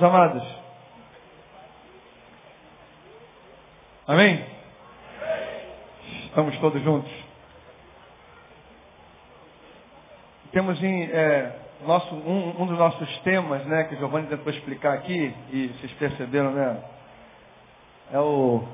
Meus 0.00 0.14
amados. 0.14 0.42
Amém? 4.06 4.46
Estamos 6.24 6.56
todos 6.56 6.82
juntos. 6.82 7.12
Temos 10.52 10.82
em, 10.82 11.02
é, 11.02 11.54
nosso, 11.86 12.14
um, 12.14 12.62
um, 12.62 12.66
dos 12.66 12.78
nossos 12.78 13.18
temas, 13.18 13.62
né, 13.66 13.84
que 13.84 13.96
o 13.96 13.98
Giovanni 13.98 14.28
tentou 14.28 14.50
explicar 14.50 14.94
aqui, 14.94 15.34
e 15.52 15.68
vocês 15.68 15.92
perceberam, 15.92 16.52
né? 16.52 16.82
É 18.10 18.18
o. 18.20 18.64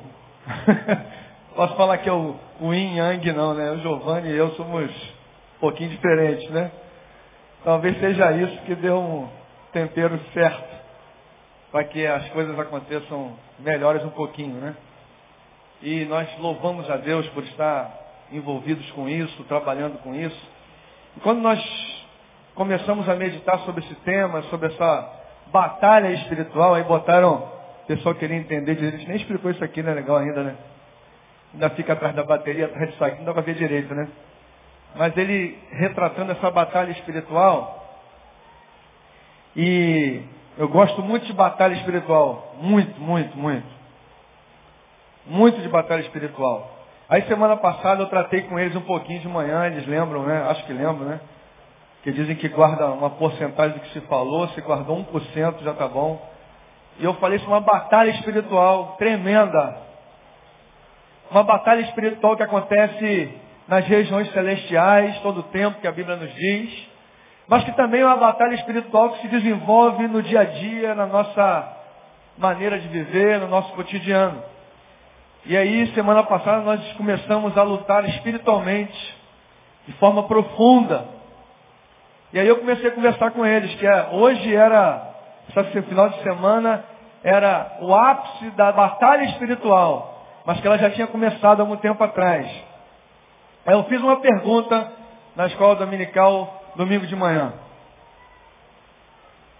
Posso 1.56 1.74
falar 1.74 1.98
que 1.98 2.08
é 2.08 2.12
o, 2.12 2.36
o 2.60 2.72
yin 2.72 2.98
yang, 2.98 3.32
não, 3.32 3.52
né? 3.52 3.72
O 3.72 3.78
Giovanni 3.78 4.28
e 4.28 4.36
eu 4.36 4.52
somos 4.52 4.92
um 5.56 5.58
pouquinho 5.58 5.90
diferentes, 5.90 6.48
né? 6.50 6.70
Talvez 7.64 7.98
seja 7.98 8.30
isso 8.30 8.62
que 8.62 8.76
deu 8.76 8.96
um 8.96 9.28
tempero 9.72 10.20
certo 10.32 10.75
para 11.70 11.84
que 11.84 12.06
as 12.06 12.28
coisas 12.30 12.58
aconteçam 12.58 13.36
melhores 13.58 14.04
um 14.04 14.10
pouquinho, 14.10 14.54
né? 14.60 14.74
E 15.82 16.04
nós 16.06 16.28
louvamos 16.38 16.88
a 16.88 16.96
Deus 16.96 17.26
por 17.28 17.42
estar 17.44 17.92
envolvidos 18.32 18.90
com 18.92 19.08
isso, 19.08 19.44
trabalhando 19.44 19.98
com 19.98 20.14
isso. 20.14 20.50
E 21.16 21.20
quando 21.20 21.40
nós 21.40 21.60
começamos 22.54 23.08
a 23.08 23.14
meditar 23.14 23.58
sobre 23.60 23.84
esse 23.84 23.94
tema, 23.96 24.42
sobre 24.44 24.68
essa 24.68 25.12
batalha 25.52 26.08
espiritual, 26.12 26.74
aí 26.74 26.82
botaram, 26.82 27.34
o 27.82 27.86
pessoal 27.86 28.14
queria 28.14 28.36
entender, 28.36 28.72
a 28.72 28.90
gente 28.90 29.06
nem 29.06 29.16
explicou 29.16 29.50
isso 29.50 29.62
aqui, 29.62 29.82
né? 29.82 29.92
Legal 29.92 30.16
ainda, 30.16 30.42
né? 30.42 30.56
Ainda 31.52 31.70
fica 31.70 31.92
atrás 31.92 32.14
da 32.14 32.24
bateria, 32.24 32.66
atrás 32.66 32.90
disso 32.90 33.04
aqui, 33.04 33.18
não 33.18 33.26
dá 33.26 33.32
para 33.32 33.42
ver 33.42 33.54
direito, 33.54 33.94
né? 33.94 34.08
Mas 34.94 35.16
ele 35.16 35.58
retratando 35.70 36.32
essa 36.32 36.50
batalha 36.50 36.90
espiritual, 36.92 37.84
e 39.54 40.22
eu 40.58 40.68
gosto 40.68 41.02
muito 41.02 41.26
de 41.26 41.32
batalha 41.34 41.74
espiritual. 41.74 42.54
Muito, 42.60 42.98
muito, 43.00 43.36
muito. 43.36 43.66
Muito 45.26 45.60
de 45.60 45.68
batalha 45.68 46.00
espiritual. 46.00 46.70
Aí 47.08 47.22
semana 47.22 47.56
passada 47.56 48.02
eu 48.02 48.06
tratei 48.06 48.42
com 48.42 48.58
eles 48.58 48.74
um 48.74 48.80
pouquinho 48.80 49.20
de 49.20 49.28
manhã, 49.28 49.66
eles 49.66 49.86
lembram, 49.86 50.22
né? 50.22 50.46
Acho 50.48 50.64
que 50.64 50.72
lembram, 50.72 51.08
né? 51.08 51.20
Que 52.02 52.10
dizem 52.10 52.36
que 52.36 52.48
guarda 52.48 52.86
uma 52.86 53.10
porcentagem 53.10 53.76
do 53.76 53.80
que 53.80 53.92
se 53.92 54.00
falou, 54.02 54.48
se 54.48 54.60
guardou 54.62 54.96
1% 55.04 55.62
já 55.62 55.74
tá 55.74 55.86
bom. 55.86 56.24
E 56.98 57.04
eu 57.04 57.12
falei 57.14 57.36
isso, 57.36 57.46
uma 57.46 57.60
batalha 57.60 58.10
espiritual 58.10 58.96
tremenda. 58.98 59.76
Uma 61.30 61.42
batalha 61.42 61.80
espiritual 61.82 62.36
que 62.36 62.42
acontece 62.42 63.34
nas 63.68 63.84
regiões 63.86 64.30
celestiais, 64.32 65.18
todo 65.20 65.40
o 65.40 65.44
tempo 65.44 65.80
que 65.80 65.88
a 65.88 65.92
Bíblia 65.92 66.16
nos 66.16 66.32
diz 66.32 66.95
mas 67.48 67.64
que 67.64 67.72
também 67.72 68.00
é 68.00 68.06
uma 68.06 68.16
batalha 68.16 68.54
espiritual 68.54 69.10
que 69.10 69.22
se 69.22 69.28
desenvolve 69.28 70.08
no 70.08 70.22
dia 70.22 70.40
a 70.40 70.44
dia, 70.44 70.94
na 70.94 71.06
nossa 71.06 71.76
maneira 72.36 72.78
de 72.78 72.88
viver, 72.88 73.40
no 73.40 73.48
nosso 73.48 73.72
cotidiano. 73.74 74.42
E 75.44 75.56
aí, 75.56 75.86
semana 75.94 76.24
passada, 76.24 76.62
nós 76.62 76.92
começamos 76.94 77.56
a 77.56 77.62
lutar 77.62 78.04
espiritualmente, 78.08 79.16
de 79.86 79.92
forma 79.94 80.24
profunda. 80.24 81.06
E 82.32 82.38
aí 82.40 82.48
eu 82.48 82.56
comecei 82.56 82.88
a 82.88 82.92
conversar 82.92 83.30
com 83.30 83.46
eles, 83.46 83.72
que 83.76 83.86
é, 83.86 84.08
hoje 84.10 84.54
era, 84.54 85.14
esse 85.56 85.82
final 85.82 86.08
de 86.08 86.22
semana, 86.22 86.84
era 87.22 87.78
o 87.80 87.94
ápice 87.94 88.50
da 88.50 88.72
batalha 88.72 89.22
espiritual, 89.24 90.42
mas 90.44 90.60
que 90.60 90.66
ela 90.66 90.78
já 90.78 90.90
tinha 90.90 91.06
começado 91.06 91.62
há 91.62 91.64
muito 91.64 91.80
tempo 91.80 92.02
atrás. 92.02 92.46
Aí 93.64 93.74
eu 93.74 93.84
fiz 93.84 94.00
uma 94.00 94.16
pergunta 94.16 94.92
na 95.36 95.46
escola 95.46 95.76
dominical 95.76 96.65
domingo 96.76 97.06
de 97.06 97.16
manhã. 97.16 97.52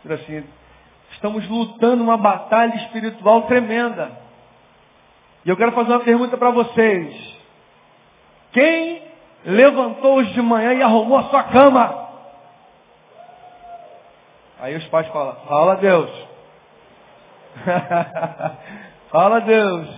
Assim, 0.09 0.45
estamos 1.13 1.49
lutando 1.49 2.03
uma 2.03 2.17
batalha 2.17 2.77
espiritual 2.77 3.43
tremenda. 3.43 4.13
E 5.45 5.49
eu 5.49 5.57
quero 5.57 5.73
fazer 5.73 5.91
uma 5.91 6.01
pergunta 6.01 6.37
para 6.37 6.51
vocês. 6.51 7.37
Quem 8.53 9.03
levantou 9.45 10.17
hoje 10.17 10.33
de 10.33 10.43
manhã 10.43 10.75
e 10.75 10.83
arrumou 10.83 11.19
a 11.19 11.25
sua 11.25 11.43
cama? 11.45 12.07
Aí 14.61 14.77
os 14.77 14.87
pais 14.89 15.07
falam, 15.09 15.37
fala 15.47 15.77
Deus. 15.77 16.11
fala 19.11 19.41
Deus. 19.41 19.89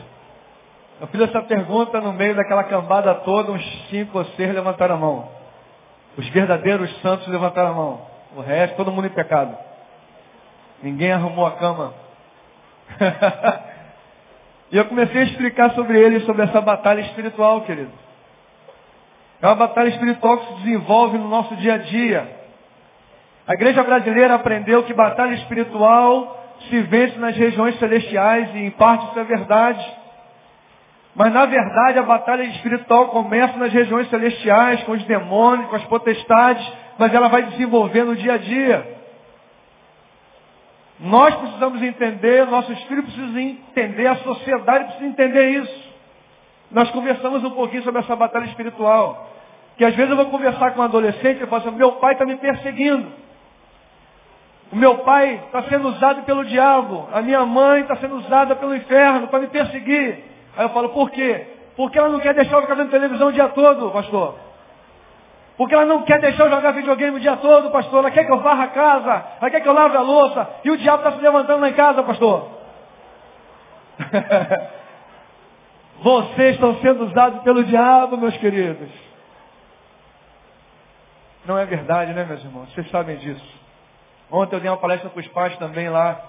Eu 1.00 1.06
fiz 1.08 1.20
essa 1.20 1.42
pergunta 1.42 2.00
no 2.00 2.12
meio 2.12 2.34
daquela 2.34 2.64
cambada 2.64 3.14
toda, 3.16 3.52
uns 3.52 3.88
cinco 3.88 4.18
ou 4.18 4.24
seis 4.24 4.52
levantaram 4.52 4.96
a 4.96 4.98
mão. 4.98 5.37
Os 6.18 6.28
verdadeiros 6.30 6.90
santos 7.00 7.28
levantaram 7.28 7.70
a 7.70 7.74
mão. 7.74 8.00
O 8.34 8.40
resto, 8.40 8.76
todo 8.76 8.90
mundo 8.90 9.06
em 9.06 9.10
pecado. 9.10 9.56
Ninguém 10.82 11.12
arrumou 11.12 11.46
a 11.46 11.52
cama. 11.52 11.94
e 14.72 14.76
eu 14.76 14.84
comecei 14.86 15.20
a 15.20 15.24
explicar 15.24 15.70
sobre 15.76 15.96
ele, 15.96 16.18
sobre 16.20 16.42
essa 16.42 16.60
batalha 16.60 17.02
espiritual, 17.02 17.60
querido. 17.60 17.92
É 19.40 19.46
uma 19.46 19.54
batalha 19.54 19.90
espiritual 19.90 20.38
que 20.38 20.46
se 20.46 20.54
desenvolve 20.62 21.16
no 21.16 21.28
nosso 21.28 21.54
dia 21.54 21.74
a 21.74 21.78
dia. 21.78 22.36
A 23.46 23.54
igreja 23.54 23.84
brasileira 23.84 24.34
aprendeu 24.34 24.82
que 24.82 24.92
batalha 24.92 25.34
espiritual 25.34 26.36
se 26.68 26.80
vence 26.80 27.16
nas 27.16 27.36
regiões 27.36 27.78
celestiais 27.78 28.52
e 28.56 28.58
em 28.58 28.70
parte 28.72 29.06
isso 29.06 29.20
é 29.20 29.24
verdade. 29.24 29.96
Mas 31.18 31.32
na 31.32 31.46
verdade 31.46 31.98
a 31.98 32.04
batalha 32.04 32.44
espiritual 32.44 33.08
começa 33.08 33.58
nas 33.58 33.72
regiões 33.72 34.08
celestiais, 34.08 34.84
com 34.84 34.92
os 34.92 35.02
demônios, 35.02 35.68
com 35.68 35.74
as 35.74 35.84
potestades, 35.86 36.64
mas 36.96 37.12
ela 37.12 37.26
vai 37.26 37.42
desenvolvendo 37.42 38.10
no 38.10 38.16
dia 38.16 38.34
a 38.34 38.38
dia. 38.38 38.98
Nós 41.00 41.34
precisamos 41.34 41.82
entender, 41.82 42.46
nossos 42.46 42.80
filhos 42.84 43.04
precisam 43.04 43.36
entender, 43.36 44.06
a 44.06 44.14
sociedade 44.18 44.84
precisa 44.84 45.06
entender 45.06 45.50
isso. 45.60 45.88
Nós 46.70 46.88
conversamos 46.92 47.42
um 47.42 47.50
pouquinho 47.50 47.82
sobre 47.82 48.00
essa 48.00 48.14
batalha 48.14 48.44
espiritual. 48.44 49.28
Que 49.76 49.84
às 49.84 49.96
vezes 49.96 50.12
eu 50.12 50.16
vou 50.16 50.26
conversar 50.26 50.70
com 50.70 50.82
um 50.82 50.84
adolescente 50.84 51.42
e 51.42 51.46
falo 51.46 51.62
assim, 51.66 51.76
meu 51.76 51.92
pai 51.92 52.12
está 52.12 52.24
me 52.24 52.36
perseguindo. 52.36 53.10
O 54.70 54.76
meu 54.76 54.98
pai 54.98 55.40
está 55.46 55.64
sendo 55.64 55.88
usado 55.88 56.22
pelo 56.22 56.44
diabo. 56.44 57.08
A 57.12 57.20
minha 57.22 57.44
mãe 57.44 57.80
está 57.80 57.96
sendo 57.96 58.18
usada 58.18 58.54
pelo 58.54 58.76
inferno 58.76 59.26
para 59.26 59.40
me 59.40 59.48
perseguir. 59.48 60.37
Aí 60.58 60.64
eu 60.64 60.70
falo, 60.70 60.88
por 60.88 61.08
quê? 61.12 61.46
Porque 61.76 61.96
ela 61.96 62.08
não 62.08 62.18
quer 62.18 62.34
deixar 62.34 62.56
eu 62.56 62.62
ficar 62.62 62.74
vendo 62.74 62.90
televisão 62.90 63.28
o 63.28 63.32
dia 63.32 63.48
todo, 63.50 63.92
pastor. 63.92 64.34
Porque 65.56 65.72
ela 65.72 65.84
não 65.84 66.02
quer 66.02 66.20
deixar 66.20 66.46
eu 66.46 66.50
jogar 66.50 66.72
videogame 66.72 67.16
o 67.16 67.20
dia 67.20 67.36
todo, 67.36 67.70
pastor. 67.70 68.00
Ela 68.00 68.10
quer 68.10 68.24
que 68.24 68.32
eu 68.32 68.40
varra 68.40 68.64
a 68.64 68.68
casa. 68.68 69.24
Ela 69.40 69.50
quer 69.50 69.60
que 69.60 69.68
eu 69.68 69.72
lave 69.72 69.96
a 69.96 70.00
louça. 70.00 70.50
E 70.64 70.70
o 70.72 70.76
diabo 70.76 70.98
está 70.98 71.12
se 71.12 71.22
levantando 71.22 71.60
lá 71.60 71.68
em 71.68 71.74
casa, 71.74 72.02
pastor. 72.02 72.48
Vocês 76.02 76.56
estão 76.56 76.74
sendo 76.80 77.04
usados 77.04 77.40
pelo 77.42 77.62
diabo, 77.62 78.16
meus 78.16 78.36
queridos. 78.38 78.90
Não 81.44 81.56
é 81.56 81.64
verdade, 81.66 82.12
né, 82.14 82.24
meus 82.24 82.42
irmãos? 82.42 82.74
Vocês 82.74 82.90
sabem 82.90 83.16
disso. 83.18 83.60
Ontem 84.28 84.56
eu 84.56 84.60
dei 84.60 84.70
uma 84.70 84.76
palestra 84.76 85.08
para 85.08 85.20
os 85.20 85.28
pais 85.28 85.56
também 85.58 85.88
lá, 85.88 86.20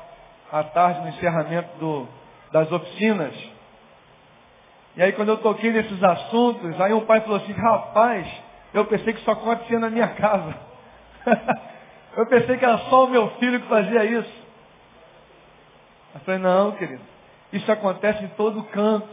à 0.51 0.63
tarde, 0.63 1.01
no 1.01 1.09
encerramento 1.09 1.69
do, 1.79 2.07
das 2.51 2.71
oficinas. 2.71 3.33
E 4.95 5.01
aí 5.03 5.11
quando 5.13 5.29
eu 5.29 5.37
toquei 5.37 5.71
nesses 5.71 6.03
assuntos, 6.03 6.79
aí 6.81 6.93
um 6.93 7.05
pai 7.05 7.21
falou 7.21 7.37
assim, 7.37 7.53
rapaz, 7.53 8.27
eu 8.73 8.85
pensei 8.85 9.13
que 9.13 9.19
isso 9.19 9.31
acontecia 9.31 9.79
na 9.79 9.89
minha 9.89 10.07
casa. 10.15 10.55
eu 12.17 12.25
pensei 12.27 12.57
que 12.57 12.65
era 12.65 12.77
só 12.89 13.05
o 13.05 13.09
meu 13.09 13.29
filho 13.31 13.59
que 13.59 13.67
fazia 13.67 14.03
isso. 14.05 14.39
Eu 16.15 16.19
falei, 16.21 16.39
não, 16.39 16.71
querido, 16.73 17.01
isso 17.53 17.71
acontece 17.71 18.23
em 18.23 18.29
todo 18.29 18.63
canto, 18.63 19.07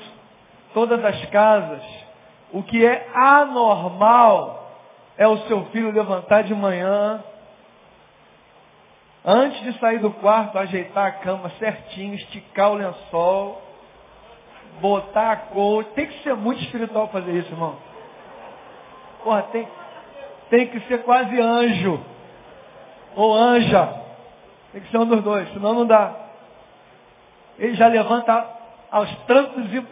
todas 0.72 1.04
as 1.04 1.24
casas. 1.26 1.82
O 2.52 2.62
que 2.62 2.84
é 2.84 3.08
anormal 3.14 4.70
é 5.16 5.26
o 5.26 5.38
seu 5.46 5.64
filho 5.66 5.92
levantar 5.92 6.42
de 6.42 6.54
manhã, 6.54 7.22
antes 9.24 9.60
de 9.62 9.78
sair 9.80 9.98
do 9.98 10.10
quarto, 10.10 10.58
ajeitar 10.58 11.06
a 11.06 11.12
cama 11.12 11.50
certinho, 11.58 12.14
esticar 12.14 12.70
o 12.70 12.74
lençol, 12.74 13.62
botar 14.80 15.32
a 15.32 15.36
cor. 15.36 15.84
Tem 15.94 16.06
que 16.06 16.22
ser 16.22 16.34
muito 16.34 16.62
espiritual 16.62 17.08
fazer 17.08 17.32
isso, 17.32 17.52
irmão. 17.52 17.76
Porra, 19.22 19.42
tem, 19.52 19.68
tem 20.50 20.66
que 20.68 20.80
ser 20.80 21.02
quase 21.02 21.40
anjo. 21.40 22.00
Ou 23.14 23.34
anja. 23.34 23.88
Tem 24.72 24.82
que 24.82 24.90
ser 24.90 24.98
um 24.98 25.06
dos 25.06 25.22
dois, 25.22 25.52
senão 25.52 25.72
não 25.72 25.86
dá. 25.86 26.14
Ele 27.58 27.74
já 27.74 27.88
levanta 27.88 28.46
aos 28.90 29.10
trancos 29.26 29.64
e 29.72 29.84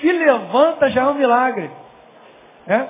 se 0.00 0.12
levanta 0.12 0.90
já 0.90 1.02
é 1.02 1.06
um 1.06 1.14
milagre. 1.14 1.70
É? 2.66 2.86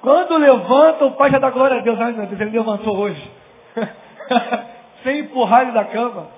Quando 0.00 0.36
levanta, 0.36 1.04
o 1.04 1.12
pai 1.12 1.30
já 1.30 1.38
dá 1.38 1.50
glória 1.50 1.78
a 1.78 1.82
Deus. 1.82 2.00
Ai 2.00 2.12
meu 2.12 2.26
Deus, 2.26 2.40
ele 2.40 2.58
levantou 2.58 2.96
hoje. 2.96 3.32
Sem 5.02 5.20
empurrar 5.20 5.62
ele 5.62 5.72
da 5.72 5.84
cama. 5.84 6.28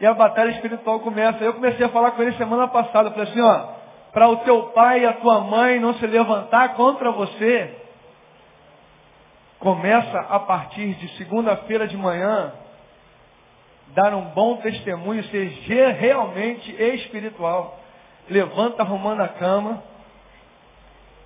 E 0.00 0.06
a 0.06 0.14
batalha 0.14 0.50
espiritual 0.50 1.00
começa. 1.00 1.44
Eu 1.44 1.54
comecei 1.54 1.84
a 1.84 1.90
falar 1.90 2.12
com 2.12 2.22
ele 2.22 2.32
semana 2.36 2.66
passada. 2.68 3.08
Eu 3.08 3.12
falei 3.12 3.28
assim, 3.28 3.40
ó, 3.40 3.68
para 4.12 4.28
o 4.28 4.36
teu 4.38 4.62
pai 4.68 5.00
e 5.00 5.06
a 5.06 5.12
tua 5.12 5.40
mãe 5.40 5.78
não 5.78 5.94
se 5.94 6.06
levantar 6.06 6.74
contra 6.74 7.12
você, 7.12 7.76
começa 9.58 10.18
a 10.18 10.40
partir 10.40 10.94
de 10.94 11.08
segunda-feira 11.16 11.86
de 11.86 11.96
manhã, 11.96 12.52
dar 13.88 14.14
um 14.14 14.22
bom 14.30 14.56
testemunho, 14.56 15.22
ser 15.24 15.90
realmente 15.98 16.74
espiritual. 16.82 17.78
Levanta 18.28 18.82
arrumando 18.82 19.20
a 19.20 19.28
cama. 19.28 19.82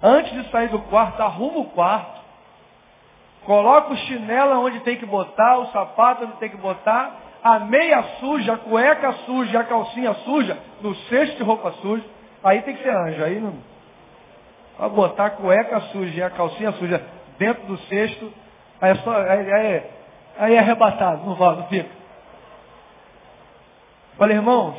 Antes 0.03 0.33
de 0.33 0.51
sair 0.51 0.69
do 0.69 0.81
quarto, 0.81 1.23
arruma 1.23 1.61
o 1.61 1.71
quarto. 1.71 2.23
Coloca 3.45 3.93
o 3.93 3.97
chinelo 3.97 4.65
onde 4.65 4.81
tem 4.81 4.97
que 4.97 5.07
botar, 5.07 5.59
o 5.59 5.67
sapato 5.67 6.25
onde 6.25 6.37
tem 6.39 6.49
que 6.49 6.57
botar, 6.57 7.24
a 7.45 7.59
meia 7.59 8.03
suja, 8.21 8.55
a 8.55 8.57
cueca 8.57 9.13
suja, 9.27 9.61
a 9.61 9.65
calcinha 9.65 10.15
suja, 10.25 10.59
no 10.81 10.95
cesto 10.95 11.37
de 11.37 11.43
roupa 11.43 11.73
suja. 11.83 12.03
Aí 12.43 12.63
tem 12.63 12.75
que 12.75 12.83
ser 12.83 12.89
anjo. 12.89 13.23
Aí 13.23 13.39
não. 13.39 13.53
Pra 14.79 14.89
botar 14.89 15.27
a 15.27 15.31
cueca 15.31 15.79
suja 15.93 16.19
e 16.19 16.23
a 16.23 16.31
calcinha 16.31 16.73
suja 16.73 17.05
dentro 17.39 17.67
do 17.67 17.77
cesto, 17.81 18.33
aí 18.81 18.93
é, 18.93 18.95
só, 18.97 19.15
aí, 19.15 19.53
aí, 19.53 19.83
aí 20.39 20.55
é 20.55 20.59
arrebatado, 20.59 21.27
não 21.27 21.35
vai, 21.35 21.57
não 21.57 21.67
fica. 21.67 21.91
Falei, 24.17 24.37
irmãos, 24.37 24.77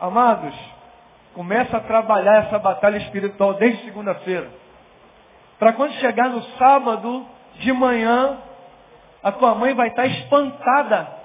amados, 0.00 0.54
começa 1.34 1.76
a 1.76 1.80
trabalhar 1.80 2.46
essa 2.46 2.58
batalha 2.58 2.96
espiritual 2.96 3.54
desde 3.54 3.84
segunda-feira. 3.84 4.50
Para 5.58 5.72
quando 5.74 5.92
chegar 5.94 6.30
no 6.30 6.42
sábado 6.58 7.24
de 7.60 7.72
manhã, 7.72 8.38
a 9.22 9.30
tua 9.30 9.54
mãe 9.54 9.72
vai 9.74 9.88
estar 9.88 10.06
espantada. 10.06 11.21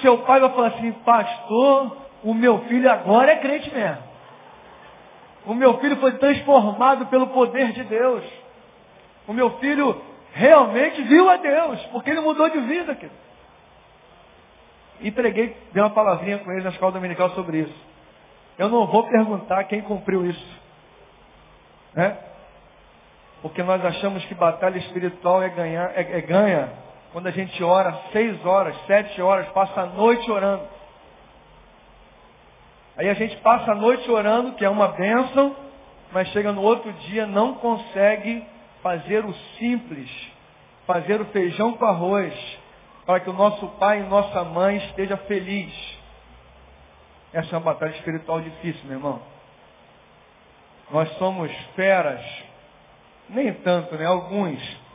Seu 0.00 0.18
pai 0.18 0.40
vai 0.40 0.50
falar 0.50 0.68
assim, 0.68 0.92
pastor, 0.92 1.96
o 2.22 2.34
meu 2.34 2.60
filho 2.64 2.90
agora 2.90 3.32
é 3.32 3.36
crente 3.36 3.72
mesmo. 3.72 4.02
O 5.46 5.54
meu 5.54 5.78
filho 5.78 5.96
foi 5.96 6.12
transformado 6.18 7.06
pelo 7.06 7.28
poder 7.28 7.72
de 7.72 7.84
Deus. 7.84 8.24
O 9.28 9.32
meu 9.32 9.58
filho 9.58 10.02
realmente 10.32 11.02
viu 11.02 11.30
a 11.30 11.36
Deus, 11.36 11.80
porque 11.92 12.10
ele 12.10 12.20
mudou 12.20 12.48
de 12.50 12.60
vida. 12.60 12.94
Querido. 12.94 13.26
E 15.00 15.10
preguei, 15.10 15.56
dei 15.72 15.82
uma 15.82 15.90
palavrinha 15.90 16.38
com 16.38 16.50
ele 16.52 16.62
na 16.62 16.70
escola 16.70 16.92
dominical 16.92 17.30
sobre 17.30 17.58
isso. 17.58 17.86
Eu 18.58 18.68
não 18.68 18.86
vou 18.86 19.04
perguntar 19.04 19.64
quem 19.64 19.82
cumpriu 19.82 20.26
isso. 20.26 20.60
Né? 21.94 22.16
Porque 23.42 23.62
nós 23.62 23.84
achamos 23.84 24.24
que 24.24 24.34
batalha 24.34 24.78
espiritual 24.78 25.42
é, 25.42 25.48
ganhar, 25.50 25.92
é, 25.94 26.18
é 26.18 26.20
ganha 26.22 26.72
quando 27.12 27.26
a 27.26 27.30
gente 27.30 27.62
ora 27.62 27.92
seis 28.12 28.44
horas, 28.44 28.76
sete 28.86 29.20
horas, 29.20 29.48
passa 29.48 29.82
a 29.82 29.86
noite 29.86 30.30
orando. 30.30 30.64
Aí 32.96 33.08
a 33.08 33.14
gente 33.14 33.36
passa 33.38 33.72
a 33.72 33.74
noite 33.74 34.10
orando, 34.10 34.52
que 34.52 34.64
é 34.64 34.68
uma 34.68 34.88
bênção, 34.88 35.54
mas 36.12 36.28
chega 36.28 36.52
no 36.52 36.62
outro 36.62 36.92
dia 36.92 37.26
não 37.26 37.54
consegue 37.54 38.44
fazer 38.82 39.24
o 39.24 39.34
simples, 39.58 40.10
fazer 40.86 41.20
o 41.20 41.26
feijão 41.26 41.74
com 41.74 41.84
arroz, 41.84 42.34
para 43.04 43.20
que 43.20 43.28
o 43.28 43.34
nosso 43.34 43.66
pai 43.78 44.00
e 44.00 44.04
nossa 44.04 44.44
mãe 44.44 44.78
esteja 44.78 45.16
feliz. 45.16 45.72
Essa 47.32 47.54
é 47.54 47.58
uma 47.58 47.72
batalha 47.72 47.90
espiritual 47.90 48.40
difícil, 48.40 48.82
meu 48.84 48.96
irmão. 48.96 49.20
Nós 50.90 51.08
somos 51.18 51.52
feras, 51.74 52.24
nem 53.28 53.52
tanto, 53.52 53.94
né? 53.96 54.06
Alguns. 54.06 54.85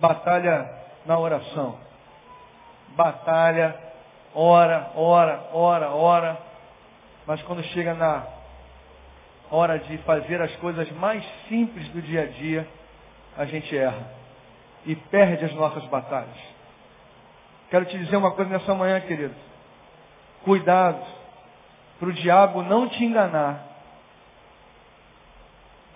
Batalha 0.00 0.68
na 1.04 1.18
oração. 1.18 1.76
Batalha, 2.96 3.78
ora, 4.34 4.90
ora, 4.96 5.48
ora, 5.52 5.90
ora. 5.90 6.38
Mas 7.26 7.42
quando 7.42 7.62
chega 7.64 7.94
na 7.94 8.24
hora 9.50 9.78
de 9.78 9.98
fazer 9.98 10.40
as 10.40 10.54
coisas 10.56 10.90
mais 10.92 11.24
simples 11.48 11.86
do 11.90 12.00
dia 12.00 12.22
a 12.22 12.26
dia, 12.26 12.66
a 13.36 13.44
gente 13.44 13.76
erra 13.76 14.10
e 14.86 14.96
perde 14.96 15.44
as 15.44 15.52
nossas 15.54 15.84
batalhas. 15.86 16.38
Quero 17.70 17.84
te 17.84 17.98
dizer 17.98 18.16
uma 18.16 18.32
coisa 18.32 18.50
nessa 18.50 18.74
manhã, 18.74 19.00
querido. 19.00 19.34
Cuidado 20.42 21.04
para 21.98 22.08
o 22.08 22.12
diabo 22.12 22.62
não 22.62 22.88
te 22.88 23.04
enganar 23.04 23.69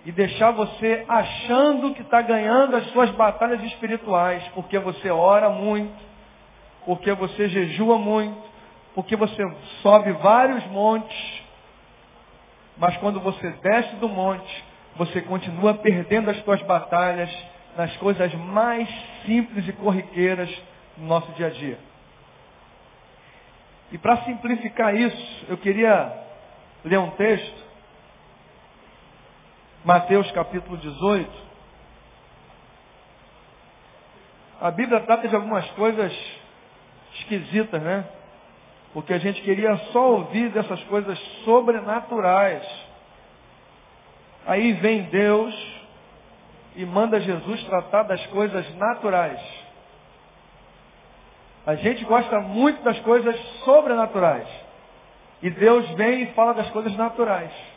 e 0.05 0.11
deixar 0.11 0.51
você 0.51 1.03
achando 1.07 1.93
que 1.95 2.03
está 2.03 2.21
ganhando 2.21 2.75
as 2.75 2.85
suas 2.91 3.09
batalhas 3.11 3.61
espirituais, 3.63 4.43
porque 4.53 4.77
você 4.77 5.09
ora 5.09 5.49
muito, 5.49 5.99
porque 6.85 7.11
você 7.13 7.49
jejua 7.49 7.97
muito, 7.97 8.39
porque 8.93 9.15
você 9.15 9.43
sobe 9.81 10.11
vários 10.13 10.63
montes, 10.67 11.43
mas 12.77 12.95
quando 12.97 13.19
você 13.19 13.49
desce 13.63 13.95
do 13.95 14.07
monte, 14.07 14.63
você 14.95 15.21
continua 15.21 15.73
perdendo 15.73 16.29
as 16.29 16.37
suas 16.43 16.61
batalhas 16.61 17.29
nas 17.75 17.95
coisas 17.97 18.33
mais 18.35 18.87
simples 19.25 19.67
e 19.67 19.73
corriqueiras 19.73 20.49
no 20.97 21.07
nosso 21.07 21.31
dia 21.33 21.47
a 21.47 21.49
dia. 21.49 21.79
E 23.91 23.97
para 23.97 24.17
simplificar 24.17 24.95
isso, 24.95 25.45
eu 25.49 25.57
queria 25.57 26.13
ler 26.83 26.99
um 26.99 27.11
texto, 27.11 27.64
Mateus 29.85 30.31
capítulo 30.31 30.77
18. 30.77 31.31
A 34.59 34.71
Bíblia 34.71 34.99
trata 35.01 35.27
de 35.27 35.35
algumas 35.35 35.69
coisas 35.73 36.11
esquisitas, 37.19 37.79
né? 37.79 38.03
Porque 38.95 39.13
a 39.13 39.19
gente 39.19 39.39
queria 39.43 39.77
só 39.91 40.13
ouvir 40.13 40.49
dessas 40.49 40.81
coisas 40.85 41.19
sobrenaturais. 41.43 42.67
Aí 44.47 44.73
vem 44.73 45.03
Deus 45.03 45.53
e 46.75 46.83
manda 46.83 47.21
Jesus 47.21 47.63
tratar 47.65 48.03
das 48.03 48.25
coisas 48.27 48.75
naturais. 48.77 49.39
A 51.67 51.75
gente 51.75 52.03
gosta 52.05 52.39
muito 52.39 52.81
das 52.81 52.99
coisas 53.01 53.39
sobrenaturais. 53.63 54.47
E 55.43 55.49
Deus 55.51 55.87
vem 55.91 56.23
e 56.23 56.33
fala 56.33 56.55
das 56.55 56.71
coisas 56.71 56.95
naturais. 56.97 57.74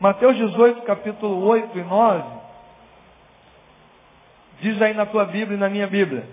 Mateus 0.00 0.36
18, 0.36 0.82
capítulo 0.82 1.46
8 1.46 1.78
e 1.78 1.82
9, 1.82 2.24
diz 4.60 4.82
aí 4.82 4.92
na 4.92 5.06
tua 5.06 5.24
Bíblia 5.24 5.56
e 5.56 5.60
na 5.60 5.68
minha 5.68 5.86
Bíblia. 5.86 6.28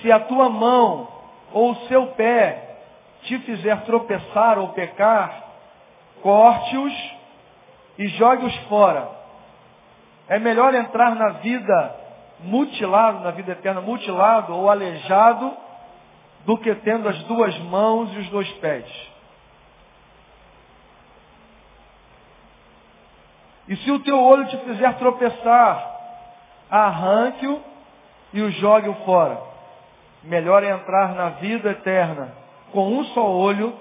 Se 0.00 0.10
a 0.10 0.20
tua 0.20 0.48
mão 0.48 1.06
ou 1.52 1.72
o 1.72 1.76
seu 1.86 2.06
pé 2.08 2.78
te 3.22 3.38
fizer 3.40 3.82
tropeçar 3.82 4.58
ou 4.58 4.68
pecar, 4.70 5.44
corte-os 6.22 6.94
e 7.98 8.08
jogue-os 8.08 8.56
fora. 8.68 9.10
É 10.28 10.38
melhor 10.38 10.74
entrar 10.74 11.14
na 11.14 11.30
vida 11.40 11.96
mutilado, 12.40 13.20
na 13.20 13.32
vida 13.32 13.52
eterna, 13.52 13.82
mutilado 13.82 14.54
ou 14.54 14.70
aleijado, 14.70 15.52
do 16.46 16.56
que 16.56 16.74
tendo 16.76 17.06
as 17.08 17.22
duas 17.24 17.58
mãos 17.58 18.14
e 18.14 18.18
os 18.20 18.28
dois 18.30 18.50
pés. 18.54 19.09
E 23.70 23.76
se 23.76 23.90
o 23.92 24.00
teu 24.00 24.20
olho 24.20 24.48
te 24.48 24.56
fizer 24.58 24.98
tropeçar, 24.98 25.96
arranque-o 26.68 27.62
e 28.32 28.42
o 28.42 28.50
jogue-o 28.50 28.94
fora. 29.04 29.40
Melhor 30.24 30.64
é 30.64 30.70
entrar 30.70 31.14
na 31.14 31.28
vida 31.28 31.70
eterna 31.70 32.34
com 32.72 32.88
um 32.88 33.04
só 33.04 33.24
olho 33.30 33.72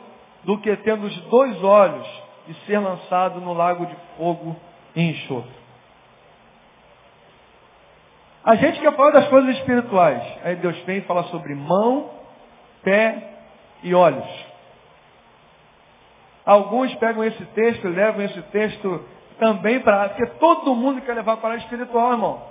do 0.44 0.60
que 0.60 0.76
tendo 0.78 1.08
os 1.08 1.22
dois 1.22 1.64
olhos 1.64 2.08
e 2.48 2.54
ser 2.68 2.78
lançado 2.78 3.42
no 3.42 3.52
lago 3.52 3.88
de 3.88 3.96
fogo 4.16 4.56
e 4.96 5.10
enxofre. 5.10 5.60
A 8.44 8.56
gente 8.56 8.80
quer 8.80 8.96
falar 8.96 9.10
das 9.10 9.28
coisas 9.28 9.58
espirituais. 9.58 10.24
Aí 10.44 10.56
Deus 10.58 10.78
vem 10.84 11.00
e 11.00 11.02
fala 11.02 11.24
sobre 11.24 11.56
mão, 11.56 12.12
pé 12.84 13.24
e 13.82 13.96
olhos. 13.96 14.46
Alguns 16.46 16.94
pegam 16.96 17.24
esse 17.24 17.44
texto 17.48 17.88
e 17.88 17.92
levam 17.92 18.22
esse 18.22 18.42
texto 18.44 19.04
também 19.40 19.80
para. 19.80 20.10
Porque 20.10 20.26
todo 20.38 20.76
mundo 20.76 21.02
quer 21.02 21.14
levar 21.14 21.38
para 21.38 21.56
a 21.56 21.58
espiritual, 21.58 22.12
irmão. 22.12 22.42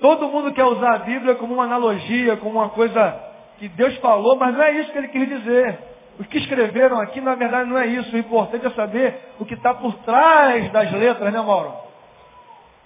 Todo 0.00 0.28
mundo 0.28 0.52
quer 0.52 0.64
usar 0.64 0.94
a 0.94 0.98
Bíblia 0.98 1.36
como 1.36 1.54
uma 1.54 1.64
analogia, 1.64 2.36
como 2.36 2.58
uma 2.58 2.70
coisa 2.70 3.18
que 3.58 3.68
Deus 3.68 3.96
falou, 3.98 4.36
mas 4.36 4.54
não 4.54 4.62
é 4.62 4.72
isso 4.72 4.92
que 4.92 4.98
ele 4.98 5.08
quis 5.08 5.28
dizer. 5.28 5.78
Os 6.18 6.26
que 6.26 6.38
escreveram 6.38 7.00
aqui, 7.00 7.20
na 7.20 7.34
verdade, 7.34 7.68
não 7.68 7.78
é 7.78 7.86
isso. 7.86 8.14
O 8.14 8.18
importante 8.18 8.66
é 8.66 8.70
saber 8.70 9.14
o 9.38 9.44
que 9.44 9.54
está 9.54 9.74
por 9.74 9.94
trás 9.98 10.70
das 10.72 10.92
letras, 10.92 11.32
né, 11.32 11.40
Mauro? 11.40 11.72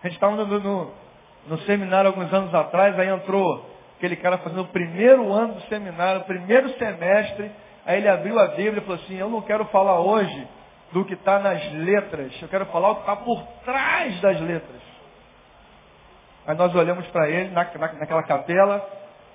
A 0.02 0.06
gente 0.06 0.16
estava 0.16 0.36
no, 0.36 0.46
no, 0.46 0.90
no, 1.46 1.58
seminário 1.60 2.08
alguns 2.08 2.32
anos 2.32 2.54
atrás, 2.54 2.98
aí 2.98 3.08
entrou 3.08 3.66
aquele 3.96 4.16
cara 4.16 4.38
fazendo 4.38 4.62
o 4.62 4.68
primeiro 4.68 5.32
ano 5.32 5.54
do 5.54 5.60
seminário, 5.62 6.22
o 6.22 6.24
primeiro 6.24 6.70
semestre, 6.70 7.50
aí 7.84 7.98
ele 7.98 8.08
abriu 8.08 8.38
a 8.38 8.46
Bíblia 8.48 8.78
e 8.78 8.80
falou 8.80 8.96
assim, 8.96 9.16
eu 9.16 9.28
não 9.28 9.42
quero 9.42 9.64
falar 9.66 10.00
hoje 10.00 10.48
do 10.92 11.04
que 11.04 11.14
está 11.14 11.38
nas 11.38 11.72
letras, 11.72 12.36
eu 12.42 12.48
quero 12.48 12.66
falar 12.66 12.90
o 12.90 12.94
que 12.96 13.00
está 13.02 13.16
por 13.16 13.42
trás 13.64 14.20
das 14.20 14.40
letras. 14.40 14.82
Aí 16.46 16.56
nós 16.56 16.74
olhamos 16.74 17.06
para 17.08 17.28
ele 17.28 17.50
na, 17.50 17.64
na, 17.64 17.92
naquela 17.92 18.22
capela, 18.24 18.84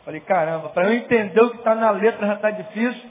falei, 0.04 0.20
caramba, 0.22 0.70
para 0.70 0.88
eu 0.88 0.94
entender 0.94 1.42
o 1.42 1.52
que 1.52 1.58
está 1.58 1.74
na 1.74 1.92
letra 1.92 2.28
já 2.28 2.34
está 2.34 2.52
difícil. 2.52 3.10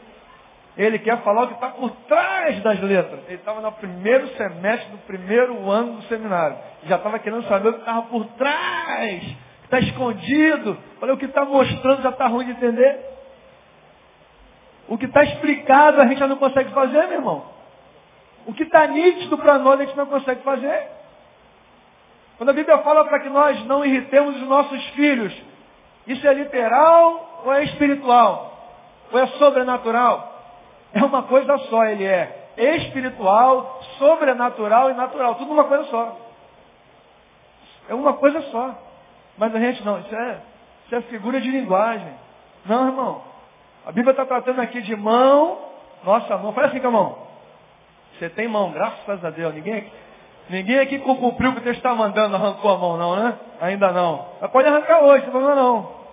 Ele 0.77 0.99
quer 0.99 1.23
falar 1.23 1.45
o 1.45 1.49
que 1.49 1.55
está 1.55 1.69
por 1.69 1.91
trás 2.09 2.61
das 2.63 2.81
letras. 2.81 3.21
Ele 3.27 3.37
estava 3.37 3.61
no 3.61 3.71
primeiro 3.73 4.27
semestre 4.37 4.91
do 4.91 4.99
primeiro 5.07 5.71
ano 5.71 5.99
do 5.99 6.03
seminário. 6.03 6.57
Já 6.85 6.97
estava 6.97 7.19
querendo 7.21 7.47
saber 7.47 7.69
o 7.69 7.73
que 7.75 7.79
estava 7.81 8.03
por 8.03 8.25
trás, 8.33 9.23
que 9.23 9.65
está 9.65 9.79
escondido. 9.79 10.77
Falei, 10.99 11.15
o 11.15 11.19
que 11.19 11.27
está 11.27 11.45
mostrando 11.45 12.03
já 12.03 12.11
está 12.11 12.27
ruim 12.27 12.47
de 12.47 12.51
entender. 12.53 13.01
O 14.89 14.99
que 14.99 15.07
está 15.07 15.23
explicado 15.23 16.01
a 16.01 16.07
gente 16.07 16.19
já 16.19 16.27
não 16.27 16.37
consegue 16.37 16.71
fazer, 16.73 17.07
meu 17.07 17.19
irmão. 17.19 17.54
O 18.47 18.53
que 18.53 18.65
está 18.65 18.87
nítido 18.87 19.39
para 19.39 19.59
nós 19.59 19.81
a 19.81 19.85
gente 19.85 19.97
não 19.97 20.07
consegue 20.07 20.43
fazer. 20.43 20.89
Quando 22.37 22.51
a 22.51 22.53
Bíblia 22.53 22.79
fala 22.79 23.05
para 23.05 23.21
que 23.21 23.29
nós 23.29 23.65
não 23.67 23.85
irritemos 23.85 24.37
os 24.37 24.49
nossos 24.49 24.85
filhos, 24.91 25.33
isso 26.07 26.27
é 26.27 26.35
literal 26.35 27.43
ou 27.45 27.53
é 27.53 27.65
espiritual? 27.65 28.53
Ou 29.13 29.19
é 29.19 29.27
sobrenatural? 29.29 30.33
É 30.93 31.03
uma 31.03 31.23
coisa 31.25 31.57
só, 31.59 31.85
ele 31.85 32.05
é 32.05 32.51
espiritual, 32.57 33.81
sobrenatural 33.99 34.91
e 34.91 34.95
natural. 34.95 35.35
Tudo 35.37 35.53
uma 35.53 35.65
coisa 35.65 35.85
só. 35.85 36.17
É 37.89 37.95
uma 37.95 38.15
coisa 38.15 38.41
só. 38.43 38.75
Mas 39.37 39.55
a 39.55 39.59
gente 39.59 39.85
não, 39.85 39.99
isso 39.99 40.15
é, 40.15 40.39
isso 40.87 40.95
é 40.95 41.01
figura 41.03 41.41
de 41.41 41.51
linguagem. 41.51 42.13
Não, 42.65 42.87
irmão. 42.87 43.23
A 43.85 43.93
Bíblia 43.93 44.13
está 44.13 44.25
tratando 44.25 44.61
aqui 44.61 44.81
de 44.81 44.95
mão, 44.97 45.59
nossa 46.05 46.37
mão. 46.39 46.53
Faz 46.53 46.69
assim 46.69 46.81
com 46.81 46.89
a 46.89 46.91
mão. 46.91 47.24
Você 48.19 48.29
tem 48.31 48.49
mão, 48.49 48.71
graças 48.71 49.25
a 49.25 49.31
Deus. 49.31 49.55
Ninguém, 49.55 49.91
ninguém 50.49 50.79
aqui 50.79 50.99
cumpriu 50.99 51.51
o 51.51 51.55
que 51.55 51.61
Deus 51.61 51.77
está 51.77 51.95
mandando, 51.95 52.37
arrancou 52.37 52.71
a 52.71 52.79
mão, 52.79 52.97
não, 52.97 53.17
né? 53.17 53.35
Ainda 53.61 53.93
não. 53.93 54.27
Mas 54.41 54.51
pode 54.51 54.69
arrancar 54.69 55.03
hoje, 55.03 55.27
não 55.31 55.55
não. 55.55 56.05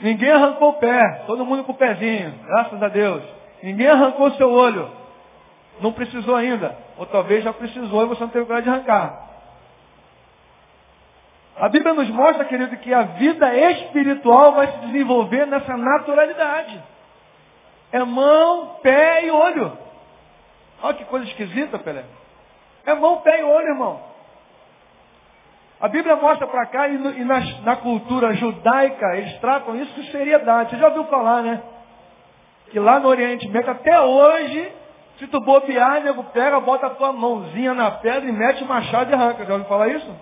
Ninguém 0.00 0.30
arrancou 0.30 0.70
o 0.70 0.74
pé, 0.74 1.22
todo 1.26 1.44
mundo 1.44 1.64
com 1.64 1.72
o 1.72 1.76
pezinho, 1.76 2.34
graças 2.46 2.82
a 2.82 2.88
Deus. 2.88 3.22
Ninguém 3.62 3.88
arrancou 3.88 4.26
o 4.26 4.34
seu 4.36 4.50
olho. 4.50 4.90
Não 5.80 5.92
precisou 5.92 6.34
ainda. 6.34 6.76
Ou 6.96 7.06
talvez 7.06 7.44
já 7.44 7.52
precisou 7.52 8.02
e 8.02 8.06
você 8.06 8.22
não 8.22 8.30
teve 8.30 8.44
coragem 8.44 8.70
de 8.70 8.76
arrancar. 8.76 9.24
A 11.56 11.68
Bíblia 11.68 11.94
nos 11.94 12.08
mostra, 12.10 12.44
querido, 12.44 12.76
que 12.78 12.92
a 12.92 13.02
vida 13.02 13.54
espiritual 13.70 14.52
vai 14.52 14.66
se 14.72 14.78
desenvolver 14.86 15.46
nessa 15.46 15.76
naturalidade. 15.76 16.82
É 17.92 18.02
mão, 18.02 18.78
pé 18.82 19.26
e 19.26 19.30
olho. 19.30 19.83
Olha 20.84 20.94
que 20.98 21.04
coisa 21.06 21.24
esquisita, 21.24 21.78
Pelé. 21.78 22.04
É 22.84 22.94
mão, 22.94 23.22
pé 23.22 23.40
e 23.40 23.42
olho, 23.42 23.68
irmão. 23.68 24.02
A 25.80 25.88
Bíblia 25.88 26.14
mostra 26.16 26.46
para 26.46 26.66
cá 26.66 26.88
e, 26.88 26.98
no, 26.98 27.10
e 27.10 27.24
na, 27.24 27.40
na, 27.62 27.76
cultura 27.76 28.34
judaica 28.34 29.16
eles 29.16 29.38
tratam 29.40 29.76
isso 29.76 29.94
com 29.94 30.02
seriedade. 30.12 30.68
Você 30.68 30.76
já 30.76 30.88
ouviu 30.88 31.04
falar, 31.04 31.42
né? 31.42 31.62
Que 32.70 32.78
lá 32.78 33.00
no 33.00 33.08
Oriente 33.08 33.48
Médio, 33.48 33.70
até 33.70 33.98
hoje, 33.98 34.72
se 35.18 35.26
tu 35.28 35.40
bobear, 35.40 36.02
nego 36.02 36.22
pega, 36.24 36.60
bota 36.60 36.88
a 36.88 36.90
tua 36.90 37.14
mãozinha 37.14 37.72
na 37.72 37.90
pedra 37.90 38.28
e 38.28 38.32
mete 38.32 38.62
o 38.62 38.66
machado 38.66 39.10
e 39.10 39.14
arranca. 39.14 39.46
Já 39.46 39.54
ouviu 39.54 39.68
falar 39.68 39.88
isso? 39.88 40.14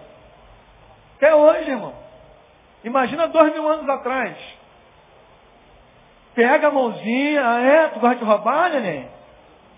Até 1.16 1.34
hoje, 1.34 1.72
irmão. 1.72 1.92
Imagina 2.84 3.26
dois 3.26 3.52
mil 3.52 3.68
anos 3.68 3.88
atrás. 3.88 4.36
Pega 6.36 6.68
a 6.68 6.70
mãozinha, 6.70 7.40
é? 7.40 7.88
Tu 7.88 7.98
gosta 7.98 8.14
de 8.14 8.24
roubar, 8.24 8.70
neném? 8.70 9.21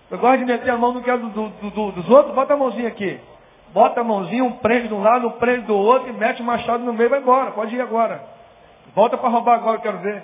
Tu 0.09 0.17
gosta 0.17 0.37
de 0.37 0.45
meter 0.45 0.69
a 0.69 0.77
mão 0.77 0.93
no 0.93 1.01
que 1.01 1.09
é 1.09 1.17
do, 1.17 1.29
do, 1.29 1.49
do, 1.49 1.91
dos 1.91 2.09
outros? 2.09 2.35
Bota 2.35 2.53
a 2.53 2.57
mãozinha 2.57 2.87
aqui. 2.87 3.19
Bota 3.73 4.01
a 4.01 4.03
mãozinha, 4.03 4.43
um 4.43 4.53
prende 4.53 4.87
de 4.87 4.93
um 4.93 5.01
lado, 5.01 5.27
um 5.27 5.31
prende 5.31 5.65
do 5.65 5.75
outro 5.75 6.09
e 6.09 6.13
mete 6.13 6.41
o 6.41 6.45
machado 6.45 6.83
no 6.83 6.93
meio 6.93 7.07
e 7.07 7.09
vai 7.09 7.19
embora. 7.19 7.51
Pode 7.51 7.75
ir 7.75 7.81
agora. 7.81 8.23
Volta 8.93 9.17
para 9.17 9.29
roubar 9.29 9.55
agora, 9.55 9.77
eu 9.77 9.81
quero 9.81 9.97
ver. 9.99 10.23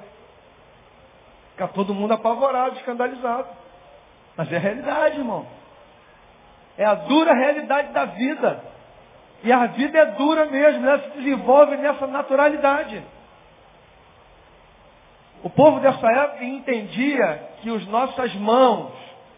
Fica 1.51 1.67
todo 1.67 1.93
mundo 1.93 2.13
apavorado, 2.13 2.75
escandalizado. 2.75 3.47
Mas 4.37 4.51
é 4.51 4.55
a 4.55 4.59
realidade, 4.59 5.17
irmão. 5.17 5.45
É 6.77 6.85
a 6.85 6.95
dura 6.95 7.33
realidade 7.33 7.91
da 7.91 8.05
vida. 8.05 8.63
E 9.43 9.51
a 9.51 9.65
vida 9.67 9.97
é 9.97 10.05
dura 10.05 10.45
mesmo, 10.45 10.87
ela 10.87 10.99
se 10.99 11.09
desenvolve 11.17 11.75
nessa 11.77 12.05
naturalidade. 12.07 13.03
O 15.43 15.49
povo 15.49 15.79
dessa 15.79 16.07
época 16.07 16.45
entendia 16.45 17.49
que 17.61 17.69
as 17.75 17.85
nossas 17.87 18.33
mãos, 18.35 18.91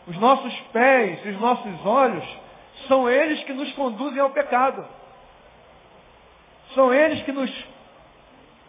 os 0.07 0.17
nossos 0.17 0.53
pés, 0.71 1.25
os 1.25 1.39
nossos 1.39 1.85
olhos, 1.85 2.25
são 2.87 3.09
eles 3.09 3.43
que 3.43 3.53
nos 3.53 3.71
conduzem 3.73 4.19
ao 4.19 4.31
pecado. 4.31 4.85
São 6.73 6.93
eles 6.93 7.21
que 7.23 7.31
nos 7.31 7.51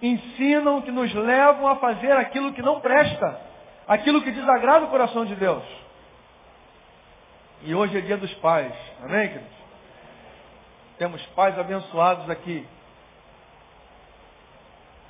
ensinam, 0.02 0.82
que 0.82 0.90
nos 0.90 1.12
levam 1.14 1.66
a 1.66 1.76
fazer 1.76 2.12
aquilo 2.12 2.52
que 2.52 2.62
não 2.62 2.80
presta, 2.80 3.40
aquilo 3.88 4.22
que 4.22 4.30
desagrada 4.30 4.84
o 4.84 4.90
coração 4.90 5.24
de 5.24 5.34
Deus. 5.34 5.64
E 7.62 7.74
hoje 7.74 7.96
é 7.96 8.00
dia 8.02 8.16
dos 8.16 8.32
pais, 8.34 8.74
amém, 9.02 9.28
queridos? 9.28 9.54
Temos 10.98 11.24
pais 11.28 11.58
abençoados 11.58 12.28
aqui. 12.28 12.66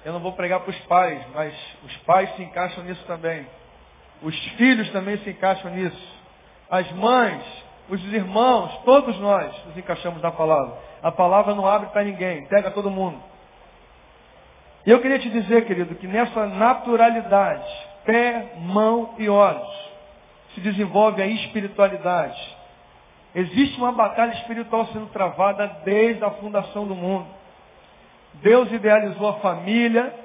Eu 0.04 0.12
não 0.12 0.20
vou 0.20 0.32
pregar 0.32 0.60
para 0.60 0.70
os 0.70 0.78
pais, 0.80 1.26
mas 1.34 1.54
os 1.82 1.96
pais 1.98 2.34
se 2.36 2.42
encaixam 2.42 2.84
nisso 2.84 3.04
também. 3.06 3.46
Os 4.22 4.38
filhos 4.56 4.90
também 4.90 5.18
se 5.18 5.30
encaixam 5.30 5.70
nisso. 5.70 6.14
As 6.70 6.90
mães, 6.92 7.42
os 7.88 8.02
irmãos, 8.12 8.74
todos 8.84 9.18
nós 9.18 9.52
nos 9.66 9.76
encaixamos 9.76 10.22
na 10.22 10.30
palavra. 10.30 10.76
A 11.02 11.12
palavra 11.12 11.54
não 11.54 11.66
abre 11.66 11.90
para 11.90 12.04
ninguém, 12.04 12.46
pega 12.46 12.70
todo 12.70 12.90
mundo. 12.90 13.20
E 14.86 14.90
eu 14.90 15.00
queria 15.00 15.18
te 15.18 15.30
dizer, 15.30 15.66
querido, 15.66 15.94
que 15.94 16.06
nessa 16.06 16.46
naturalidade, 16.46 17.66
pé, 18.04 18.54
mão 18.58 19.14
e 19.18 19.28
olhos, 19.28 19.84
se 20.54 20.60
desenvolve 20.60 21.22
a 21.22 21.26
espiritualidade. 21.26 22.56
Existe 23.34 23.78
uma 23.78 23.92
batalha 23.92 24.32
espiritual 24.32 24.86
sendo 24.86 25.06
travada 25.06 25.66
desde 25.84 26.22
a 26.24 26.30
fundação 26.30 26.86
do 26.86 26.94
mundo. 26.94 27.26
Deus 28.34 28.70
idealizou 28.72 29.28
a 29.28 29.34
família 29.34 30.23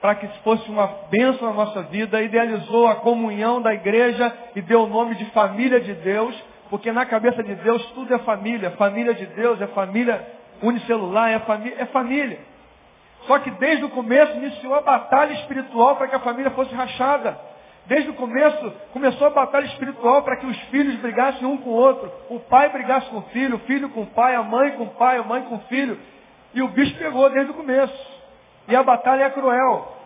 para 0.00 0.14
que 0.14 0.26
fosse 0.42 0.68
uma 0.70 0.86
bênção 1.10 1.48
na 1.48 1.54
nossa 1.54 1.82
vida, 1.82 2.22
idealizou 2.22 2.86
a 2.86 2.96
comunhão 2.96 3.60
da 3.60 3.74
igreja 3.74 4.32
e 4.56 4.62
deu 4.62 4.84
o 4.84 4.86
nome 4.86 5.14
de 5.14 5.26
família 5.26 5.80
de 5.80 5.92
Deus, 5.94 6.34
porque 6.70 6.90
na 6.90 7.04
cabeça 7.04 7.42
de 7.42 7.54
Deus 7.56 7.84
tudo 7.92 8.14
é 8.14 8.18
família. 8.20 8.70
Família 8.72 9.12
de 9.12 9.26
Deus 9.26 9.60
é 9.60 9.66
família 9.68 10.26
unicelular, 10.62 11.30
é 11.30 11.38
família. 11.40 11.76
É 11.78 11.86
família. 11.86 12.38
Só 13.26 13.38
que 13.38 13.50
desde 13.50 13.84
o 13.84 13.90
começo 13.90 14.36
iniciou 14.38 14.74
a 14.74 14.80
batalha 14.80 15.34
espiritual 15.34 15.96
para 15.96 16.08
que 16.08 16.16
a 16.16 16.20
família 16.20 16.50
fosse 16.52 16.74
rachada. 16.74 17.38
Desde 17.86 18.08
o 18.08 18.14
começo, 18.14 18.72
começou 18.92 19.26
a 19.26 19.30
batalha 19.30 19.66
espiritual 19.66 20.22
para 20.22 20.36
que 20.36 20.46
os 20.46 20.56
filhos 20.70 20.94
brigassem 20.96 21.46
um 21.46 21.58
com 21.58 21.70
o 21.70 21.74
outro. 21.74 22.10
O 22.30 22.40
pai 22.40 22.68
brigasse 22.70 23.10
com 23.10 23.18
o 23.18 23.22
filho, 23.22 23.56
o 23.56 23.60
filho 23.60 23.90
com 23.90 24.02
o 24.02 24.06
pai, 24.06 24.34
a 24.34 24.42
mãe 24.42 24.70
com 24.72 24.84
o 24.84 24.90
pai, 24.90 25.18
a 25.18 25.22
mãe 25.22 25.42
com 25.42 25.56
o 25.56 25.60
filho. 25.68 25.98
E 26.54 26.62
o 26.62 26.68
bicho 26.68 26.96
pegou 26.96 27.28
desde 27.30 27.50
o 27.50 27.54
começo. 27.54 28.19
E 28.68 28.76
a 28.76 28.82
batalha 28.82 29.24
é 29.24 29.30
cruel. 29.30 29.96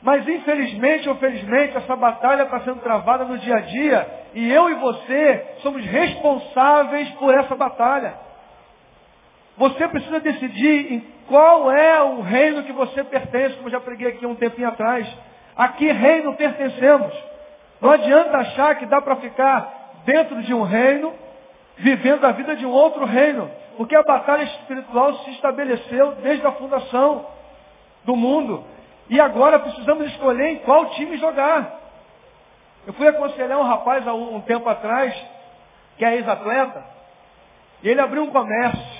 Mas 0.00 0.26
infelizmente 0.28 1.08
ou 1.08 1.16
felizmente, 1.16 1.76
essa 1.76 1.96
batalha 1.96 2.42
está 2.42 2.60
sendo 2.60 2.80
travada 2.80 3.24
no 3.24 3.38
dia 3.38 3.56
a 3.56 3.60
dia. 3.60 4.08
E 4.34 4.52
eu 4.52 4.70
e 4.70 4.74
você 4.74 5.56
somos 5.62 5.84
responsáveis 5.84 7.08
por 7.10 7.34
essa 7.34 7.56
batalha. 7.56 8.14
Você 9.56 9.88
precisa 9.88 10.20
decidir 10.20 10.92
em 10.92 11.00
qual 11.26 11.70
é 11.72 12.00
o 12.00 12.20
reino 12.20 12.62
que 12.62 12.72
você 12.72 13.02
pertence, 13.02 13.56
como 13.56 13.68
já 13.68 13.80
preguei 13.80 14.08
aqui 14.08 14.24
um 14.24 14.36
tempinho 14.36 14.68
atrás. 14.68 15.06
A 15.56 15.68
que 15.68 15.90
reino 15.90 16.34
pertencemos? 16.34 17.12
Não 17.80 17.90
adianta 17.90 18.38
achar 18.38 18.76
que 18.76 18.86
dá 18.86 19.00
para 19.00 19.16
ficar 19.16 20.02
dentro 20.04 20.40
de 20.42 20.54
um 20.54 20.62
reino, 20.62 21.12
vivendo 21.78 22.24
a 22.24 22.32
vida 22.32 22.56
de 22.56 22.66
um 22.66 22.70
outro 22.70 23.04
reino. 23.04 23.50
Porque 23.76 23.94
a 23.94 24.02
batalha 24.02 24.42
espiritual 24.42 25.14
se 25.18 25.30
estabeleceu 25.32 26.12
desde 26.22 26.46
a 26.46 26.52
fundação 26.52 27.26
do 28.04 28.16
mundo. 28.16 28.64
E 29.08 29.20
agora 29.20 29.58
precisamos 29.58 30.06
escolher 30.08 30.48
em 30.48 30.58
qual 30.58 30.90
time 30.90 31.16
jogar. 31.16 31.78
Eu 32.86 32.92
fui 32.92 33.06
aconselhar 33.06 33.58
um 33.58 33.62
rapaz 33.62 34.06
há 34.06 34.14
um 34.14 34.40
tempo 34.40 34.68
atrás, 34.68 35.14
que 35.96 36.04
é 36.04 36.16
ex-atleta, 36.16 36.84
e 37.82 37.88
ele 37.88 38.00
abriu 38.00 38.22
um 38.22 38.30
comércio 38.30 38.98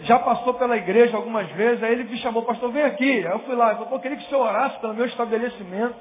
já 0.00 0.18
passou 0.18 0.54
pela 0.54 0.76
igreja 0.76 1.16
algumas 1.16 1.48
vezes, 1.52 1.82
aí 1.82 1.92
ele 1.92 2.04
me 2.04 2.16
chamou, 2.18 2.42
pastor, 2.42 2.70
vem 2.72 2.82
aqui. 2.82 3.26
Aí 3.26 3.32
eu 3.32 3.38
fui 3.40 3.54
lá, 3.54 3.72
eu, 3.72 3.84
falei, 3.84 3.98
queria 4.00 4.16
que 4.16 4.24
o 4.24 4.28
senhor 4.28 4.46
orasse 4.46 4.78
pelo 4.80 4.94
meu 4.94 5.06
estabelecimento, 5.06 5.94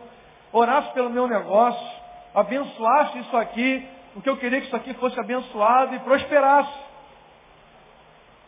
orasse 0.51 0.91
pelo 0.93 1.09
meu 1.09 1.27
negócio, 1.27 1.91
abençoasse 2.33 3.19
isso 3.19 3.37
aqui, 3.37 3.87
porque 4.13 4.29
eu 4.29 4.37
queria 4.37 4.59
que 4.61 4.67
isso 4.67 4.75
aqui 4.75 4.93
fosse 4.95 5.19
abençoado 5.19 5.95
e 5.95 5.99
prosperasse. 5.99 6.83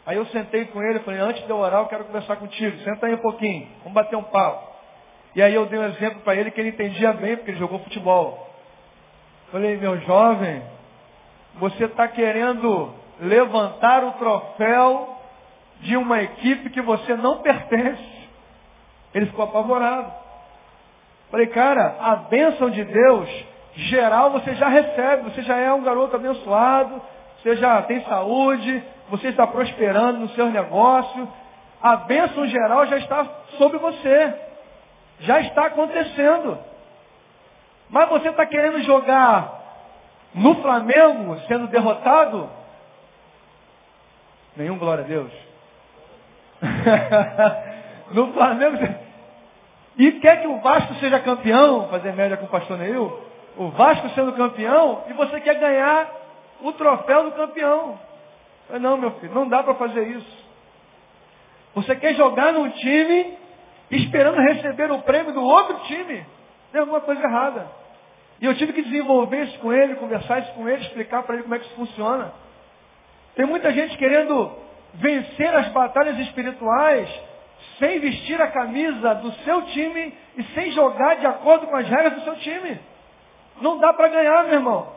Aí 0.05 0.17
eu 0.17 0.25
sentei 0.27 0.65
com 0.65 0.81
ele, 0.84 1.00
falei, 1.00 1.19
antes 1.19 1.43
de 1.43 1.50
eu 1.50 1.57
orar, 1.57 1.81
eu 1.81 1.88
quero 1.88 2.05
conversar 2.05 2.36
contigo, 2.36 2.77
senta 2.84 3.07
aí 3.07 3.15
um 3.15 3.22
pouquinho, 3.22 3.67
vamos 3.79 3.93
bater 3.93 4.15
um 4.15 4.24
papo. 4.24 4.75
E 5.36 5.41
aí 5.41 5.53
eu 5.53 5.65
dei 5.65 5.79
um 5.79 5.86
exemplo 5.86 6.22
para 6.22 6.36
ele 6.36 6.51
que 6.51 6.62
ele 6.62 6.69
entendia 6.69 7.12
bem, 7.13 7.36
porque 7.36 7.51
ele 7.51 7.60
jogou 7.60 7.79
futebol. 7.79 8.50
Falei, 9.51 9.75
meu 9.77 10.00
jovem, 10.01 10.63
você 11.55 11.86
está 11.86 12.07
querendo 12.07 12.93
levantar 13.19 14.03
o 14.03 14.12
troféu 14.13 15.17
de 15.81 15.98
uma 15.98 16.22
equipe 16.22 16.69
que 16.69 16.81
você 16.81 17.15
não 17.15 17.39
pertence. 17.39 18.29
Ele 19.13 19.25
ficou 19.25 19.45
apavorado. 19.45 20.13
Falei, 21.31 21.48
cara, 21.48 21.98
a 22.00 22.15
bênção 22.15 22.69
de 22.69 22.84
Deus, 22.84 23.45
geral, 23.75 24.32
você 24.32 24.55
já 24.55 24.67
recebe. 24.67 25.24
Você 25.29 25.41
já 25.44 25.58
é 25.58 25.72
um 25.74 25.84
garoto 25.84 26.15
abençoado, 26.15 27.01
você 27.41 27.55
já 27.58 27.82
tem 27.84 28.03
saúde, 28.05 28.84
você 29.10 29.29
está 29.29 29.46
prosperando 29.46 30.20
no 30.20 30.29
seu 30.29 30.48
negócio, 30.50 31.27
a 31.82 31.98
bênção 31.98 32.48
geral 32.48 32.86
já 32.88 32.98
está 32.98 33.25
sobre 33.58 33.77
você. 33.77 34.34
Já 35.20 35.39
está 35.41 35.67
acontecendo. 35.67 36.58
Mas 37.89 38.10
você 38.10 38.29
está 38.29 38.46
querendo 38.46 38.82
jogar 38.82 39.63
no 40.34 40.55
Flamengo 40.55 41.38
sendo 41.48 41.67
derrotado? 41.67 42.50
Nenhum 44.55 44.77
glória 44.77 45.03
a 45.03 45.08
Deus. 45.08 45.32
no 48.12 48.34
Flamengo. 48.34 48.77
E 49.98 50.12
quer 50.13 50.41
que 50.41 50.48
o 50.48 50.60
Vasco 50.60 50.96
seja 50.96 51.20
campeão, 51.20 51.88
fazer 51.89 52.13
média 52.13 52.36
com 52.36 52.46
o 52.46 52.50
pastor 52.50 52.77
Neil, 52.77 53.22
o 53.57 53.69
Vasco 53.69 54.09
sendo 54.09 54.33
campeão, 54.33 55.03
e 55.09 55.13
você 55.13 55.39
quer 55.41 55.55
ganhar 55.55 56.09
o 56.62 56.71
troféu 56.74 57.24
do 57.25 57.31
campeão. 57.31 58.00
Não, 58.81 58.97
meu 58.97 59.12
filho, 59.12 59.33
não 59.33 59.47
dá 59.47 59.63
para 59.63 59.75
fazer 59.75 60.07
isso. 60.07 60.45
Você 61.75 61.95
quer 61.95 62.15
jogar 62.15 62.53
num 62.53 62.69
time 62.69 63.38
esperando 63.91 64.39
receber 64.39 64.91
o 64.91 65.01
prêmio 65.01 65.33
do 65.33 65.43
outro 65.43 65.79
time. 65.85 66.25
Tem 66.72 66.81
alguma 66.81 67.01
coisa 67.01 67.22
errada. 67.22 67.68
E 68.41 68.46
eu 68.46 68.55
tive 68.55 68.74
que 68.74 68.81
desenvolver 68.81 69.44
isso 69.44 69.59
com 69.59 69.72
ele, 69.72 69.96
conversar 69.96 70.39
isso 70.39 70.53
com 70.53 70.68
ele, 70.68 70.81
explicar 70.83 71.24
para 71.24 71.35
ele 71.35 71.44
como 71.44 71.55
é 71.55 71.59
que 71.59 71.65
isso 71.65 71.75
funciona. 71.75 72.33
Tem 73.35 73.46
muita 73.46 73.72
gente 73.72 73.98
querendo 73.98 74.51
vencer 74.96 75.53
as 75.53 75.68
batalhas 75.70 76.18
espirituais 76.20 77.09
sem 77.79 78.00
vestir 78.00 78.41
a 78.41 78.48
camisa 78.48 79.15
do 79.15 79.31
seu 79.44 79.61
time 79.63 80.13
e 80.37 80.44
sem 80.53 80.72
jogar 80.72 81.15
de 81.15 81.25
acordo 81.25 81.68
com 81.68 81.75
as 81.75 81.87
regras 81.87 82.13
do 82.13 82.22
seu 82.22 82.35
time. 82.37 82.79
Não 83.61 83.77
dá 83.77 83.94
para 83.94 84.07
ganhar, 84.09 84.44
meu 84.44 84.53
irmão. 84.53 84.96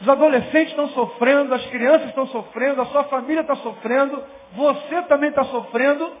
Os 0.00 0.08
adolescentes 0.08 0.70
estão 0.70 0.88
sofrendo, 0.90 1.54
as 1.54 1.66
crianças 1.66 2.08
estão 2.08 2.26
sofrendo, 2.28 2.82
a 2.82 2.86
sua 2.86 3.04
família 3.04 3.40
está 3.40 3.56
sofrendo, 3.56 4.22
você 4.52 5.02
também 5.02 5.30
está 5.30 5.44
sofrendo, 5.44 6.12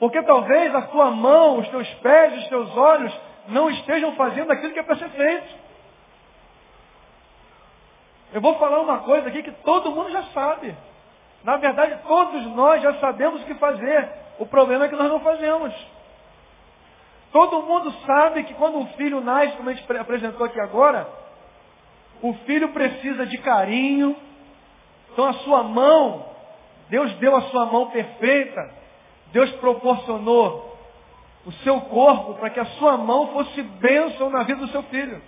porque 0.00 0.20
talvez 0.22 0.74
a 0.74 0.82
tua 0.82 1.10
mão, 1.10 1.58
os 1.58 1.68
teus 1.68 1.88
pés, 1.94 2.36
os 2.38 2.48
teus 2.48 2.76
olhos 2.76 3.12
não 3.48 3.70
estejam 3.70 4.16
fazendo 4.16 4.50
aquilo 4.50 4.72
que 4.72 4.80
é 4.80 4.82
para 4.82 4.96
ser 4.96 5.08
feito. 5.10 5.66
Eu 8.32 8.40
vou 8.40 8.58
falar 8.58 8.80
uma 8.80 8.98
coisa 8.98 9.28
aqui 9.28 9.42
que 9.42 9.52
todo 9.52 9.92
mundo 9.92 10.10
já 10.10 10.24
sabe. 10.34 10.76
Na 11.44 11.56
verdade, 11.56 11.98
todos 12.06 12.44
nós 12.48 12.82
já 12.82 12.94
sabemos 12.94 13.40
o 13.42 13.44
que 13.44 13.54
fazer. 13.54 14.10
O 14.38 14.46
problema 14.46 14.86
é 14.86 14.88
que 14.88 14.96
nós 14.96 15.08
não 15.08 15.20
fazemos. 15.20 15.72
Todo 17.36 17.60
mundo 17.64 17.92
sabe 18.06 18.44
que 18.44 18.54
quando 18.54 18.78
um 18.78 18.86
filho 18.94 19.20
nasce, 19.20 19.58
como 19.58 19.68
a 19.68 19.74
gente 19.74 19.92
apresentou 19.98 20.46
aqui 20.46 20.58
agora, 20.58 21.06
o 22.22 22.32
filho 22.46 22.70
precisa 22.70 23.26
de 23.26 23.36
carinho. 23.36 24.16
Então 25.12 25.26
a 25.26 25.34
sua 25.34 25.62
mão, 25.62 26.24
Deus 26.88 27.12
deu 27.16 27.36
a 27.36 27.42
sua 27.42 27.66
mão 27.66 27.90
perfeita. 27.90 28.70
Deus 29.32 29.50
proporcionou 29.56 30.78
o 31.44 31.52
seu 31.52 31.78
corpo 31.82 32.32
para 32.36 32.48
que 32.48 32.58
a 32.58 32.64
sua 32.64 32.96
mão 32.96 33.26
fosse 33.34 33.62
bênção 33.62 34.30
na 34.30 34.42
vida 34.42 34.60
do 34.60 34.68
seu 34.68 34.82
filho. 34.84 35.20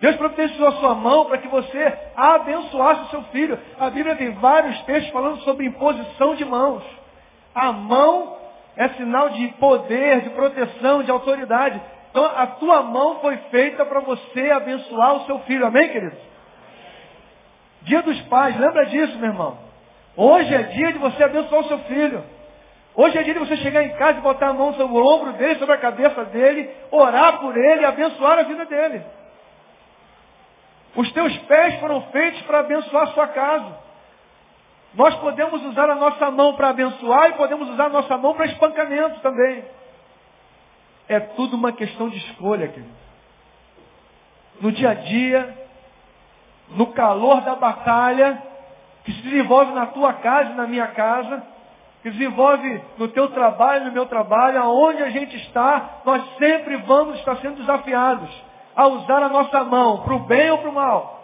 Deus 0.00 0.16
providenciou 0.16 0.66
a 0.66 0.80
sua 0.80 0.96
mão 0.96 1.26
para 1.26 1.38
que 1.38 1.46
você 1.46 1.96
abençoasse 2.16 3.02
o 3.02 3.10
seu 3.10 3.22
filho. 3.26 3.56
A 3.78 3.88
Bíblia 3.88 4.16
tem 4.16 4.32
vários 4.32 4.82
textos 4.82 5.12
falando 5.12 5.42
sobre 5.42 5.64
imposição 5.64 6.34
de 6.34 6.44
mãos. 6.44 6.82
A 7.54 7.70
mão 7.70 8.45
é 8.76 8.88
sinal 8.90 9.30
de 9.30 9.48
poder, 9.58 10.20
de 10.20 10.30
proteção, 10.30 11.02
de 11.02 11.10
autoridade. 11.10 11.80
Então 12.10 12.24
a 12.24 12.46
tua 12.46 12.82
mão 12.82 13.20
foi 13.20 13.36
feita 13.50 13.84
para 13.84 14.00
você 14.00 14.50
abençoar 14.50 15.16
o 15.16 15.26
seu 15.26 15.38
filho. 15.40 15.66
Amém, 15.66 15.88
queridos? 15.88 16.18
Dia 17.82 18.02
dos 18.02 18.20
pais, 18.22 18.58
lembra 18.58 18.86
disso, 18.86 19.18
meu 19.18 19.30
irmão. 19.30 19.58
Hoje 20.16 20.54
é 20.54 20.62
dia 20.62 20.92
de 20.92 20.98
você 20.98 21.22
abençoar 21.22 21.60
o 21.62 21.68
seu 21.68 21.78
filho. 21.80 22.24
Hoje 22.94 23.18
é 23.18 23.22
dia 23.22 23.34
de 23.34 23.40
você 23.40 23.56
chegar 23.58 23.82
em 23.82 23.90
casa 23.96 24.18
e 24.18 24.22
botar 24.22 24.48
a 24.48 24.54
mão 24.54 24.72
sobre 24.74 24.96
o 24.96 25.06
ombro 25.06 25.34
dele, 25.34 25.58
sobre 25.58 25.74
a 25.74 25.78
cabeça 25.78 26.24
dele, 26.26 26.70
orar 26.90 27.38
por 27.38 27.54
ele 27.54 27.82
e 27.82 27.84
abençoar 27.84 28.38
a 28.38 28.42
vida 28.42 28.64
dele. 28.64 29.02
Os 30.94 31.12
teus 31.12 31.36
pés 31.40 31.78
foram 31.78 32.00
feitos 32.10 32.40
para 32.42 32.60
abençoar 32.60 33.02
a 33.04 33.12
sua 33.12 33.26
casa. 33.28 33.85
Nós 34.96 35.14
podemos 35.16 35.62
usar 35.66 35.90
a 35.90 35.94
nossa 35.94 36.30
mão 36.30 36.54
para 36.54 36.70
abençoar 36.70 37.30
e 37.30 37.34
podemos 37.34 37.68
usar 37.68 37.86
a 37.86 37.90
nossa 37.90 38.16
mão 38.16 38.34
para 38.34 38.46
espancamento 38.46 39.20
também. 39.20 39.62
É 41.06 41.20
tudo 41.20 41.54
uma 41.54 41.70
questão 41.70 42.08
de 42.08 42.16
escolha, 42.16 42.68
querido. 42.68 42.96
No 44.58 44.72
dia 44.72 44.90
a 44.90 44.94
dia, 44.94 45.66
no 46.70 46.86
calor 46.88 47.42
da 47.42 47.54
batalha, 47.54 48.42
que 49.04 49.12
se 49.12 49.20
desenvolve 49.20 49.72
na 49.72 49.86
tua 49.86 50.14
casa 50.14 50.52
e 50.52 50.54
na 50.54 50.66
minha 50.66 50.86
casa, 50.88 51.42
que 52.02 52.10
se 52.10 52.16
desenvolve 52.16 52.80
no 52.96 53.08
teu 53.08 53.28
trabalho, 53.28 53.84
no 53.84 53.92
meu 53.92 54.06
trabalho, 54.06 54.62
aonde 54.62 55.02
a 55.02 55.10
gente 55.10 55.36
está, 55.36 56.00
nós 56.06 56.24
sempre 56.38 56.76
vamos 56.78 57.18
estar 57.18 57.36
sendo 57.36 57.56
desafiados 57.56 58.30
a 58.74 58.86
usar 58.86 59.22
a 59.22 59.28
nossa 59.28 59.62
mão 59.62 60.02
para 60.02 60.14
o 60.14 60.20
bem 60.20 60.50
ou 60.50 60.58
para 60.58 60.70
o 60.70 60.74
mal. 60.74 61.15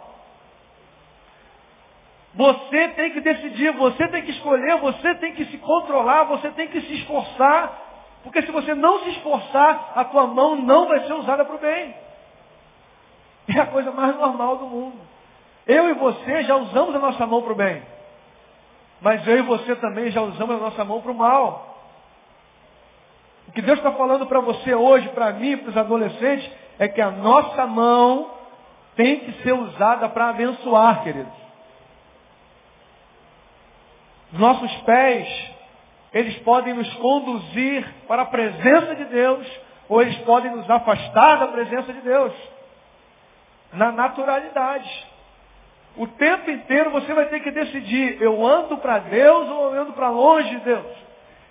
Você 2.35 2.87
tem 2.89 3.11
que 3.11 3.21
decidir, 3.21 3.71
você 3.73 4.07
tem 4.07 4.23
que 4.23 4.31
escolher, 4.31 4.77
você 4.77 5.15
tem 5.15 5.33
que 5.33 5.45
se 5.45 5.57
controlar, 5.59 6.23
você 6.23 6.49
tem 6.51 6.67
que 6.67 6.81
se 6.81 6.93
esforçar, 6.95 7.79
porque 8.23 8.41
se 8.41 8.51
você 8.51 8.73
não 8.73 8.99
se 9.03 9.09
esforçar, 9.11 9.91
a 9.95 10.03
tua 10.05 10.25
mão 10.25 10.55
não 10.55 10.87
vai 10.87 11.05
ser 11.05 11.13
usada 11.13 11.45
para 11.45 11.55
o 11.55 11.59
bem. 11.59 11.95
É 13.55 13.59
a 13.59 13.67
coisa 13.67 13.91
mais 13.91 14.15
normal 14.17 14.57
do 14.57 14.65
mundo. 14.65 14.97
Eu 15.67 15.89
e 15.89 15.93
você 15.93 16.43
já 16.43 16.55
usamos 16.55 16.95
a 16.95 16.99
nossa 16.99 17.27
mão 17.27 17.41
para 17.41 17.53
o 17.53 17.55
bem. 17.55 17.83
Mas 19.01 19.27
eu 19.27 19.39
e 19.39 19.41
você 19.41 19.75
também 19.75 20.09
já 20.11 20.21
usamos 20.21 20.55
a 20.55 20.59
nossa 20.59 20.83
mão 20.85 21.01
para 21.01 21.11
o 21.11 21.15
mal. 21.15 21.77
O 23.47 23.51
que 23.51 23.61
Deus 23.61 23.77
está 23.77 23.91
falando 23.91 24.25
para 24.25 24.39
você 24.39 24.73
hoje, 24.73 25.09
para 25.09 25.31
mim, 25.33 25.57
para 25.57 25.69
os 25.69 25.77
adolescentes, 25.77 26.49
é 26.79 26.87
que 26.87 27.01
a 27.01 27.11
nossa 27.11 27.67
mão 27.67 28.31
tem 28.95 29.19
que 29.19 29.43
ser 29.43 29.53
usada 29.53 30.07
para 30.09 30.29
abençoar, 30.29 31.03
queridos. 31.03 31.43
Nossos 34.33 34.75
pés, 34.81 35.53
eles 36.11 36.37
podem 36.39 36.73
nos 36.73 36.91
conduzir 36.95 37.87
para 38.07 38.23
a 38.23 38.25
presença 38.25 38.95
de 38.95 39.05
Deus, 39.05 39.47
ou 39.87 40.01
eles 40.01 40.17
podem 40.19 40.51
nos 40.51 40.69
afastar 40.69 41.39
da 41.39 41.47
presença 41.47 41.93
de 41.93 42.01
Deus. 42.01 42.33
Na 43.73 43.91
naturalidade. 43.91 45.07
O 45.95 46.07
tempo 46.07 46.49
inteiro 46.49 46.89
você 46.89 47.13
vai 47.13 47.27
ter 47.27 47.41
que 47.41 47.51
decidir, 47.51 48.19
eu 48.19 48.43
ando 48.45 48.77
para 48.77 48.97
Deus 48.99 49.49
ou 49.49 49.75
eu 49.75 49.81
ando 49.81 49.93
para 49.93 50.09
longe 50.09 50.49
de 50.49 50.59
Deus? 50.61 50.85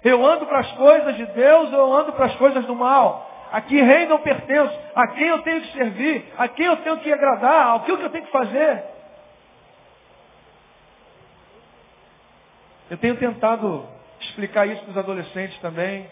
Eu 0.02 0.26
ando 0.26 0.46
para 0.46 0.58
as 0.58 0.72
coisas 0.72 1.16
de 1.16 1.26
Deus 1.26 1.72
ou 1.72 1.78
eu 1.78 1.92
ando 1.92 2.12
para 2.12 2.26
as 2.26 2.34
coisas 2.34 2.64
do 2.64 2.74
mal? 2.74 3.30
A 3.52 3.60
que 3.60 3.80
reino 3.80 4.14
eu 4.14 4.18
pertenço? 4.18 4.76
A 4.96 5.06
quem 5.08 5.28
eu 5.28 5.42
tenho 5.42 5.60
que 5.60 5.72
servir? 5.72 6.32
A 6.36 6.48
quem 6.48 6.66
eu 6.66 6.76
tenho 6.78 6.98
que 6.98 7.12
agradar? 7.12 7.76
O 7.76 7.80
que 7.80 7.92
eu 7.92 8.10
tenho 8.10 8.24
que 8.24 8.32
fazer? 8.32 8.91
Eu 12.92 12.98
tenho 12.98 13.16
tentado 13.16 13.88
explicar 14.20 14.68
isso 14.68 14.82
para 14.82 14.90
os 14.90 14.98
adolescentes 14.98 15.58
também, 15.60 16.10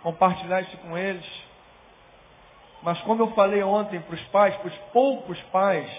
compartilhar 0.00 0.60
isso 0.60 0.76
com 0.76 0.96
eles. 0.96 1.26
Mas 2.84 3.00
como 3.00 3.20
eu 3.20 3.32
falei 3.32 3.64
ontem 3.64 4.00
para 4.00 4.14
os 4.14 4.22
pais, 4.28 4.54
para 4.54 4.68
os 4.68 4.76
poucos 4.92 5.36
pais, 5.50 5.90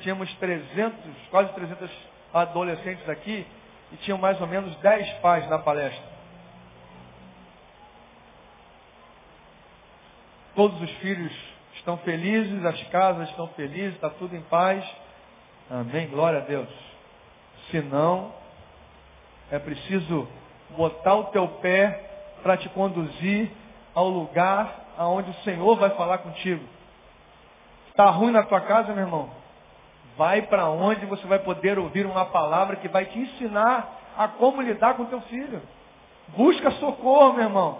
tínhamos 0.00 0.30
300, 0.34 0.94
quase 1.30 1.50
300 1.54 1.90
adolescentes 2.34 3.08
aqui, 3.08 3.46
e 3.90 3.96
tinham 3.96 4.18
mais 4.18 4.38
ou 4.38 4.46
menos 4.46 4.76
10 4.80 5.14
pais 5.20 5.48
na 5.48 5.58
palestra. 5.58 6.04
Todos 10.54 10.78
os 10.82 10.90
filhos 10.98 11.32
estão 11.76 11.96
felizes, 11.96 12.66
as 12.66 12.82
casas 12.88 13.30
estão 13.30 13.48
felizes, 13.56 13.94
está 13.94 14.10
tudo 14.10 14.36
em 14.36 14.42
paz. 14.42 14.84
Amém, 15.70 16.06
glória 16.08 16.40
a 16.40 16.42
Deus. 16.42 16.68
Se 17.70 17.80
não, 17.80 18.38
é 19.50 19.58
preciso 19.58 20.28
botar 20.76 21.14
o 21.14 21.24
teu 21.24 21.46
pé 21.60 22.10
para 22.42 22.56
te 22.56 22.68
conduzir 22.70 23.50
ao 23.94 24.08
lugar 24.08 24.80
aonde 24.96 25.30
o 25.30 25.42
Senhor 25.42 25.76
vai 25.76 25.90
falar 25.90 26.18
contigo. 26.18 26.64
Está 27.88 28.08
ruim 28.10 28.30
na 28.30 28.42
tua 28.42 28.60
casa, 28.60 28.92
meu 28.92 29.04
irmão? 29.04 29.30
Vai 30.16 30.42
para 30.42 30.68
onde 30.68 31.04
você 31.06 31.26
vai 31.26 31.38
poder 31.38 31.78
ouvir 31.78 32.06
uma 32.06 32.26
palavra 32.26 32.76
que 32.76 32.88
vai 32.88 33.06
te 33.06 33.18
ensinar 33.18 33.98
a 34.16 34.28
como 34.28 34.62
lidar 34.62 34.94
com 34.94 35.04
teu 35.06 35.20
filho. 35.22 35.60
Busca 36.28 36.70
socorro, 36.72 37.32
meu 37.32 37.44
irmão. 37.44 37.78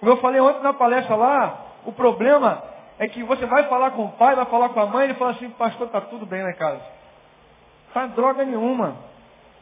Como 0.00 0.12
eu 0.12 0.16
falei 0.16 0.40
ontem 0.40 0.62
na 0.62 0.72
palestra 0.72 1.14
lá, 1.14 1.58
o 1.84 1.92
problema 1.92 2.62
é 2.98 3.06
que 3.08 3.22
você 3.22 3.46
vai 3.46 3.64
falar 3.64 3.92
com 3.92 4.06
o 4.06 4.12
pai, 4.12 4.34
vai 4.34 4.46
falar 4.46 4.70
com 4.70 4.80
a 4.80 4.86
mãe, 4.86 5.04
ele 5.04 5.14
fala 5.14 5.32
assim, 5.32 5.50
pastor, 5.50 5.86
está 5.86 6.00
tudo 6.00 6.26
bem 6.26 6.42
na 6.42 6.52
casa. 6.54 6.82
Tá 7.92 8.06
droga 8.06 8.44
nenhuma. 8.44 9.09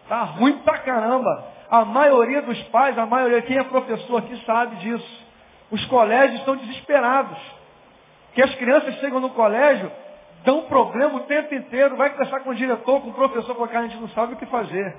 Tá 0.08 0.22
ruim 0.22 0.58
pra 0.58 0.78
caramba. 0.78 1.44
A 1.70 1.84
maioria 1.84 2.42
dos 2.42 2.60
pais, 2.64 2.98
a 2.98 3.06
maioria, 3.06 3.42
quem 3.42 3.58
é 3.58 3.64
professor 3.64 4.18
aqui 4.18 4.36
sabe 4.44 4.76
disso. 4.76 5.26
Os 5.70 5.84
colégios 5.86 6.40
estão 6.40 6.56
desesperados. 6.56 7.38
Que 8.34 8.42
as 8.42 8.54
crianças 8.54 8.94
chegam 8.96 9.20
no 9.20 9.30
colégio 9.30 9.90
dão 10.44 10.62
problema 10.62 11.16
o 11.16 11.20
tempo 11.20 11.54
inteiro, 11.54 11.96
vai 11.96 12.10
conversar 12.10 12.40
com 12.40 12.50
o 12.50 12.54
diretor, 12.54 13.00
com 13.00 13.10
o 13.10 13.14
professor, 13.14 13.54
porque 13.54 13.76
a 13.76 13.82
gente 13.82 13.96
não 13.96 14.08
sabe 14.08 14.34
o 14.34 14.36
que 14.36 14.46
fazer. 14.46 14.96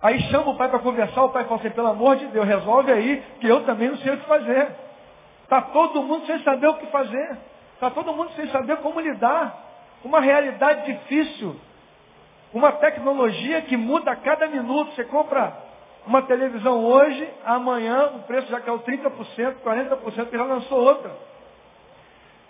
Aí 0.00 0.20
chama 0.22 0.50
o 0.50 0.56
pai 0.56 0.68
para 0.68 0.78
conversar, 0.78 1.24
o 1.24 1.30
pai 1.30 1.44
fala 1.44 1.56
assim, 1.56 1.70
pelo 1.70 1.88
amor 1.88 2.16
de 2.16 2.26
Deus, 2.26 2.46
resolve 2.46 2.92
aí, 2.92 3.22
que 3.40 3.48
eu 3.48 3.64
também 3.64 3.88
não 3.88 3.96
sei 3.98 4.14
o 4.14 4.18
que 4.18 4.26
fazer. 4.26 4.68
Está 5.42 5.62
todo 5.62 6.02
mundo 6.02 6.26
sem 6.26 6.38
saber 6.42 6.68
o 6.68 6.74
que 6.74 6.86
fazer. 6.86 7.38
Está 7.74 7.90
todo 7.90 8.12
mundo 8.12 8.30
sem 8.36 8.48
saber 8.48 8.76
como 8.78 9.00
lidar. 9.00 9.56
Uma 10.04 10.20
realidade 10.20 10.92
difícil. 10.92 11.56
Uma 12.52 12.72
tecnologia 12.72 13.62
que 13.62 13.76
muda 13.76 14.12
a 14.12 14.16
cada 14.16 14.46
minuto. 14.46 14.94
Você 14.94 15.04
compra 15.04 15.56
uma 16.06 16.22
televisão 16.22 16.84
hoje, 16.84 17.28
amanhã 17.44 18.12
o 18.16 18.20
preço 18.20 18.48
já 18.48 18.60
caiu 18.60 18.78
30%, 18.80 19.56
40%, 19.62 19.96
porque 19.98 20.36
já 20.36 20.44
lançou 20.44 20.78
outra. 20.78 21.10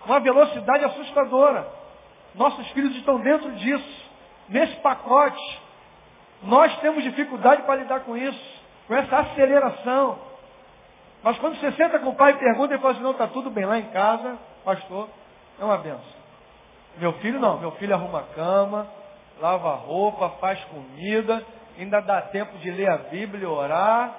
Uma 0.07 0.21
velocidade 0.21 0.85
assustadora. 0.85 1.67
Nossos 2.35 2.69
filhos 2.71 2.95
estão 2.97 3.19
dentro 3.21 3.51
disso, 3.53 4.11
nesse 4.49 4.77
pacote. 4.77 5.61
Nós 6.43 6.75
temos 6.79 7.03
dificuldade 7.03 7.63
para 7.63 7.77
lidar 7.77 8.01
com 8.01 8.17
isso, 8.17 8.63
com 8.87 8.95
essa 8.95 9.19
aceleração. 9.19 10.19
Mas 11.23 11.37
quando 11.39 11.59
você 11.59 11.73
senta 11.73 11.99
com 11.99 12.11
o 12.11 12.15
pai 12.15 12.33
e 12.33 12.39
pergunta, 12.39 12.73
ele 12.73 12.81
fala 12.81 12.95
assim, 12.95 13.03
não, 13.03 13.11
está 13.11 13.27
tudo 13.27 13.51
bem 13.51 13.65
lá 13.65 13.77
em 13.79 13.91
casa, 13.91 14.39
pastor, 14.65 15.09
é 15.59 15.65
uma 15.65 15.79
benção. 15.79 16.19
Meu 16.97 17.13
filho 17.15 17.41
não, 17.41 17.59
meu 17.59 17.73
filho 17.73 17.95
arruma 17.95 18.21
a 18.21 18.35
cama, 18.35 18.87
lava 19.41 19.75
roupa, 19.75 20.31
faz 20.41 20.63
comida, 20.65 21.45
ainda 21.79 22.01
dá 22.01 22.23
tempo 22.23 22.57
de 22.59 22.71
ler 22.71 22.91
a 22.91 22.99
Bíblia, 22.99 23.49
orar, 23.49 24.15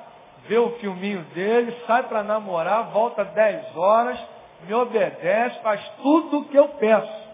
ver 0.48 0.60
o 0.60 0.72
filminho 0.80 1.24
dele, 1.34 1.76
sai 1.86 2.04
para 2.04 2.24
namorar, 2.24 2.90
volta 2.92 3.26
10 3.26 3.76
horas, 3.76 4.20
me 4.64 4.74
obedece, 4.74 5.60
faz 5.62 5.82
tudo 6.02 6.40
o 6.40 6.46
que 6.46 6.58
eu 6.58 6.70
peço. 6.70 7.30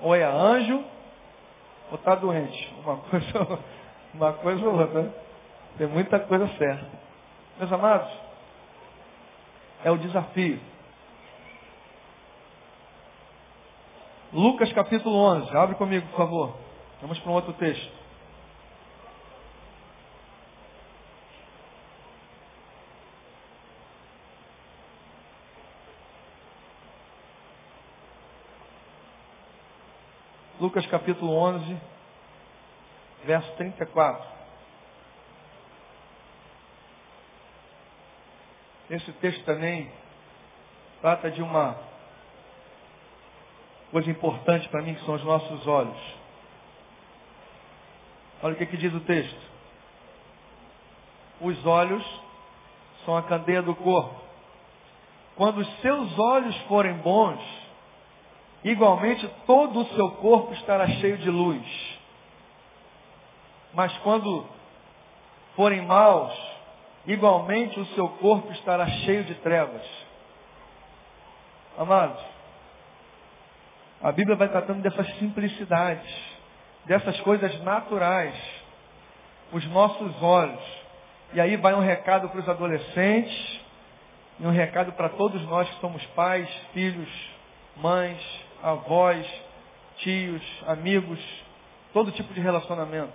Ou 0.00 0.14
é 0.14 0.24
anjo, 0.24 0.84
ou 1.90 1.96
está 1.96 2.14
doente. 2.14 2.74
Uma 2.84 2.96
coisa, 3.08 3.58
uma 4.14 4.32
coisa 4.34 4.66
ou 4.66 4.78
outra. 4.78 5.02
Né? 5.02 5.12
Tem 5.78 5.86
muita 5.86 6.18
coisa 6.20 6.46
certa. 6.56 6.86
Meus 7.58 7.72
amados, 7.72 8.10
é 9.84 9.90
o 9.90 9.98
desafio. 9.98 10.60
Lucas 14.32 14.72
capítulo 14.72 15.16
11. 15.16 15.56
Abre 15.56 15.76
comigo, 15.76 16.06
por 16.08 16.16
favor. 16.16 16.65
Vamos 17.00 17.18
para 17.18 17.30
um 17.30 17.34
outro 17.34 17.52
texto. 17.52 17.92
Lucas 30.58 30.86
capítulo 30.86 31.34
11, 31.34 31.78
verso 33.24 33.52
34. 33.56 34.26
Esse 38.88 39.12
texto 39.12 39.44
também 39.44 39.92
trata 41.02 41.30
de 41.30 41.42
uma 41.42 41.78
coisa 43.90 44.10
importante 44.10 44.66
para 44.70 44.80
mim, 44.80 44.94
que 44.94 45.04
são 45.04 45.14
os 45.14 45.24
nossos 45.24 45.66
olhos. 45.66 46.15
Olha 48.42 48.54
o 48.54 48.56
que, 48.56 48.66
que 48.66 48.76
diz 48.76 48.92
o 48.94 49.00
texto. 49.00 49.40
Os 51.40 51.66
olhos 51.66 52.04
são 53.04 53.16
a 53.16 53.22
candeia 53.22 53.62
do 53.62 53.74
corpo. 53.74 54.26
Quando 55.36 55.58
os 55.58 55.80
seus 55.80 56.18
olhos 56.18 56.56
forem 56.62 56.94
bons, 56.94 57.40
igualmente 58.64 59.28
todo 59.46 59.80
o 59.80 59.94
seu 59.94 60.10
corpo 60.12 60.52
estará 60.54 60.86
cheio 60.88 61.18
de 61.18 61.30
luz. 61.30 61.98
Mas 63.74 63.96
quando 63.98 64.46
forem 65.54 65.82
maus, 65.82 66.32
igualmente 67.06 67.78
o 67.78 67.86
seu 67.94 68.08
corpo 68.08 68.50
estará 68.52 68.86
cheio 68.86 69.24
de 69.24 69.34
trevas. 69.36 69.86
Amados, 71.76 72.22
a 74.02 74.10
Bíblia 74.12 74.36
vai 74.36 74.48
tratando 74.48 74.80
dessas 74.80 75.06
simplicidades, 75.18 76.35
dessas 76.86 77.20
coisas 77.20 77.60
naturais, 77.62 78.34
os 79.52 79.64
nossos 79.66 80.22
olhos. 80.22 80.62
E 81.32 81.40
aí 81.40 81.56
vai 81.56 81.74
um 81.74 81.80
recado 81.80 82.28
para 82.28 82.40
os 82.40 82.48
adolescentes, 82.48 83.60
e 84.38 84.46
um 84.46 84.50
recado 84.50 84.92
para 84.92 85.08
todos 85.10 85.42
nós 85.46 85.68
que 85.68 85.80
somos 85.80 86.04
pais, 86.06 86.48
filhos, 86.72 87.08
mães, 87.76 88.20
avós, 88.62 89.26
tios, 89.98 90.42
amigos, 90.66 91.18
todo 91.92 92.12
tipo 92.12 92.32
de 92.34 92.40
relacionamento. 92.40 93.12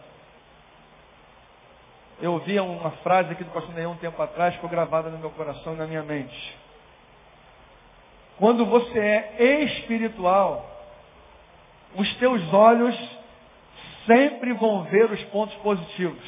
Eu 2.20 2.34
ouvia 2.34 2.64
uma 2.64 2.92
frase 3.04 3.32
aqui 3.32 3.44
do 3.44 3.52
pastor 3.52 3.74
Neão 3.74 3.94
um 3.94 3.98
tempo 3.98 4.22
atrás, 4.22 4.54
ficou 4.56 4.70
gravada 4.70 5.10
no 5.10 5.18
meu 5.18 5.32
coração 5.32 5.74
e 5.74 5.78
na 5.78 5.88
minha 5.88 6.04
mente. 6.04 6.58
Quando 8.38 8.66
você 8.66 9.00
é 9.00 9.64
espiritual, 9.64 10.68
os 11.96 12.16
teus 12.16 12.54
olhos 12.54 12.96
sempre 14.06 14.54
vão 14.54 14.84
ver 14.84 15.12
os 15.12 15.24
pontos 15.26 15.56
positivos. 15.58 16.24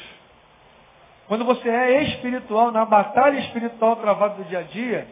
Quando 1.26 1.44
você 1.44 1.68
é 1.68 2.02
espiritual, 2.04 2.70
na 2.70 2.84
batalha 2.84 3.38
espiritual 3.40 3.96
travada 3.96 4.34
do 4.34 4.44
dia 4.44 4.60
a 4.60 4.62
dia, 4.62 5.08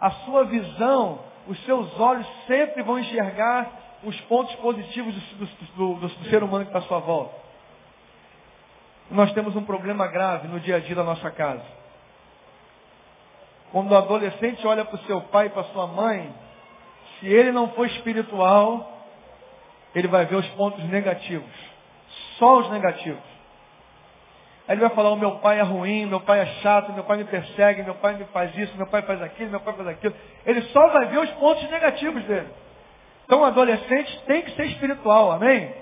a 0.00 0.10
sua 0.10 0.44
visão 0.44 1.20
os 1.48 1.58
seus 1.64 1.98
olhos 1.98 2.26
sempre 2.46 2.82
vão 2.82 2.98
enxergar 2.98 3.70
os 4.04 4.18
pontos 4.22 4.54
positivos 4.56 5.14
do, 5.14 5.46
do, 5.46 5.94
do, 5.94 6.08
do 6.08 6.24
ser 6.28 6.42
humano 6.42 6.64
que 6.64 6.70
está 6.70 6.80
à 6.80 6.88
sua 6.88 6.98
volta. 6.98 7.34
Nós 9.10 9.32
temos 9.32 9.56
um 9.56 9.64
problema 9.64 10.06
grave 10.06 10.46
no 10.46 10.60
dia 10.60 10.76
a 10.76 10.78
dia 10.78 10.94
da 10.94 11.02
nossa 11.02 11.30
casa. 11.30 11.64
Quando 13.72 13.90
o 13.90 13.96
adolescente 13.96 14.66
olha 14.66 14.84
para 14.84 14.96
o 14.96 15.04
seu 15.04 15.22
pai 15.22 15.46
e 15.46 15.50
para 15.50 15.64
sua 15.64 15.86
mãe, 15.86 16.32
se 17.18 17.26
ele 17.26 17.50
não 17.50 17.70
for 17.72 17.86
espiritual, 17.86 18.98
ele 19.94 20.08
vai 20.08 20.26
ver 20.26 20.36
os 20.36 20.48
pontos 20.50 20.84
negativos. 20.84 21.67
Só 22.38 22.58
os 22.58 22.70
negativos. 22.70 23.38
Aí 24.66 24.74
ele 24.74 24.82
vai 24.82 24.90
falar, 24.90 25.10
o 25.10 25.16
meu 25.16 25.32
pai 25.38 25.58
é 25.58 25.62
ruim, 25.62 26.04
meu 26.04 26.20
pai 26.20 26.40
é 26.40 26.46
chato, 26.60 26.92
meu 26.92 27.04
pai 27.04 27.16
me 27.16 27.24
persegue, 27.24 27.82
meu 27.82 27.94
pai 27.94 28.16
me 28.16 28.24
faz 28.26 28.54
isso, 28.56 28.76
meu 28.76 28.86
pai 28.86 29.00
faz 29.02 29.22
aquilo, 29.22 29.50
meu 29.50 29.60
pai 29.60 29.74
faz 29.74 29.88
aquilo. 29.88 30.14
Ele 30.44 30.60
só 30.62 30.88
vai 30.88 31.06
ver 31.06 31.18
os 31.20 31.30
pontos 31.32 31.68
negativos 31.70 32.22
dele. 32.24 32.48
Então 33.24 33.40
o 33.40 33.44
adolescente 33.44 34.22
tem 34.26 34.42
que 34.42 34.50
ser 34.52 34.66
espiritual, 34.66 35.32
amém? 35.32 35.74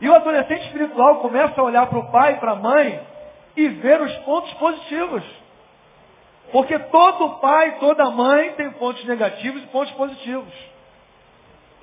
E 0.00 0.08
o 0.08 0.14
adolescente 0.14 0.64
espiritual 0.66 1.16
começa 1.16 1.60
a 1.60 1.64
olhar 1.64 1.86
para 1.86 1.98
o 1.98 2.10
pai 2.10 2.40
para 2.40 2.52
a 2.52 2.56
mãe 2.56 3.00
e 3.56 3.68
ver 3.68 4.00
os 4.00 4.14
pontos 4.18 4.52
positivos. 4.54 5.22
Porque 6.50 6.78
todo 6.78 7.40
pai, 7.40 7.78
toda 7.78 8.10
mãe 8.10 8.52
tem 8.52 8.70
pontos 8.72 9.04
negativos 9.04 9.62
e 9.62 9.66
pontos 9.66 9.92
positivos. 9.92 10.52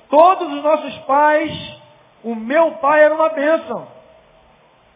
Todos 0.09 0.51
os 0.51 0.63
nossos 0.63 0.97
pais, 0.99 1.80
o 2.23 2.35
meu 2.35 2.73
pai 2.73 3.03
era 3.03 3.13
uma 3.13 3.29
bênção. 3.29 3.87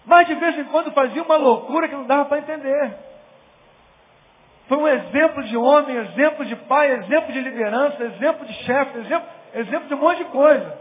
Mas 0.06 0.28
de 0.28 0.36
vez 0.36 0.58
em 0.58 0.66
quando 0.66 0.92
fazia 0.92 1.24
uma 1.24 1.38
loucura 1.38 1.88
que 1.88 1.96
não 1.96 2.06
dava 2.06 2.26
para 2.26 2.40
entender. 2.40 2.94
Foi 4.68 4.78
um 4.78 4.88
exemplo 4.88 5.44
de 5.44 5.58
homem, 5.58 5.96
exemplo 5.96 6.46
de 6.46 6.56
pai, 6.56 6.92
exemplo 6.92 7.32
de 7.32 7.40
liderança, 7.40 8.04
exemplo 8.04 8.46
de 8.46 8.54
chefe, 8.66 9.00
exemplo, 9.00 9.28
exemplo 9.54 9.88
de 9.88 9.94
um 9.94 10.00
monte 10.00 10.18
de 10.20 10.26
coisa. 10.26 10.78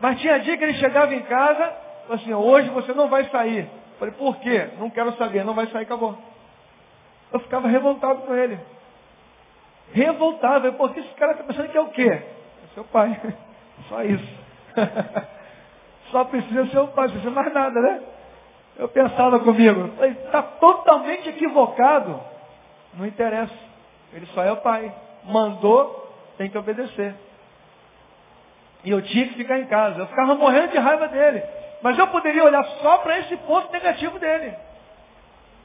Mas 0.00 0.20
tinha 0.20 0.38
dia 0.40 0.56
que 0.56 0.64
ele 0.64 0.74
chegava 0.74 1.14
em 1.14 1.22
casa, 1.22 1.72
falou 2.02 2.16
assim, 2.16 2.34
hoje 2.34 2.68
você 2.70 2.92
não 2.92 3.08
vai 3.08 3.24
sair. 3.30 3.62
Eu 3.62 3.98
falei, 3.98 4.14
por 4.14 4.36
quê? 4.38 4.70
Não 4.78 4.90
quero 4.90 5.12
saber, 5.16 5.44
não 5.44 5.54
vai 5.54 5.66
sair, 5.68 5.82
acabou. 5.82 6.16
Eu 7.32 7.40
ficava 7.40 7.66
revoltado 7.66 8.22
com 8.22 8.34
ele. 8.34 8.58
Revoltado, 9.92 10.72
porque 10.74 11.00
esse 11.00 11.14
cara 11.14 11.32
está 11.32 11.44
pensando 11.44 11.68
que 11.68 11.76
é 11.76 11.80
o 11.80 11.88
quê? 11.88 12.08
É 12.08 12.74
seu 12.74 12.84
pai. 12.84 13.20
Só 13.88 14.02
isso. 14.02 14.44
Só 16.14 16.22
precisa 16.26 16.64
ser 16.68 16.78
o 16.78 16.86
pai, 16.86 17.06
não 17.06 17.14
precisa 17.14 17.34
mais 17.34 17.52
nada, 17.52 17.80
né? 17.80 18.00
Eu 18.78 18.86
pensava 18.86 19.40
comigo, 19.40 19.90
está 20.24 20.42
totalmente 20.42 21.28
equivocado. 21.28 22.20
Não 22.94 23.04
interessa. 23.04 23.52
Ele 24.12 24.24
só 24.26 24.44
é 24.44 24.52
o 24.52 24.58
pai. 24.58 24.94
Mandou, 25.24 26.08
tem 26.38 26.48
que 26.48 26.56
obedecer. 26.56 27.16
E 28.84 28.92
eu 28.92 29.02
tinha 29.02 29.26
que 29.26 29.34
ficar 29.34 29.58
em 29.58 29.66
casa. 29.66 29.98
Eu 29.98 30.06
ficava 30.06 30.36
morrendo 30.36 30.68
de 30.68 30.78
raiva 30.78 31.08
dele. 31.08 31.42
Mas 31.82 31.98
eu 31.98 32.06
poderia 32.06 32.44
olhar 32.44 32.62
só 32.80 32.98
para 32.98 33.18
esse 33.18 33.36
ponto 33.38 33.72
negativo 33.72 34.16
dele. 34.20 34.54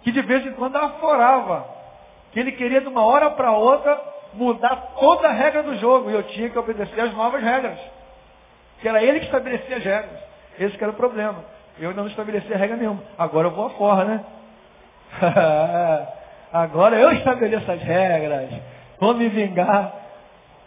Que 0.02 0.12
de 0.12 0.22
vez 0.24 0.44
em 0.48 0.54
quando 0.54 0.78
aforava. 0.78 1.64
Que 2.32 2.40
ele 2.40 2.54
queria 2.54 2.82
de 2.82 2.88
uma 2.88 3.06
hora 3.06 3.30
para 3.30 3.52
outra 3.52 4.02
mudar 4.34 4.96
toda 5.00 5.28
a 5.28 5.32
regra 5.32 5.62
do 5.62 5.76
jogo. 5.76 6.10
E 6.10 6.16
eu 6.16 6.24
tinha 6.24 6.50
que 6.50 6.58
obedecer 6.58 7.00
as 7.02 7.14
novas 7.14 7.44
regras. 7.44 7.78
Que 8.82 8.90
era 8.90 9.04
ele 9.04 9.20
que 9.20 9.26
estabelecia 9.28 9.78
as 9.78 9.84
regras. 9.84 10.29
Esse 10.60 10.78
que 10.78 10.84
era 10.84 10.92
o 10.92 10.96
problema. 10.96 11.44
Eu 11.80 11.94
não 11.94 12.08
estabeleci 12.08 12.54
regra 12.54 12.76
nenhuma. 12.76 13.02
Agora 13.18 13.48
eu 13.48 13.52
vou 13.52 13.68
a 13.68 13.70
forra, 13.72 14.04
né? 14.04 14.26
Agora 16.52 16.98
eu 16.98 17.12
estabeleço 17.14 17.72
as 17.72 17.82
regras. 17.82 18.50
Vou 19.00 19.14
me 19.14 19.30
vingar. 19.30 19.94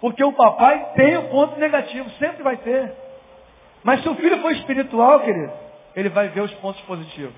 Porque 0.00 0.24
o 0.24 0.33
papai 0.33 0.92
tem 0.96 1.16
o 1.18 1.28
ponto 1.28 1.61
negativo, 1.61 2.09
sempre 2.18 2.42
vai 2.42 2.57
ter. 2.57 2.92
Mas 3.85 4.02
se 4.02 4.09
o 4.09 4.14
filho 4.14 4.40
for 4.40 4.52
espiritual, 4.52 5.20
querido, 5.20 5.52
ele 5.94 6.09
vai 6.09 6.28
ver 6.28 6.40
os 6.40 6.55
pontos 6.55 6.81
positivos. 6.83 7.35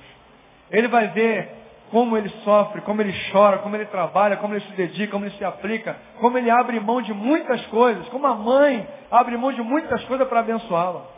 Ele 0.71 0.89
vai 0.89 1.09
ver 1.09 1.49
como 1.91 2.17
ele 2.17 2.29
sofre, 2.43 2.81
como 2.83 3.01
ele 3.03 3.15
chora, 3.31 3.59
como 3.59 3.77
ele 3.77 3.87
trabalha, 3.87 4.37
como 4.37 4.55
ele 4.55 4.65
se 4.65 4.73
dedica, 4.73 5.13
como 5.13 5.25
ele 5.25 5.37
se 5.37 5.45
aplica, 5.45 5.97
como 6.21 6.39
ele 6.39 6.51
abre 6.51 6.81
mão 6.81 7.03
de 7.03 7.13
muitas 7.13 7.65
coisas, 7.67 8.09
como 8.09 8.27
a 8.27 8.35
mãe 8.35 8.87
abre 9.11 9.37
mão 9.37 9.53
de 9.53 9.63
muitas 9.63 10.03
coisas 10.05 10.27
para 10.29 10.41
abençoá-la. 10.41 11.14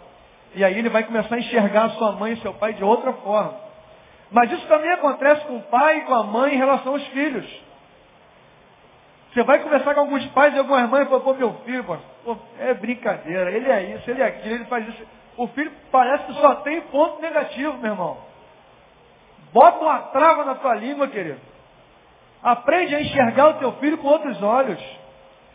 E 0.57 0.65
aí 0.65 0.79
ele 0.79 0.89
vai 0.89 1.05
começar 1.05 1.35
a 1.35 1.39
enxergar 1.39 1.91
sua 1.91 2.13
mãe 2.13 2.33
e 2.33 2.41
seu 2.41 2.55
pai 2.55 2.73
de 2.73 2.83
outra 2.83 3.13
forma. 3.13 3.55
Mas 4.31 4.51
isso 4.51 4.67
também 4.67 4.91
acontece 4.91 5.45
com 5.45 5.59
o 5.59 5.63
pai 5.65 5.99
e 5.99 6.01
com 6.07 6.15
a 6.15 6.23
mãe 6.23 6.55
em 6.55 6.57
relação 6.57 6.95
aos 6.95 7.07
filhos. 7.09 7.47
Você 9.33 9.43
vai 9.43 9.59
conversar 9.59 9.93
com 9.95 10.01
alguns 10.01 10.25
pais 10.29 10.55
e 10.55 10.59
algumas 10.59 10.89
mães 10.89 11.05
e 11.07 11.11
fala, 11.11 11.21
pô, 11.21 11.35
meu 11.35 11.53
filho, 11.67 11.85
pô, 11.85 12.39
é 12.59 12.73
brincadeira, 12.73 13.51
ele 13.51 13.71
é 13.71 13.83
isso, 13.97 14.11
ele 14.11 14.23
é 14.23 14.27
aquilo, 14.27 14.55
ele 14.55 14.65
faz 14.65 14.89
isso. 14.89 15.07
O 15.37 15.47
filho 15.49 15.71
parece 15.93 16.25
que 16.25 16.33
só 16.41 16.55
tem 16.57 16.81
ponto 16.81 17.21
negativo, 17.21 17.77
meu 17.77 17.93
irmão. 17.93 18.17
Bota 19.53 19.85
uma 19.85 19.99
trava 20.05 20.43
na 20.47 20.55
tua 20.55 20.75
língua, 20.75 21.07
querido. 21.09 21.41
Aprende 22.43 22.95
a 22.95 23.01
enxergar 23.03 23.49
o 23.49 23.55
teu 23.55 23.73
filho 23.73 23.99
com 23.99 24.09
outros 24.09 24.43
olhos. 24.43 24.83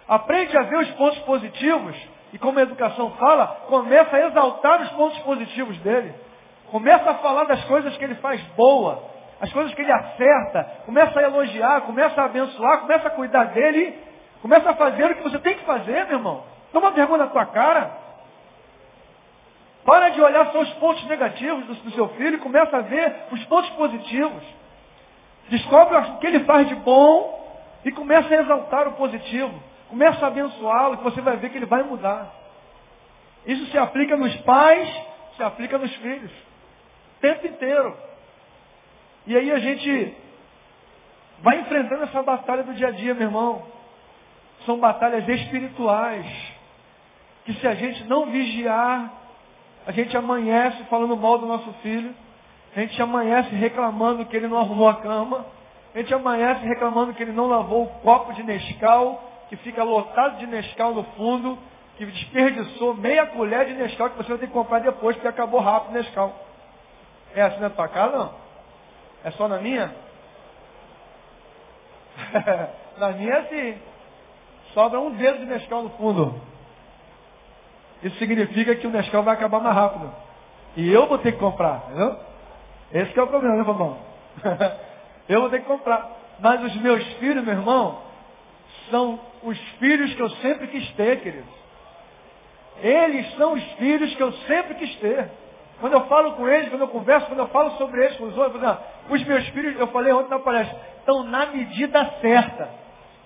Aprende 0.08 0.56
a 0.56 0.62
ver 0.62 0.78
os 0.78 0.92
pontos 0.92 1.20
positivos. 1.20 1.98
E 2.34 2.38
como 2.38 2.60
a 2.60 2.63
educação 2.63 3.12
fala, 3.12 3.48
começa 3.67 4.15
a 4.15 4.28
exaltar 4.28 4.82
os 4.82 4.89
pontos 4.91 5.20
positivos 5.20 5.78
dele. 5.80 6.13
Começa 6.72 7.12
a 7.12 7.15
falar 7.15 7.44
das 7.46 7.63
coisas 7.65 7.96
que 7.98 8.04
ele 8.04 8.15
faz 8.15 8.41
boa, 8.56 9.04
as 9.41 9.52
coisas 9.52 9.74
que 9.74 9.82
ele 9.82 9.91
acerta. 9.91 10.63
Começa 10.86 11.20
a 11.20 11.24
elogiar, 11.24 11.82
começa 11.82 12.22
a 12.22 12.26
abençoar, 12.26 12.82
começa 12.82 13.08
a 13.08 13.12
cuidar 13.12 13.46
dele. 13.46 13.98
Começa 14.41 14.72
a 14.72 14.76
fazer 14.76 15.06
o 15.06 15.15
que 15.15 15.24
você 15.24 15.39
tem 15.39 15.56
que 15.56 15.65
fazer, 15.65 16.06
meu 16.06 16.17
irmão. 16.17 16.44
Toma 16.72 16.91
vergonha 16.91 17.26
na 17.26 17.30
tua 17.30 17.46
cara. 17.46 17.91
Para 19.86 20.10
de 20.10 20.22
olhar 20.22 20.52
só 20.52 20.62
os 20.62 20.74
pontos 20.74 21.04
negativos 21.06 21.65
do, 21.65 21.91
seu 21.91 22.08
filho 22.10 22.36
e 22.36 22.39
começa 22.39 22.78
a 22.78 22.82
ver 22.82 23.13
os 23.32 23.44
pontos 23.46 23.70
positivos. 23.72 24.44
Descobre 25.50 25.98
o 25.98 26.17
que 26.17 26.28
ele 26.28 26.41
faz 26.41 26.67
de 26.67 26.76
bom 26.76 27.39
e 27.84 27.91
começa 27.91 28.34
a 28.34 28.41
exaltar 28.41 28.88
o 28.88 28.94
positivo. 28.94 29.54
Começa 29.91 30.23
a 30.23 30.30
abençoá-lo 30.30 30.99
que 30.99 31.04
você 31.04 31.19
vai 31.19 31.36
ver 31.36 31.49
que 31.49 31.58
ele 31.58 31.65
vai 31.65 31.84
mudar. 31.84 32.34
Isso 33.45 33.65
se 33.71 33.77
aplica 33.77 34.15
nos 34.15 34.34
pais, 34.38 34.88
se 35.36 35.43
aplica 35.43 35.77
nos 35.77 35.93
filhos. 35.97 36.32
O 36.32 37.19
tempo 37.19 37.45
inteiro. 37.45 37.93
E 39.27 39.36
aí 39.36 39.51
a 39.51 39.60
gente 39.60 40.15
vai 41.41 41.60
enfrentando 41.60 42.06
essa 42.06 42.23
batalha 42.23 42.63
do 42.63 42.73
dia 42.73 42.88
a 42.88 42.91
dia, 42.91 43.13
meu 43.13 43.27
irmão. 43.27 43.67
São 44.65 44.80
batalhas 44.80 45.27
espirituais. 45.27 46.25
Que 47.43 47.54
se 47.56 47.67
a 47.67 47.75
gente 47.75 48.06
não 48.06 48.27
vigiar, 48.27 49.12
a 49.86 49.91
gente 49.91 50.15
amanhece 50.15 50.86
falando 50.86 51.17
mal 51.17 51.38
do 51.38 51.47
nosso 51.47 51.69
filho. 51.82 52.15
A 52.73 52.80
gente 52.80 53.01
amanhece 53.01 53.54
reclamando 53.54 54.25
que 54.25 54.38
ele 54.38 54.47
não 54.47 54.58
arrumou 54.58 54.88
a 54.88 55.01
cama. 55.01 55.45
A 55.93 55.97
gente 55.97 56.13
amanhece 56.13 56.65
reclamando 56.65 57.13
que 57.13 57.21
ele 57.21 57.34
não 57.34 57.47
lavou 57.47 57.84
o 57.84 57.89
copo 57.99 58.32
de 58.32 58.41
Nescau, 58.41 59.31
que 59.52 59.58
fica 59.58 59.84
lotado 59.84 60.38
de 60.38 60.48
Nescau 60.48 60.94
no 60.94 61.04
fundo, 61.04 61.60
que 61.98 62.06
desperdiçou 62.06 62.94
meia 62.94 63.26
colher 63.26 63.66
de 63.66 63.74
Nescau 63.74 64.10
que 64.10 64.16
você 64.16 64.30
vai 64.30 64.38
ter 64.38 64.48
que 64.48 64.54
comprar 64.54 64.80
depois, 64.80 65.14
porque 65.18 65.28
acabou 65.28 65.60
rápido 65.60 65.90
o 65.90 65.94
Nescau. 65.96 66.34
É 67.36 67.42
assim 67.42 67.60
na 67.60 67.70
tua 67.70 67.90
casa, 67.90 68.18
não? 68.18 68.34
É 69.26 69.32
só 69.32 69.50
na 69.50 69.58
minha? 69.58 69.94
na 72.98 73.10
minha 73.12 73.40
assim. 73.40 73.78
Sobra 74.74 75.02
um 75.02 75.12
dedo 75.18 75.40
de 75.40 75.46
Nescau 75.48 75.84
no 75.84 75.90
fundo. 75.90 76.42
Isso 78.02 78.18
significa 78.20 78.74
que 78.74 78.88
o 78.88 78.90
Nescau 78.90 79.22
vai 79.22 79.34
acabar 79.34 79.60
mais 79.60 79.76
rápido. 79.76 80.16
E 80.78 80.90
eu 80.90 81.08
vou 81.08 81.18
ter 81.18 81.34
que 81.34 81.40
comprar, 81.40 81.88
entendeu? 81.90 82.18
Esse 82.94 83.20
é 83.20 83.22
o 83.22 83.28
problema, 83.28 83.58
né, 83.58 83.66
Fabão? 83.66 83.98
eu 85.28 85.42
vou 85.42 85.50
ter 85.50 85.60
que 85.60 85.68
comprar. 85.68 86.10
Mas 86.40 86.64
os 86.64 86.76
meus 86.78 87.04
filhos, 87.16 87.44
meu 87.44 87.54
irmão, 87.54 88.02
são 88.90 89.20
os 89.43 89.58
filhos 89.80 90.13
que 90.13 90.21
eu 90.21 90.30
sempre 90.30 90.67
quis 90.67 90.89
ter, 90.91 91.21
queridos. 91.21 91.62
Eles 92.82 93.36
são 93.36 93.54
os 93.54 93.63
filhos 93.73 94.13
que 94.15 94.21
eu 94.21 94.32
sempre 94.47 94.75
quis 94.75 94.95
ter. 94.97 95.30
Quando 95.80 95.93
eu 95.93 96.06
falo 96.08 96.34
com 96.34 96.47
eles, 96.47 96.69
quando 96.69 96.82
eu 96.82 96.88
converso, 96.88 97.27
quando 97.27 97.39
eu 97.39 97.47
falo 97.47 97.71
sobre 97.71 98.04
eles 98.04 98.17
com 98.17 98.25
os 98.25 98.38
outros, 98.38 98.62
os 99.10 99.23
meus 99.25 99.47
filhos, 99.49 99.80
eu 99.80 99.88
falei 99.88 100.13
ontem 100.13 100.30
na 100.30 100.39
palestra, 100.39 100.80
estão 100.99 101.23
na 101.23 101.47
medida 101.47 102.06
certa. 102.21 102.69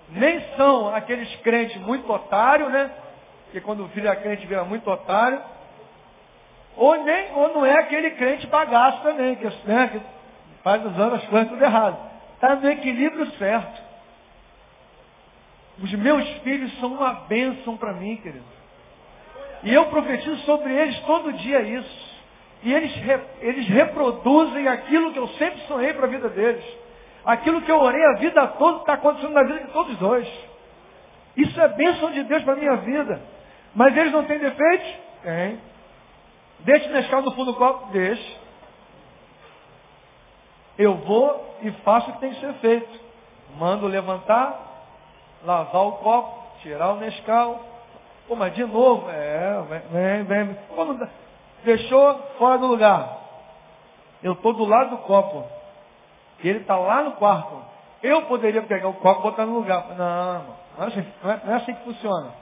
Nem 0.10 0.40
são 0.56 0.94
aqueles 0.94 1.34
crentes 1.38 1.76
muito 1.82 2.12
otários, 2.12 2.72
né? 2.72 2.92
porque 3.56 3.62
quando 3.62 3.86
o 3.86 3.90
filho 3.90 4.10
é 4.10 4.16
crente 4.18 4.46
vira 4.46 4.66
muito 4.66 4.90
otário, 4.92 5.42
ou, 6.76 7.02
nem, 7.04 7.32
ou 7.34 7.54
não 7.54 7.66
é 7.66 7.80
aquele 7.80 8.12
crente 8.12 8.46
bagaço 8.48 9.02
também, 9.02 9.36
que, 9.36 9.46
né, 9.66 9.90
que 9.94 10.02
faz 10.62 10.86
usando 10.86 11.16
as 11.16 11.26
coisas 11.28 11.48
tudo 11.48 11.64
errado. 11.64 11.98
Está 12.34 12.56
no 12.56 12.70
equilíbrio 12.70 13.26
certo. 13.38 13.85
Os 15.82 15.92
meus 15.94 16.28
filhos 16.40 16.78
são 16.80 16.94
uma 16.94 17.14
bênção 17.28 17.76
para 17.78 17.94
mim, 17.94 18.16
querido. 18.18 18.46
E 19.64 19.74
eu 19.74 19.86
profetizo 19.88 20.38
sobre 20.44 20.74
eles 20.74 20.98
todo 21.02 21.34
dia 21.34 21.62
isso. 21.62 22.16
E 22.64 22.74
eles, 22.74 22.94
eles 23.42 23.68
reproduzem 23.68 24.68
aquilo 24.68 25.12
que 25.12 25.20
eu 25.20 25.28
sempre 25.30 25.60
sonhei 25.68 25.94
para 25.94 26.06
a 26.06 26.10
vida 26.10 26.30
deles. 26.30 26.64
Aquilo 27.26 27.62
que 27.62 27.72
eu 27.72 27.80
orei 27.80 28.04
a 28.06 28.14
vida 28.14 28.48
toda 28.48 28.80
está 28.80 28.94
acontecendo 28.94 29.34
na 29.34 29.44
vida 29.44 29.60
de 29.62 29.72
todos 29.72 29.98
dois. 29.98 30.28
Isso 31.36 31.60
é 31.60 31.68
bênção 31.70 32.12
de 32.12 32.24
Deus 32.24 32.44
para 32.44 32.54
a 32.54 32.58
minha 32.58 32.76
vida. 32.78 33.22
Mas 33.74 33.96
eles 33.98 34.12
não 34.12 34.24
têm 34.26 34.40
defeitos? 34.40 34.88
Tem. 35.22 35.60
Deixe 36.60 36.88
Nescau 36.90 37.22
no 37.22 37.32
fundo 37.32 37.52
do 37.52 37.58
copo? 37.58 37.92
Deixe. 37.92 38.38
Eu 40.78 40.96
vou 40.96 41.58
e 41.62 41.72
faço 41.84 42.10
o 42.10 42.14
que 42.14 42.20
tem 42.20 42.34
que 42.34 42.40
ser 42.40 42.54
feito. 42.56 43.00
Mando 43.58 43.88
levantar, 43.88 44.75
lavar 45.44 45.88
o 45.88 45.94
copo, 45.94 46.60
tirar 46.62 46.94
o 46.94 46.98
Nescau. 46.98 47.64
Pô, 48.28 48.36
mas 48.36 48.54
de 48.54 48.66
novo, 48.66 49.10
é, 49.10 49.62
vem, 49.92 50.24
vem, 50.24 50.46
vem. 50.46 50.58
Deixou 51.64 52.20
fora 52.38 52.58
do 52.58 52.68
lugar. 52.68 53.18
Eu 54.24 54.34
estou 54.34 54.54
do 54.54 54.66
lado 54.66 54.92
do 54.92 54.98
copo. 55.00 55.46
E 56.44 56.50
ele 56.50 56.60
está 56.60 56.76
lá 56.76 57.04
no 57.04 57.14
quarto. 57.14 57.62
Eu 58.02 58.24
poderia 58.24 58.62
pegar 58.64 58.88
o 58.88 58.94
copo 58.96 59.22
e 59.22 59.24
botar 59.24 59.46
no 59.46 59.56
lugar. 59.56 59.96
Não, 59.98 60.46
não 60.78 60.84
é 60.84 60.88
assim, 60.88 61.06
não 61.24 61.32
é, 61.32 61.42
não 61.44 61.54
é 61.54 61.56
assim 61.58 61.74
que 61.74 61.84
funciona. 61.84 62.34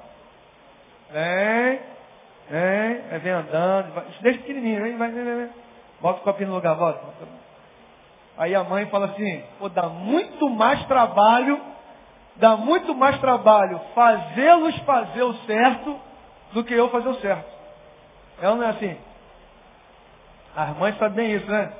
Vem, 1.12 1.80
vem, 2.50 3.20
vem 3.20 3.32
andando, 3.32 3.94
vai, 3.94 4.06
deixa 4.22 4.40
pequenininho, 4.40 4.82
vem, 4.82 4.98
vem, 4.98 5.12
vem, 5.12 5.50
Bota 6.02 6.20
o 6.20 6.24
copinho 6.24 6.50
no 6.50 6.56
lugar, 6.56 6.76
volta. 6.76 7.00
Aí 8.38 8.56
a 8.56 8.64
mãe 8.64 8.88
fala 8.88 9.06
assim, 9.06 9.44
pô, 9.60 9.70
dá 9.70 9.88
muito 9.88 10.50
mais 10.50 10.84
trabalho, 10.86 11.62
dá 12.38 12.56
muito 12.58 12.96
mais 12.96 13.20
trabalho 13.20 13.80
fazê-los 13.94 14.78
fazer 14.80 15.24
o 15.24 15.34
certo 15.46 16.00
do 16.54 16.64
que 16.64 16.74
eu 16.74 16.90
fazer 16.90 17.10
o 17.10 17.16
certo. 17.16 17.52
É 18.42 18.50
ou 18.50 18.56
não 18.56 18.66
é 18.66 18.70
assim? 18.70 18.98
As 20.56 20.78
mães 20.78 20.98
sabem 20.98 21.28
bem 21.28 21.36
isso, 21.36 21.50
né? 21.50 21.72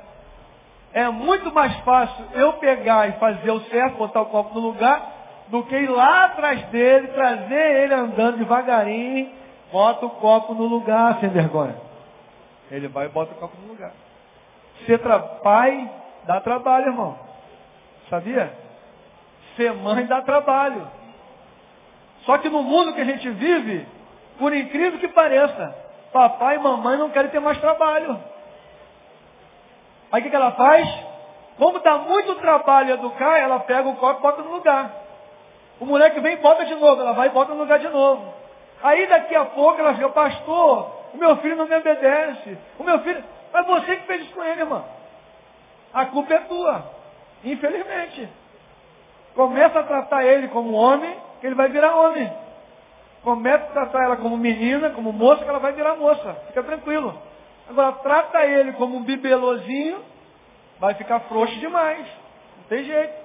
É 0.92 1.08
muito 1.08 1.52
mais 1.52 1.76
fácil 1.80 2.24
eu 2.34 2.54
pegar 2.54 3.08
e 3.08 3.12
fazer 3.12 3.50
o 3.50 3.60
certo, 3.62 3.96
botar 3.96 4.22
o 4.22 4.26
copo 4.26 4.54
no 4.54 4.68
lugar, 4.68 5.12
do 5.48 5.62
que 5.64 5.76
ir 5.76 5.90
lá 5.90 6.26
atrás 6.26 6.64
dele, 6.66 7.08
trazer 7.08 7.82
ele 7.82 7.94
andando 7.94 8.38
devagarinho, 8.38 9.30
bota 9.72 10.06
o 10.06 10.10
copo 10.10 10.54
no 10.54 10.64
lugar, 10.64 11.18
sem 11.20 11.28
vergonha. 11.30 11.76
Ele 12.70 12.88
vai 12.88 13.06
e 13.06 13.08
bota 13.08 13.32
o 13.32 13.36
copo 13.36 13.56
no 13.60 13.68
lugar. 13.68 13.92
Ser 14.86 15.00
pai 15.42 15.90
dá 16.24 16.40
trabalho, 16.40 16.86
irmão. 16.86 17.18
Sabia? 18.08 18.63
Ser 19.56 19.72
mãe 19.74 20.06
dá 20.06 20.22
trabalho. 20.22 20.88
Só 22.24 22.38
que 22.38 22.48
no 22.48 22.62
mundo 22.62 22.94
que 22.94 23.00
a 23.00 23.04
gente 23.04 23.28
vive, 23.30 23.86
por 24.38 24.54
incrível 24.54 24.98
que 24.98 25.08
pareça, 25.08 25.74
papai 26.12 26.56
e 26.56 26.58
mamãe 26.58 26.96
não 26.96 27.10
querem 27.10 27.30
ter 27.30 27.40
mais 27.40 27.58
trabalho. 27.58 28.18
Aí 30.10 30.20
o 30.20 30.24
que, 30.24 30.30
que 30.30 30.36
ela 30.36 30.52
faz? 30.52 30.88
Como 31.58 31.78
dá 31.80 31.98
muito 31.98 32.34
trabalho 32.36 32.94
educar, 32.94 33.38
ela 33.38 33.60
pega 33.60 33.88
o 33.88 33.96
copo 33.96 34.20
e 34.20 34.22
bota 34.22 34.42
no 34.42 34.50
lugar. 34.52 34.90
O 35.80 35.86
moleque 35.86 36.20
vem 36.20 36.34
e 36.34 36.38
bota 36.38 36.64
de 36.64 36.74
novo, 36.74 37.00
ela 37.00 37.12
vai 37.12 37.28
e 37.28 37.30
bota 37.30 37.52
no 37.52 37.60
lugar 37.60 37.78
de 37.78 37.88
novo. 37.88 38.32
Aí 38.82 39.06
daqui 39.06 39.34
a 39.34 39.44
pouco 39.46 39.80
ela 39.80 39.94
fica, 39.94 40.08
pastor, 40.10 40.90
o 41.14 41.16
meu 41.16 41.36
filho 41.36 41.56
não 41.56 41.66
me 41.66 41.76
obedece. 41.76 42.58
O 42.78 42.84
meu 42.84 42.98
filho. 43.00 43.24
Mas 43.52 43.66
você 43.66 43.96
que 43.96 44.06
fez 44.06 44.22
isso 44.22 44.34
com 44.34 44.42
ele, 44.42 44.60
irmão. 44.60 44.84
A 45.92 46.06
culpa 46.06 46.34
é 46.34 46.38
tua. 46.40 46.84
Infelizmente. 47.44 48.28
Começa 49.34 49.80
a 49.80 49.82
tratar 49.82 50.24
ele 50.24 50.48
como 50.48 50.72
homem, 50.72 51.16
que 51.40 51.46
ele 51.46 51.54
vai 51.54 51.68
virar 51.68 51.96
homem. 51.96 52.32
Começa 53.22 53.64
a 53.64 53.72
tratar 53.72 54.04
ela 54.04 54.16
como 54.16 54.36
menina, 54.36 54.90
como 54.90 55.12
moça, 55.12 55.42
que 55.42 55.48
ela 55.48 55.58
vai 55.58 55.72
virar 55.72 55.96
moça. 55.96 56.34
Fica 56.48 56.62
tranquilo. 56.62 57.16
Agora, 57.68 57.92
trata 57.92 58.44
ele 58.44 58.72
como 58.72 58.96
um 58.96 59.02
bibelozinho, 59.02 59.98
vai 60.78 60.94
ficar 60.94 61.20
frouxo 61.20 61.58
demais. 61.58 62.06
Não 62.58 62.64
tem 62.68 62.84
jeito. 62.84 63.24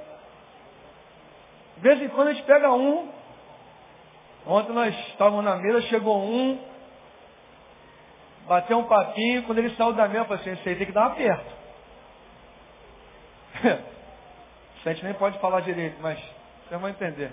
De 1.78 1.82
vez 1.82 2.02
em 2.02 2.10
quando 2.10 2.30
a 2.30 2.34
gente 2.34 2.46
pega 2.46 2.72
um, 2.72 3.10
Ontem 4.46 4.74
nós 4.74 4.96
estávamos 5.10 5.44
na 5.44 5.58
mesa, 5.58 5.82
chegou 5.84 6.18
um, 6.18 6.60
bateu 8.48 8.80
um 8.80 8.86
papinho, 8.86 9.44
quando 9.44 9.60
ele 9.60 9.76
saiu 9.76 9.94
da 9.94 10.08
mesa, 10.08 10.22
eu 10.22 10.26
falei 10.26 10.42
assim, 10.42 10.52
esse 10.54 10.70
aí 10.70 10.76
tem 10.76 10.88
que 10.88 10.92
dar 10.92 11.02
um 11.02 11.12
aperto. 11.12 11.60
a 14.86 14.94
gente 14.94 15.04
nem 15.04 15.14
pode 15.14 15.38
falar 15.40 15.62
direito, 15.62 15.98
mas 16.02 16.20
vocês 16.68 16.80
vão 16.80 16.90
entender. 16.90 17.32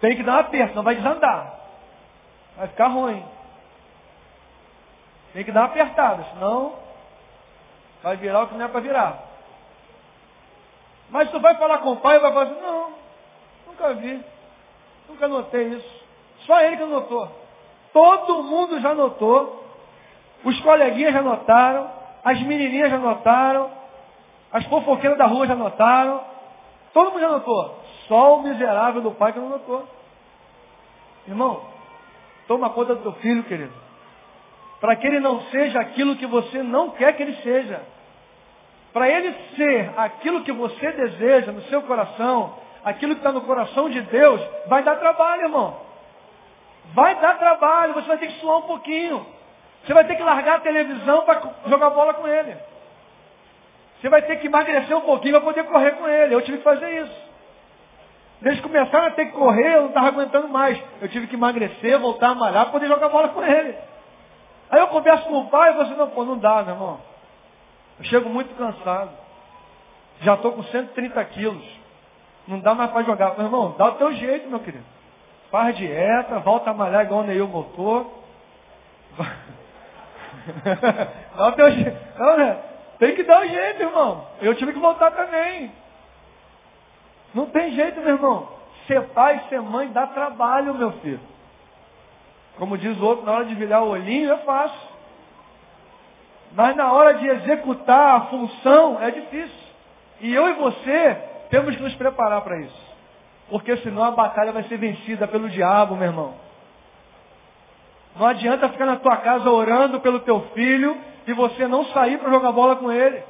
Tem 0.00 0.16
que 0.16 0.22
dar 0.22 0.36
um 0.36 0.40
aperto, 0.40 0.74
não 0.74 0.82
vai 0.82 0.96
desandar. 0.96 1.54
Vai 2.56 2.68
ficar 2.68 2.88
ruim. 2.88 3.24
Tem 5.32 5.44
que 5.44 5.52
dar 5.52 5.60
uma 5.60 5.66
apertada, 5.66 6.24
senão 6.32 6.74
vai 8.02 8.16
virar 8.16 8.42
o 8.42 8.48
que 8.48 8.54
não 8.54 8.64
é 8.64 8.68
para 8.68 8.80
virar. 8.80 9.22
Mas 11.10 11.30
tu 11.30 11.40
vai 11.40 11.54
falar 11.56 11.78
com 11.78 11.92
o 11.92 11.96
pai 11.96 12.16
e 12.16 12.20
vai 12.20 12.32
falar 12.32 12.44
assim, 12.44 12.60
não, 12.60 12.92
nunca 13.66 13.94
vi. 13.94 14.24
Nunca 15.08 15.28
notei 15.28 15.68
isso. 15.68 16.04
Só 16.46 16.60
ele 16.60 16.76
que 16.76 16.84
notou. 16.84 17.30
Todo 17.92 18.42
mundo 18.42 18.80
já 18.80 18.94
notou. 18.94 19.64
Os 20.44 20.60
coleguinhas 20.60 21.12
já 21.12 21.22
notaram. 21.22 21.90
As 22.24 22.40
menininhas 22.42 22.90
já 22.90 22.98
notaram. 22.98 23.70
As 24.52 24.64
fofoqueiras 24.66 25.18
da 25.18 25.26
rua 25.26 25.46
já 25.46 25.54
notaram. 25.54 26.22
Todo 26.92 27.10
mundo 27.10 27.20
já 27.20 27.28
notou. 27.28 27.78
Só 28.08 28.36
o 28.36 28.42
miserável 28.42 29.02
do 29.02 29.10
pai 29.12 29.32
que 29.32 29.38
não 29.38 29.48
notou. 29.48 29.86
Irmão, 31.26 31.62
toma 32.46 32.70
conta 32.70 32.94
do 32.94 33.02
teu 33.02 33.12
filho, 33.14 33.42
querido. 33.44 33.72
Para 34.80 34.96
que 34.96 35.06
ele 35.06 35.20
não 35.20 35.40
seja 35.42 35.80
aquilo 35.80 36.16
que 36.16 36.26
você 36.26 36.62
não 36.62 36.90
quer 36.90 37.16
que 37.16 37.22
ele 37.22 37.36
seja. 37.42 37.80
Para 38.92 39.08
ele 39.08 39.34
ser 39.56 39.92
aquilo 39.96 40.42
que 40.42 40.52
você 40.52 40.92
deseja 40.92 41.52
no 41.52 41.62
seu 41.62 41.82
coração, 41.82 42.54
aquilo 42.84 43.14
que 43.14 43.20
está 43.20 43.32
no 43.32 43.42
coração 43.42 43.90
de 43.90 44.00
Deus, 44.00 44.40
vai 44.68 44.82
dar 44.82 44.96
trabalho, 44.96 45.42
irmão. 45.42 45.76
Vai 46.94 47.14
dar 47.16 47.38
trabalho, 47.38 47.94
você 47.94 48.06
vai 48.06 48.18
ter 48.18 48.28
que 48.28 48.40
suar 48.40 48.58
um 48.58 48.62
pouquinho. 48.62 49.26
Você 49.84 49.92
vai 49.92 50.04
ter 50.04 50.16
que 50.16 50.22
largar 50.22 50.56
a 50.56 50.60
televisão 50.60 51.24
para 51.24 51.42
jogar 51.66 51.90
bola 51.90 52.14
com 52.14 52.26
ele. 52.26 52.56
Você 54.06 54.10
vai 54.10 54.22
ter 54.22 54.36
que 54.36 54.46
emagrecer 54.46 54.96
um 54.96 55.00
pouquinho 55.00 55.34
para 55.34 55.44
poder 55.44 55.64
correr 55.64 55.90
com 55.96 56.06
ele. 56.06 56.32
Eu 56.32 56.40
tive 56.42 56.58
que 56.58 56.62
fazer 56.62 57.02
isso. 57.02 57.26
Que 58.40 58.62
começaram 58.62 59.06
a 59.06 59.10
ter 59.10 59.26
que 59.26 59.32
correr, 59.32 59.74
eu 59.74 59.80
não 59.80 59.88
estava 59.88 60.06
aguentando 60.06 60.48
mais. 60.48 60.80
Eu 61.02 61.08
tive 61.08 61.26
que 61.26 61.34
emagrecer, 61.34 61.98
voltar 61.98 62.28
a 62.28 62.34
malhar 62.36 62.66
para 62.66 62.72
poder 62.72 62.86
jogar 62.86 63.08
bola 63.08 63.30
com 63.30 63.42
ele. 63.42 63.76
Aí 64.70 64.78
eu 64.78 64.86
converso 64.86 65.24
com 65.24 65.40
o 65.40 65.48
pai 65.48 65.72
e 65.72 65.76
você, 65.78 65.94
não, 65.94 66.08
pô, 66.10 66.24
não 66.24 66.38
dá, 66.38 66.62
meu 66.62 66.74
irmão. 66.74 67.00
Eu 67.98 68.04
chego 68.04 68.28
muito 68.28 68.54
cansado. 68.54 69.10
Já 70.20 70.34
estou 70.34 70.52
com 70.52 70.62
130 70.62 71.24
quilos. 71.24 71.66
Não 72.46 72.60
dá 72.60 72.76
mais 72.76 72.92
para 72.92 73.02
jogar. 73.02 73.34
Meu 73.36 73.46
irmão, 73.46 73.74
dá 73.76 73.86
o 73.86 73.94
teu 73.94 74.12
jeito, 74.12 74.48
meu 74.48 74.60
querido. 74.60 74.84
Faz 75.50 75.76
dieta, 75.76 76.38
volta 76.38 76.70
a 76.70 76.74
malhar 76.74 77.04
igual 77.04 77.22
o 77.22 77.26
Neil 77.26 77.48
voltou. 77.48 78.22
dá 81.36 81.48
o 81.48 81.52
teu 81.52 81.72
jeito. 81.72 81.98
Não, 82.16 82.36
né? 82.36 82.75
Tem 82.98 83.14
que 83.14 83.22
dar 83.22 83.46
jeito, 83.46 83.82
irmão. 83.82 84.26
Eu 84.40 84.54
tive 84.54 84.72
que 84.72 84.78
voltar 84.78 85.10
também. 85.10 85.70
Não 87.34 87.46
tem 87.46 87.72
jeito, 87.72 88.00
meu 88.00 88.14
irmão. 88.14 88.48
Ser 88.86 89.02
pai, 89.08 89.44
ser 89.48 89.60
mãe, 89.60 89.88
dá 89.88 90.06
trabalho, 90.06 90.74
meu 90.74 90.92
filho. 90.92 91.20
Como 92.58 92.78
diz 92.78 92.98
o 92.98 93.04
outro, 93.04 93.26
na 93.26 93.32
hora 93.32 93.44
de 93.44 93.54
virar 93.54 93.82
o 93.82 93.90
olhinho 93.90 94.32
é 94.32 94.38
fácil. 94.38 94.88
Mas 96.52 96.74
na 96.74 96.90
hora 96.90 97.14
de 97.14 97.26
executar 97.26 98.16
a 98.16 98.20
função 98.26 99.02
é 99.02 99.10
difícil. 99.10 99.66
E 100.20 100.34
eu 100.34 100.48
e 100.48 100.52
você 100.54 101.14
temos 101.50 101.76
que 101.76 101.82
nos 101.82 101.94
preparar 101.96 102.40
para 102.40 102.58
isso. 102.60 102.86
Porque 103.50 103.76
senão 103.78 104.02
a 104.02 104.10
batalha 104.10 104.52
vai 104.52 104.62
ser 104.64 104.78
vencida 104.78 105.28
pelo 105.28 105.50
diabo, 105.50 105.96
meu 105.96 106.06
irmão. 106.06 106.34
Não 108.18 108.26
adianta 108.26 108.70
ficar 108.70 108.86
na 108.86 108.96
tua 108.96 109.18
casa 109.18 109.50
orando 109.50 110.00
pelo 110.00 110.20
teu 110.20 110.40
filho 110.54 110.96
e 111.26 111.32
você 111.32 111.66
não 111.66 111.84
sair 111.86 112.18
para 112.18 112.30
jogar 112.30 112.52
bola 112.52 112.76
com 112.76 112.90
ele. 112.90 113.22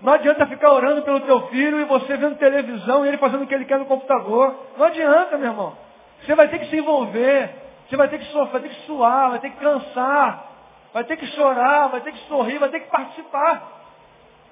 Não 0.00 0.12
adianta 0.12 0.46
ficar 0.46 0.72
orando 0.72 1.02
pelo 1.02 1.20
teu 1.20 1.48
filho 1.48 1.80
e 1.80 1.84
você 1.84 2.16
vendo 2.16 2.36
televisão 2.36 3.04
e 3.04 3.08
ele 3.08 3.18
fazendo 3.18 3.44
o 3.44 3.46
que 3.46 3.54
ele 3.54 3.64
quer 3.64 3.78
no 3.78 3.86
computador. 3.86 4.54
Não 4.76 4.86
adianta, 4.86 5.38
meu 5.38 5.48
irmão. 5.48 5.76
Você 6.20 6.34
vai 6.34 6.48
ter 6.48 6.58
que 6.58 6.66
se 6.66 6.76
envolver. 6.76 7.50
Você 7.88 7.96
vai 7.96 8.08
ter 8.08 8.18
que 8.18 8.26
sofrer, 8.26 8.52
vai 8.52 8.60
ter 8.62 8.68
que 8.68 8.86
suar, 8.86 9.30
vai 9.30 9.38
ter 9.40 9.50
que 9.50 9.56
cansar. 9.56 10.52
Vai 10.92 11.04
ter 11.04 11.16
que 11.16 11.26
chorar, 11.28 11.88
vai 11.88 12.00
ter 12.00 12.12
que 12.12 12.28
sorrir, 12.28 12.58
vai 12.58 12.68
ter 12.68 12.80
que 12.80 12.90
participar. 12.90 13.72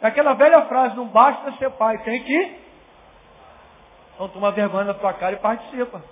É 0.00 0.08
aquela 0.08 0.32
velha 0.34 0.62
frase, 0.62 0.96
não 0.96 1.06
basta 1.06 1.52
ser 1.52 1.70
pai, 1.70 1.98
tem 1.98 2.22
que 2.24 2.62
então 4.14 4.28
toma 4.28 4.52
vergonha 4.52 4.84
na 4.84 4.94
tua 4.94 5.12
cara 5.14 5.34
e 5.34 5.38
participa. 5.38 6.02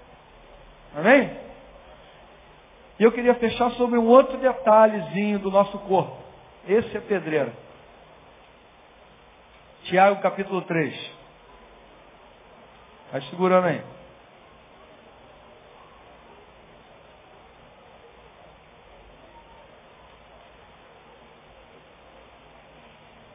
Amém? 0.96 1.30
E 2.98 3.04
eu 3.04 3.12
queria 3.12 3.35
fechar 3.35 3.70
sobre 3.72 3.98
um 3.98 4.06
outro 4.09 4.37
detalhezinho 4.38 5.38
do 5.38 5.50
nosso 5.50 5.78
corpo. 5.78 6.19
Esse 6.70 6.96
é 6.96 7.00
pedreiro. 7.00 7.52
Tiago 9.83 10.22
capítulo 10.22 10.62
3. 10.62 11.11
Vai 13.11 13.22
segurando 13.22 13.66
aí. 13.66 13.83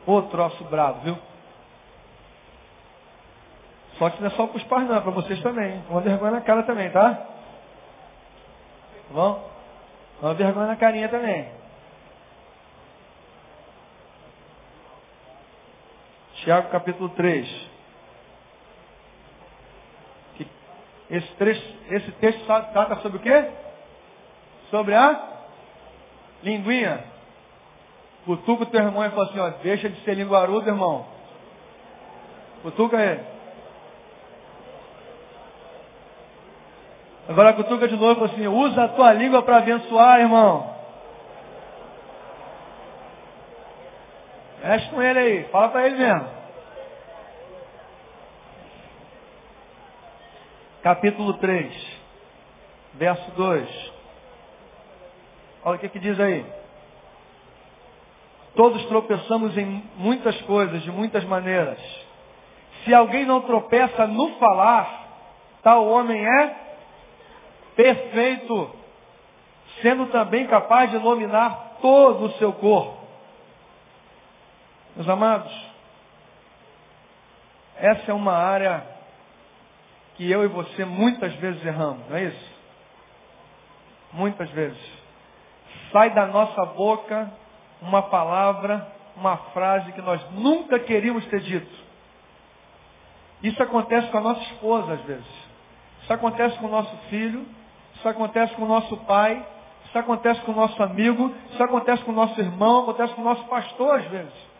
Ô 0.06 0.22
troço 0.22 0.64
bravo, 0.66 1.02
viu? 1.02 1.18
Só 3.98 4.10
que 4.12 4.22
não 4.22 4.28
é 4.28 4.32
só 4.32 4.48
para 4.48 4.58
os 4.58 4.64
pais 4.64 4.88
não, 4.88 4.96
é 4.96 5.02
para 5.02 5.12
vocês 5.12 5.42
também. 5.42 5.84
Uma 5.90 6.00
vergonha 6.00 6.32
na 6.32 6.42
cara 6.42 6.64
também, 6.64 6.90
tá? 6.90 7.14
Tá 7.16 7.28
bom? 9.12 9.52
Uma 10.22 10.34
vergonha 10.36 10.68
na 10.68 10.78
carinha 10.78 11.10
também. 11.10 11.55
Tiago 16.46 16.70
capítulo 16.70 17.10
3. 17.10 17.74
Esse, 21.10 21.28
trecho, 21.38 21.76
esse 21.90 22.12
texto 22.14 22.46
trata 22.46 22.98
sobre 22.98 23.18
o 23.18 23.22
quê? 23.22 23.50
Sobre 24.70 24.94
a 24.94 25.40
linguinha. 26.44 27.04
Cutuca 28.26 28.64
o 28.64 28.66
teu 28.68 28.80
irmão 28.80 29.04
e 29.04 29.10
fala 29.10 29.24
assim, 29.24 29.40
ó, 29.40 29.50
deixa 29.64 29.90
de 29.90 30.00
ser 30.04 30.14
linguarudo, 30.14 30.70
irmão. 30.70 31.08
Cutuca 32.62 33.02
ele. 33.02 33.24
Agora 37.28 37.54
cutuca 37.54 37.88
de 37.88 37.96
novo 37.96 38.24
assim, 38.24 38.46
usa 38.46 38.84
a 38.84 38.90
tua 38.90 39.14
língua 39.14 39.42
para 39.42 39.58
abençoar, 39.58 40.20
irmão. 40.20 40.75
Mexe 44.66 44.90
com 44.90 45.00
ele 45.00 45.20
aí, 45.20 45.44
fala 45.52 45.70
para 45.70 45.86
ele 45.86 45.96
mesmo. 45.96 46.28
Capítulo 50.82 51.34
3, 51.36 52.00
verso 52.96 53.32
2. 53.34 53.92
Olha 55.66 55.76
o 55.76 55.80
que, 55.80 55.90
que 55.90 56.00
diz 56.00 56.20
aí. 56.20 56.44
Todos 58.56 58.84
tropeçamos 58.88 59.56
em 59.56 59.84
muitas 59.98 60.42
coisas, 60.42 60.82
de 60.82 60.92
muitas 60.92 61.24
maneiras. 61.26 61.80
Se 62.84 62.92
alguém 62.92 63.24
não 63.24 63.42
tropeça 63.42 64.08
no 64.08 64.34
falar, 64.40 65.10
tal 65.62 65.88
homem 65.88 66.26
é 66.26 66.56
perfeito, 67.76 68.76
sendo 69.84 70.08
também 70.08 70.48
capaz 70.48 70.90
de 70.90 70.98
dominar 70.98 71.78
todo 71.80 72.26
o 72.26 72.32
seu 72.40 72.52
corpo. 72.54 72.95
Meus 74.96 75.10
amados, 75.10 75.52
essa 77.76 78.12
é 78.12 78.14
uma 78.14 78.32
área 78.32 78.82
que 80.16 80.32
eu 80.32 80.46
e 80.46 80.48
você 80.48 80.86
muitas 80.86 81.34
vezes 81.36 81.66
erramos, 81.66 82.08
não 82.10 82.16
é 82.16 82.24
isso? 82.24 82.56
Muitas 84.14 84.50
vezes. 84.52 84.80
Sai 85.92 86.12
da 86.12 86.26
nossa 86.26 86.66
boca 86.68 87.30
uma 87.82 88.04
palavra, 88.04 88.88
uma 89.18 89.36
frase 89.54 89.92
que 89.92 90.02
nós 90.02 90.22
nunca 90.32 90.80
queríamos 90.80 91.26
ter 91.26 91.42
dito. 91.42 91.86
Isso 93.44 93.62
acontece 93.62 94.08
com 94.08 94.18
a 94.18 94.22
nossa 94.22 94.42
esposa 94.44 94.94
às 94.94 95.02
vezes. 95.02 95.46
Isso 96.04 96.14
acontece 96.14 96.58
com 96.58 96.68
o 96.68 96.72
nosso 96.72 96.96
filho, 97.10 97.46
isso 97.96 98.08
acontece 98.08 98.56
com 98.56 98.64
o 98.64 98.68
nosso 98.68 98.96
pai, 99.00 99.46
isso 99.86 99.98
acontece 100.00 100.40
com 100.42 100.54
o 100.54 100.56
nosso 100.56 100.82
amigo, 100.82 101.36
isso 101.52 101.62
acontece 101.62 102.02
com 102.06 102.12
o 102.12 102.16
nosso 102.16 102.40
irmão, 102.40 102.84
acontece 102.84 103.14
com 103.14 103.22
o 103.22 103.26
nosso 103.26 103.44
pastor 103.46 104.00
às 104.00 104.06
vezes. 104.06 104.55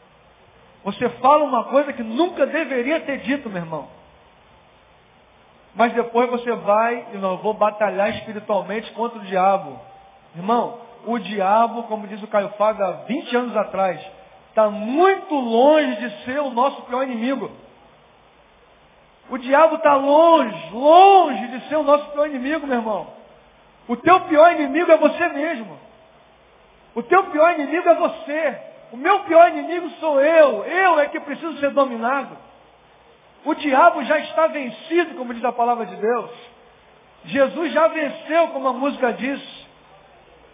Você 0.86 1.10
fala 1.10 1.44
uma 1.44 1.64
coisa 1.64 1.92
que 1.94 2.04
nunca 2.04 2.46
deveria 2.46 3.00
ter 3.00 3.18
dito, 3.22 3.50
meu 3.50 3.64
irmão. 3.64 3.88
Mas 5.74 5.92
depois 5.94 6.30
você 6.30 6.52
vai 6.54 7.08
e 7.12 7.18
não 7.18 7.38
vou 7.38 7.56
batalhar 7.56 8.12
espiritualmente 8.12 8.92
contra 8.92 9.18
o 9.18 9.26
diabo. 9.26 9.80
Irmão, 10.36 10.80
o 11.08 11.18
diabo, 11.18 11.84
como 11.84 12.08
diz 12.08 12.22
o 12.22 12.28
Caio 12.28 12.50
Fábio 12.50 12.86
há 12.86 12.92
20 13.08 13.36
anos 13.36 13.58
atrás, 13.58 14.00
está 14.50 14.70
muito 14.70 15.34
longe 15.34 15.96
de 15.96 16.24
ser 16.24 16.40
o 16.40 16.52
nosso 16.52 16.84
pior 16.84 17.02
inimigo. 17.02 17.50
O 19.28 19.40
diabo 19.40 19.78
está 19.78 19.96
longe, 19.96 20.70
longe 20.72 21.48
de 21.48 21.68
ser 21.68 21.78
o 21.78 21.84
nosso 21.84 22.12
pior 22.12 22.28
inimigo, 22.28 22.68
meu 22.68 22.78
irmão. 22.78 23.08
O 23.88 23.98
teu 23.98 24.22
pior 24.22 24.52
inimigo 24.52 24.92
é 24.92 24.98
você 24.98 25.30
mesmo. 25.30 25.80
O 26.94 27.02
teu 27.02 27.24
pior 27.32 27.56
inimigo 27.56 27.90
é 27.90 27.96
você. 27.96 28.75
O 28.96 28.98
meu 28.98 29.20
pior 29.26 29.50
inimigo 29.50 29.90
sou 30.00 30.22
eu. 30.22 30.64
Eu 30.64 31.00
é 31.02 31.08
que 31.08 31.20
preciso 31.20 31.60
ser 31.60 31.72
dominado. 31.72 32.38
O 33.44 33.54
diabo 33.54 34.02
já 34.06 34.20
está 34.20 34.48
vencido, 34.48 35.16
como 35.16 35.34
diz 35.34 35.44
a 35.44 35.52
palavra 35.52 35.86
de 35.86 35.98
Deus. 35.98 36.32
Jesus 37.26 37.74
já 37.74 37.90
venceu, 37.90 38.48
como 38.48 38.70
a 38.70 38.72
música 38.72 39.12
diz. 39.12 39.42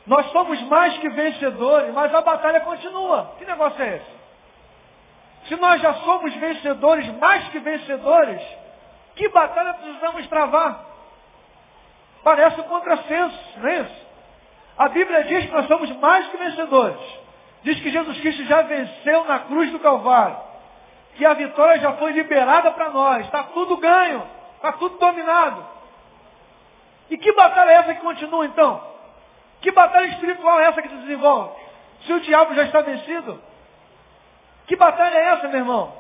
Nós 0.08 0.26
somos 0.32 0.60
mais 0.64 0.98
que 0.98 1.08
vencedores, 1.10 1.94
mas 1.94 2.16
a 2.16 2.22
batalha 2.22 2.62
continua. 2.62 3.36
Que 3.38 3.46
negócio 3.46 3.80
é 3.80 3.98
esse? 3.98 5.48
Se 5.48 5.56
nós 5.58 5.80
já 5.80 5.94
somos 5.94 6.34
vencedores, 6.34 7.06
mais 7.20 7.48
que 7.50 7.60
vencedores, 7.60 8.42
que 9.18 9.30
batalha 9.30 9.76
precisamos 9.76 10.26
travar? 10.26 10.84
Parece 12.24 12.60
um 12.60 12.64
contrassenso, 12.64 13.38
não 13.58 13.70
é 13.70 13.82
isso? 13.82 14.08
A 14.80 14.90
Bíblia 14.90 15.26
diz 15.26 15.46
que 15.46 15.52
nós 15.52 15.68
somos 15.68 15.92
mais 15.98 16.28
que 16.30 16.38
vencedores. 16.38 17.21
Diz 17.64 17.80
que 17.80 17.92
Jesus 17.92 18.20
Cristo 18.20 18.44
já 18.46 18.62
venceu 18.64 19.24
na 19.26 19.40
cruz 19.40 19.72
do 19.72 19.80
Calvário. 19.80 20.38
Que 21.16 21.26
a 21.26 21.34
vitória 21.34 21.80
já 21.80 21.94
foi 21.94 22.12
liberada 22.14 22.72
para 22.72 22.90
nós. 22.90 23.26
Está 23.26 23.44
tudo 23.44 23.78
ganho. 23.78 24.24
Está 24.56 24.74
tudo 24.74 24.98
dominado. 24.98 25.66
E 27.10 27.18
que 27.18 27.34
batalha 27.34 27.72
é 27.72 27.74
essa 27.74 27.94
que 27.94 28.02
continua 28.02 28.46
então? 28.46 28.82
Que 29.62 29.72
batalha 29.72 30.08
espiritual 30.08 30.60
é 30.60 30.66
essa 30.66 30.82
que 30.82 30.90
se 30.90 30.96
desenvolve? 30.96 31.52
Se 32.06 32.14
o 32.14 32.22
diabo 32.22 32.56
já 32.56 32.64
está 32.64 32.82
vencido? 32.82 33.40
Que 34.66 34.76
batalha 34.76 35.16
é 35.16 35.26
essa, 35.34 35.48
meu 35.50 35.60
irmão? 35.60 35.94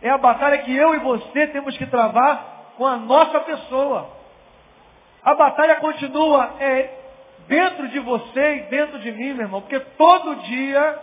É 0.00 0.08
a 0.10 0.16
batalha 0.16 0.58
que 0.58 0.74
eu 0.74 0.94
e 0.94 0.98
você 0.98 1.48
temos 1.48 1.76
que 1.76 1.86
travar 1.86 2.72
com 2.76 2.86
a 2.86 2.96
nossa 2.96 3.40
pessoa. 3.40 4.08
A 5.24 5.34
batalha 5.34 5.76
continua 5.76 6.54
é 6.60 6.94
dentro 7.48 7.88
de 7.88 7.98
você 7.98 8.56
e 8.56 8.60
dentro 8.70 8.98
de 9.00 9.10
mim, 9.10 9.32
meu 9.32 9.46
irmão, 9.46 9.62
porque 9.62 9.80
todo 9.80 10.36
dia 10.42 10.98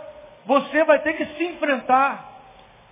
você 0.46 0.84
vai 0.84 1.00
ter 1.00 1.14
que 1.14 1.26
se 1.26 1.44
enfrentar. 1.44 2.34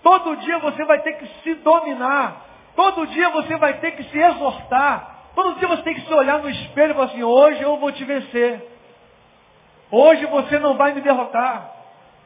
Todo 0.01 0.35
dia 0.37 0.57
você 0.59 0.83
vai 0.83 0.99
ter 1.01 1.13
que 1.13 1.27
se 1.43 1.53
dominar. 1.55 2.41
Todo 2.75 3.07
dia 3.07 3.29
você 3.29 3.55
vai 3.57 3.75
ter 3.75 3.91
que 3.91 4.03
se 4.03 4.17
exortar. 4.17 5.29
Todo 5.35 5.57
dia 5.57 5.67
você 5.67 5.83
tem 5.83 5.93
que 5.93 6.01
se 6.01 6.13
olhar 6.13 6.39
no 6.39 6.49
espelho 6.49 6.91
e 6.91 6.93
falar 6.95 7.05
assim, 7.05 7.23
hoje 7.23 7.61
eu 7.61 7.77
vou 7.77 7.91
te 7.91 8.03
vencer. 8.03 8.67
Hoje 9.89 10.25
você 10.25 10.59
não 10.59 10.75
vai 10.75 10.93
me 10.93 11.01
derrotar. 11.01 11.71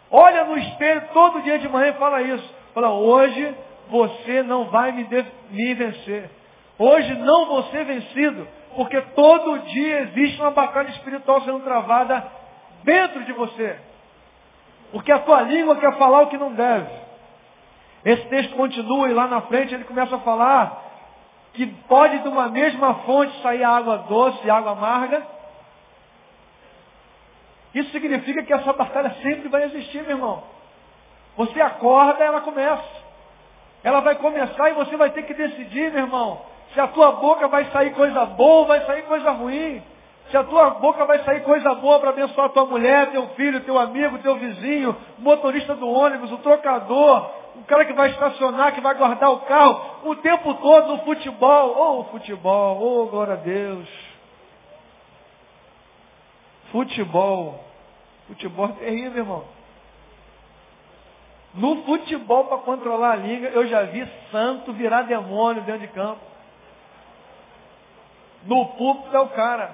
Olha 0.10 0.46
no 0.46 0.58
espelho 0.58 1.04
todo 1.14 1.42
dia 1.42 1.60
de 1.60 1.68
manhã 1.68 1.90
e 1.90 2.00
fala 2.00 2.22
isso. 2.22 2.56
Fala, 2.74 2.92
hoje 2.92 3.56
você 3.90 4.44
não 4.44 4.66
vai 4.66 4.92
me, 4.94 5.08
me 5.52 5.74
vencer. 5.74 6.30
Hoje 6.80 7.14
não 7.16 7.46
vou 7.48 7.64
ser 7.64 7.84
vencido. 7.84 8.48
Porque 8.78 9.02
todo 9.02 9.58
dia 9.70 10.02
existe 10.02 10.40
uma 10.40 10.52
batalha 10.52 10.90
espiritual 10.90 11.42
sendo 11.42 11.62
travada 11.62 12.32
dentro 12.84 13.24
de 13.26 13.34
você. 13.34 13.76
Porque 14.92 15.12
a 15.12 15.18
tua 15.18 15.42
língua 15.42 15.78
quer 15.78 15.98
falar 15.98 16.22
o 16.22 16.28
que 16.28 16.38
não 16.38 16.54
deve. 16.54 16.88
Esse 18.06 18.24
texto 18.28 18.56
continua 18.56 19.10
e 19.10 19.16
lá 19.16 19.28
na 19.28 19.42
frente 19.42 19.74
ele 19.74 19.84
começa 19.84 20.16
a 20.16 20.20
falar 20.20 20.84
que 21.54 21.66
pode 21.66 22.20
de 22.20 22.28
uma 22.28 22.50
mesma 22.50 22.94
fonte 23.00 23.42
sair 23.42 23.64
água 23.64 23.98
doce 24.08 24.46
e 24.46 24.50
água 24.52 24.74
amarga. 24.74 25.26
Isso 27.74 27.90
significa 27.90 28.44
que 28.44 28.54
essa 28.54 28.74
batalha 28.74 29.10
sempre 29.24 29.50
vai 29.50 29.64
existir, 29.64 30.04
meu 30.04 30.18
irmão. 30.18 30.44
Você 31.36 31.60
acorda, 31.60 32.24
ela 32.24 32.42
começa. 32.42 33.08
Ela 33.84 34.02
vai 34.02 34.14
começar 34.18 34.70
e 34.70 34.74
você 34.74 34.96
vai 34.96 35.10
ter 35.10 35.24
que 35.24 35.34
decidir, 35.34 35.92
meu 35.92 36.04
irmão, 36.04 36.46
se 36.78 36.82
a 36.82 36.88
tua 36.90 37.14
boca 37.14 37.48
vai 37.48 37.66
sair 37.72 37.92
coisa 37.96 38.24
boa 38.24 38.68
vai 38.68 38.86
sair 38.86 39.02
coisa 39.02 39.32
ruim. 39.32 39.82
Se 40.30 40.38
a 40.38 40.44
tua 40.44 40.70
boca 40.70 41.06
vai 41.06 41.24
sair 41.24 41.42
coisa 41.42 41.74
boa 41.74 42.00
para 42.00 42.12
abençoar 42.12 42.50
tua 42.50 42.68
mulher, 42.68 43.10
teu 43.10 43.30
filho, 43.30 43.62
teu 43.62 43.80
amigo, 43.80 44.20
teu 44.20 44.36
vizinho, 44.36 44.96
o 45.18 45.22
motorista 45.24 45.74
do 45.74 45.90
ônibus, 45.90 46.32
o 46.32 46.38
trocador, 46.38 47.32
o 47.56 47.64
cara 47.64 47.84
que 47.84 47.94
vai 47.94 48.12
estacionar, 48.12 48.76
que 48.76 48.82
vai 48.82 48.94
guardar 48.94 49.32
o 49.32 49.40
carro, 49.40 49.82
o 50.04 50.16
tempo 50.18 50.54
todo 50.54 50.90
no 50.90 51.00
futebol. 51.00 51.76
Oh, 51.76 52.04
futebol, 52.12 52.80
oh, 52.80 53.08
glória 53.08 53.34
a 53.34 53.38
Deus. 53.38 53.90
Futebol. 56.72 57.60
Futebol 58.28 58.66
é 58.68 58.86
terrível, 58.86 59.24
irmão. 59.24 59.46
No 61.56 61.78
futebol, 61.86 62.46
para 62.46 62.60
controlar 62.60 63.14
a 63.14 63.16
liga, 63.16 63.48
eu 63.48 63.66
já 63.66 63.82
vi 63.82 64.08
santo 64.32 64.72
virar 64.74 65.02
demônio 65.04 65.64
dentro 65.64 65.82
de 65.82 65.88
campo. 65.88 66.37
No 68.46 68.66
púlpito 68.70 69.16
é 69.16 69.20
o 69.20 69.30
cara. 69.30 69.72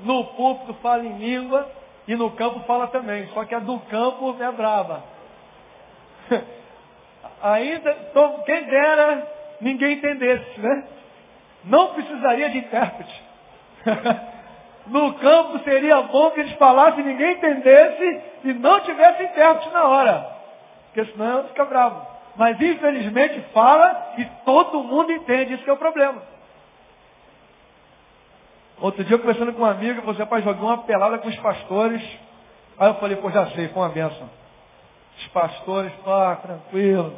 No 0.00 0.24
púlpito 0.24 0.74
fala 0.74 1.04
em 1.04 1.18
língua 1.18 1.70
e 2.08 2.16
no 2.16 2.30
campo 2.32 2.60
fala 2.60 2.88
também. 2.88 3.28
Só 3.28 3.44
que 3.44 3.54
a 3.54 3.58
do 3.58 3.78
campo 3.80 4.36
é 4.40 4.52
brava. 4.52 5.04
Ainda, 7.42 7.96
quem 8.44 8.64
dera 8.64 9.26
ninguém 9.60 9.94
entendesse, 9.94 10.60
né? 10.60 10.84
Não 11.64 11.94
precisaria 11.94 12.50
de 12.50 12.58
intérprete. 12.58 13.22
no 14.86 15.14
campo 15.14 15.58
seria 15.60 16.02
bom 16.02 16.30
que 16.30 16.40
eles 16.40 16.52
falassem, 16.54 17.04
ninguém 17.04 17.32
entendesse 17.32 18.22
e 18.44 18.52
não 18.54 18.80
tivesse 18.80 19.22
intérprete 19.22 19.70
na 19.72 19.84
hora. 19.84 20.26
Porque 20.86 21.12
senão 21.12 21.44
fica 21.44 21.64
bravo. 21.64 22.06
Mas 22.36 22.60
infelizmente 22.60 23.40
fala 23.52 24.14
e 24.18 24.24
todo 24.44 24.82
mundo 24.82 25.12
entende, 25.12 25.54
isso 25.54 25.64
que 25.64 25.70
é 25.70 25.72
o 25.72 25.78
problema. 25.78 26.22
Outro 28.80 29.04
dia 29.04 29.18
conversando 29.18 29.52
com 29.52 29.62
um 29.62 29.66
amigo, 29.66 30.00
você 30.02 30.24
para 30.24 30.40
jogar 30.40 30.60
uma 30.60 30.78
pelada 30.78 31.18
com 31.18 31.28
os 31.28 31.36
pastores. 31.36 32.02
Aí 32.78 32.88
eu 32.88 32.94
falei, 32.94 33.16
pô, 33.16 33.30
já 33.30 33.46
sei, 33.50 33.68
foi 33.68 33.82
uma 33.82 33.90
benção. 33.90 34.30
Os 35.18 35.28
pastores, 35.28 35.92
pá, 36.02 36.36
tranquilo. 36.36 37.12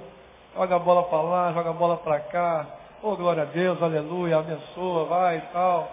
Joga 0.56 0.76
a 0.76 0.78
bola 0.80 1.04
para 1.04 1.20
lá, 1.22 1.52
joga 1.52 1.70
a 1.70 1.72
bola 1.72 1.96
para 1.98 2.18
cá. 2.18 2.66
Oh, 3.00 3.14
glória 3.16 3.44
a 3.44 3.46
Deus, 3.46 3.80
aleluia, 3.80 4.38
abençoa, 4.38 5.04
vai 5.04 5.38
e 5.38 5.40
tal. 5.52 5.90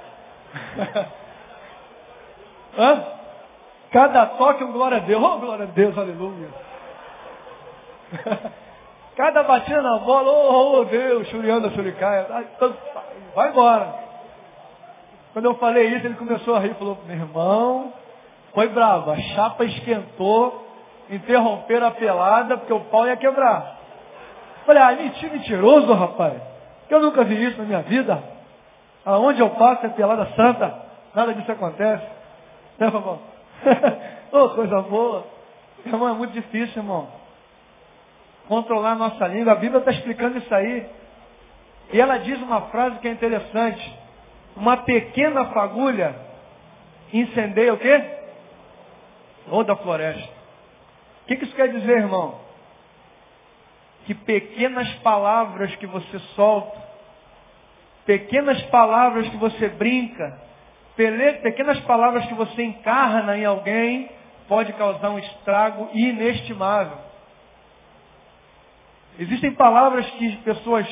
Hã? 2.78 3.04
Cada 3.92 4.26
toque 4.26 4.64
um 4.64 4.72
glória 4.72 4.98
a 4.98 5.02
Deus. 5.02 5.24
Oh, 5.24 5.38
glória 5.38 5.66
a 5.66 5.68
Deus, 5.68 5.96
aleluia. 5.98 6.50
Cada 9.16 9.44
batida 9.44 9.82
na 9.82 10.00
bola, 10.00 10.32
oh, 10.32 10.80
oh 10.80 10.86
Deus, 10.86 11.28
churiando 11.28 11.68
a 11.68 11.72
churicaia. 11.72 12.26
Vai 13.36 13.50
embora. 13.50 14.09
Quando 15.40 15.46
eu 15.46 15.56
falei 15.56 15.88
isso, 15.96 16.06
ele 16.06 16.16
começou 16.16 16.54
a 16.54 16.60
rir, 16.60 16.74
falou, 16.74 16.98
meu 17.08 17.16
irmão, 17.16 17.94
foi 18.54 18.68
bravo, 18.68 19.10
a 19.10 19.16
chapa 19.16 19.64
esquentou, 19.64 20.68
interromperam 21.10 21.88
a 21.88 21.92
pelada, 21.92 22.58
porque 22.58 22.74
o 22.74 22.82
pau 22.82 23.08
ia 23.08 23.16
quebrar. 23.16 23.80
Falei, 24.66 24.84
ah, 24.84 24.92
mentira, 24.92 25.32
mentiroso, 25.32 25.94
rapaz. 25.94 26.42
Eu 26.90 27.00
nunca 27.00 27.24
vi 27.24 27.42
isso 27.42 27.58
na 27.58 27.64
minha 27.64 27.82
vida. 27.84 28.22
Aonde 29.06 29.40
eu 29.40 29.50
passo 29.52 29.86
é 29.86 29.90
pelada 29.90 30.28
santa, 30.36 30.78
nada 31.16 31.34
disso 31.34 31.50
acontece. 31.54 32.06
Né, 32.78 32.88
irmão? 32.88 33.20
oh, 34.34 34.50
coisa 34.50 34.82
boa. 34.82 35.26
Irmão, 35.86 36.10
é 36.10 36.14
muito 36.16 36.34
difícil, 36.34 36.82
irmão. 36.82 37.08
Controlar 38.50 38.92
a 38.92 38.96
nossa 38.96 39.26
língua. 39.26 39.54
A 39.54 39.56
Bíblia 39.56 39.80
está 39.80 39.92
explicando 39.92 40.38
isso 40.38 40.54
aí. 40.54 40.86
E 41.94 42.02
ela 42.02 42.18
diz 42.18 42.42
uma 42.42 42.64
frase 42.64 43.00
que 43.00 43.08
é 43.08 43.12
interessante 43.12 44.09
uma 44.60 44.78
pequena 44.78 45.46
fagulha 45.46 46.16
incendeia 47.14 47.74
o 47.74 47.78
quê? 47.78 48.04
Toda 49.50 49.74
a 49.74 49.78
floresta. 49.78 50.30
O 51.24 51.26
que, 51.28 51.44
isso 51.44 51.56
quer 51.56 51.70
dizer, 51.70 51.98
irmão? 51.98 52.40
Que 54.06 54.14
pequenas 54.14 54.92
palavras 54.96 55.76
que 55.76 55.88
você 55.88 56.20
solta, 56.36 56.78
pequenas 58.06 58.62
palavras 58.64 59.28
que 59.30 59.38
você 59.38 59.70
brinca, 59.70 60.40
pequenas 60.96 61.80
palavras 61.82 62.26
que 62.26 62.34
você 62.34 62.64
encarna 62.64 63.38
em 63.38 63.46
alguém, 63.46 64.12
pode 64.48 64.74
causar 64.74 65.12
um 65.12 65.20
estrago 65.20 65.90
inestimável. 65.94 66.98
Existem 69.20 69.54
palavras 69.54 70.10
que 70.12 70.38
pessoas 70.38 70.88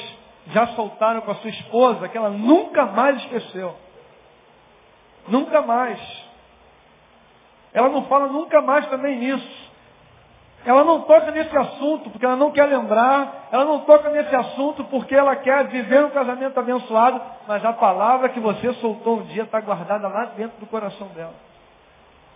já 0.52 0.68
soltaram 0.68 1.22
com 1.22 1.32
a 1.32 1.36
sua 1.36 1.50
esposa 1.50 2.08
que 2.08 2.18
ela 2.18 2.30
nunca 2.30 2.86
mais 2.86 3.18
esqueceu. 3.18 3.76
Nunca 5.28 5.62
mais. 5.62 6.00
Ela 7.74 7.90
não 7.90 8.06
fala 8.06 8.28
nunca 8.28 8.62
mais 8.62 8.88
também 8.88 9.18
nisso. 9.18 9.68
Ela 10.66 10.84
não 10.84 11.02
toca 11.02 11.32
nesse 11.32 11.56
assunto 11.56 12.10
porque 12.10 12.26
ela 12.26 12.36
não 12.36 12.52
quer 12.52 12.66
lembrar. 12.66 13.48
Ela 13.52 13.66
não 13.66 13.82
toca 13.82 14.10
nesse 14.10 14.36
assunto 14.36 14.84
porque 14.86 15.16
ela 15.16 15.36
quer 15.36 15.68
viver 15.68 16.06
um 16.06 16.10
casamento 16.10 16.60
abençoado. 16.60 17.22
Mas 17.48 17.64
a 17.64 17.74
palavra 17.74 18.30
que 18.30 18.40
você 18.40 18.74
soltou 18.76 19.20
um 19.20 19.24
dia 19.24 19.44
está 19.44 19.60
guardada 19.60 20.08
lá 20.08 20.26
dentro 20.38 20.58
do 20.60 20.66
coração 20.66 21.08
dela. 21.10 21.36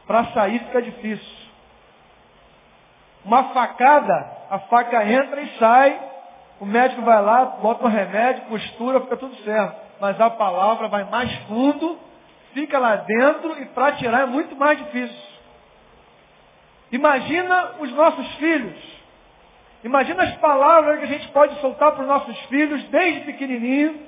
Para 0.05 0.25
sair 0.25 0.59
fica 0.59 0.81
difícil. 0.81 1.41
Uma 3.23 3.45
facada, 3.45 4.31
a 4.49 4.59
faca 4.59 5.05
entra 5.05 5.41
e 5.41 5.57
sai 5.57 6.10
O 6.61 6.65
médico 6.65 7.01
vai 7.01 7.19
lá, 7.23 7.43
bota 7.59 7.83
um 7.83 7.89
remédio, 7.89 8.43
costura, 8.43 9.01
fica 9.01 9.17
tudo 9.17 9.35
certo. 9.37 9.81
Mas 9.99 10.21
a 10.21 10.29
palavra 10.29 10.87
vai 10.87 11.03
mais 11.05 11.33
fundo, 11.47 11.97
fica 12.53 12.77
lá 12.77 12.97
dentro 12.97 13.59
e 13.59 13.65
para 13.65 13.93
tirar 13.93 14.21
é 14.21 14.25
muito 14.27 14.55
mais 14.55 14.77
difícil. 14.77 15.31
Imagina 16.91 17.77
os 17.79 17.91
nossos 17.93 18.35
filhos. 18.35 18.77
Imagina 19.83 20.21
as 20.21 20.37
palavras 20.37 20.99
que 20.99 21.05
a 21.05 21.07
gente 21.07 21.27
pode 21.29 21.59
soltar 21.61 21.93
para 21.93 22.03
os 22.03 22.07
nossos 22.07 22.39
filhos 22.41 22.83
desde 22.89 23.21
pequenininho 23.21 23.99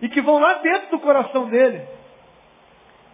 e 0.00 0.08
que 0.08 0.20
vão 0.20 0.38
lá 0.38 0.54
dentro 0.58 0.90
do 0.90 1.00
coração 1.00 1.46
dele. 1.48 1.84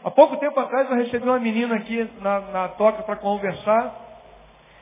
Há 0.05 0.11
pouco 0.11 0.37
tempo 0.37 0.61
atrás 0.61 0.91
eu 0.91 0.97
recebi 0.97 1.27
uma 1.27 1.39
menina 1.39 1.77
aqui 1.77 2.07
na, 2.21 2.41
na 2.41 2.69
toca 2.69 3.05
para 3.05 3.17
conversar 3.17 4.02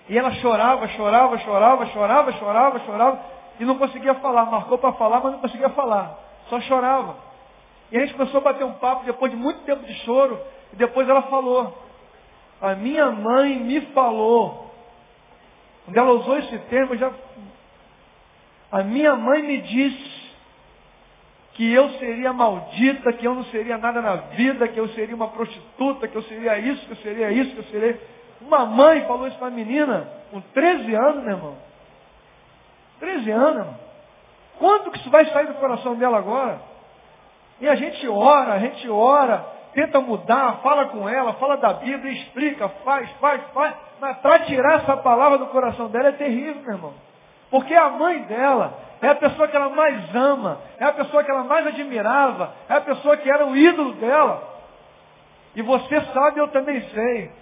e 0.09 0.19
ela 0.19 0.33
chorava, 0.33 0.89
chorava, 0.89 1.39
chorava, 1.39 1.87
chorava, 1.87 2.33
chorava, 2.33 2.81
chorava 2.81 3.21
e 3.61 3.65
não 3.65 3.79
conseguia 3.79 4.15
falar. 4.15 4.47
Marcou 4.47 4.79
para 4.79 4.93
falar, 4.95 5.21
mas 5.21 5.33
não 5.33 5.41
conseguia 5.41 5.69
falar. 5.71 6.19
Só 6.49 6.61
chorava. 6.63 7.17
E 7.93 7.97
a 7.97 8.01
gente 8.01 8.15
começou 8.15 8.39
a 8.39 8.45
bater 8.45 8.65
um 8.65 8.75
papo 8.75 9.05
depois 9.05 9.31
de 9.31 9.37
muito 9.37 9.61
tempo 9.61 9.85
de 9.85 9.95
choro 10.05 10.41
e 10.73 10.77
depois 10.77 11.09
ela 11.09 11.23
falou. 11.23 11.77
A 12.61 12.75
minha 12.75 13.11
mãe 13.11 13.59
me 13.59 13.81
falou. 13.93 14.71
Quando 15.85 15.97
ela 15.97 16.13
usou 16.13 16.39
esse 16.39 16.59
termo, 16.71 16.97
já. 16.97 17.11
A 18.71 18.83
minha 18.83 19.17
mãe 19.17 19.43
me 19.43 19.61
disse 19.63 20.21
que 21.55 21.73
eu 21.73 21.91
seria 21.99 22.33
maldita, 22.33 23.13
que 23.13 23.27
eu 23.27 23.35
não 23.35 23.45
seria 23.45 23.77
nada 23.77 24.01
na 24.01 24.17
vida, 24.17 24.69
que 24.69 24.79
eu 24.79 24.89
seria 24.91 25.15
uma 25.15 25.29
prostituta, 25.29 26.07
que 26.07 26.17
eu 26.17 26.23
seria 26.23 26.59
isso, 26.59 26.87
que 26.87 26.93
eu 26.93 26.97
seria 26.97 27.33
isso, 27.33 27.53
que 27.53 27.59
eu 27.59 27.65
seria. 27.65 28.01
Uma 28.41 28.65
mãe 28.65 29.05
falou 29.07 29.27
isso 29.29 29.39
para 29.39 29.49
a 29.49 29.51
menina 29.51 30.09
com 30.31 30.41
13 30.41 30.95
anos, 30.95 31.25
meu 31.25 31.37
irmão. 31.37 31.57
13 32.99 33.31
anos, 33.31 33.57
irmão. 33.59 33.77
Quanto 34.59 34.91
que 34.91 34.99
isso 34.99 35.11
vai 35.11 35.25
sair 35.27 35.47
do 35.47 35.55
coração 35.55 35.95
dela 35.95 36.19
agora? 36.19 36.61
E 37.61 37.69
a 37.69 37.75
gente 37.75 38.07
ora, 38.09 38.55
a 38.55 38.59
gente 38.59 38.89
ora, 38.89 39.45
tenta 39.75 40.01
mudar, 40.01 40.61
fala 40.63 40.87
com 40.87 41.09
ela, 41.09 41.35
fala 41.35 41.57
da 41.57 41.75
Bíblia, 41.75 42.13
explica, 42.13 42.69
faz, 42.85 43.11
faz, 43.13 43.43
faz. 43.53 43.75
Mas 44.01 44.17
para 44.19 44.41
tirar 44.41 44.81
essa 44.81 44.97
palavra 44.97 45.39
do 45.39 45.47
coração 45.47 45.89
dela 45.89 46.09
é 46.09 46.13
terrível, 46.13 46.63
meu 46.63 46.75
irmão. 46.75 46.95
Porque 47.51 47.75
a 47.75 47.89
mãe 47.91 48.23
dela 48.23 48.73
é 49.03 49.09
a 49.09 49.15
pessoa 49.15 49.49
que 49.49 49.57
ela 49.57 49.71
mais 49.71 50.15
ama, 50.15 50.59
é 50.79 50.85
a 50.85 50.93
pessoa 50.93 51.25
que 51.25 51.31
ela 51.31 51.45
mais 51.45 51.67
admirava, 51.67 52.53
é 52.69 52.75
a 52.75 52.81
pessoa 52.81 53.17
que 53.17 53.31
era 53.31 53.47
o 53.47 53.57
ídolo 53.57 53.95
dela. 53.95 54.49
E 55.55 55.63
você 55.63 56.01
sabe, 56.13 56.39
eu 56.39 56.49
também 56.49 56.81
sei, 56.91 57.33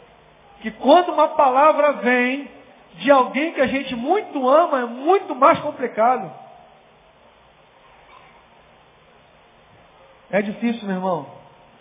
que 0.61 0.71
quando 0.73 1.13
uma 1.13 1.29
palavra 1.29 1.93
vem 1.93 2.51
de 2.95 3.11
alguém 3.11 3.53
que 3.53 3.61
a 3.61 3.67
gente 3.67 3.95
muito 3.95 4.49
ama, 4.49 4.81
é 4.81 4.87
muito 4.87 5.35
mais 5.35 5.59
complicado. 5.61 6.31
É 10.31 10.43
difícil, 10.43 10.87
meu 10.87 10.97
irmão. 10.97 11.27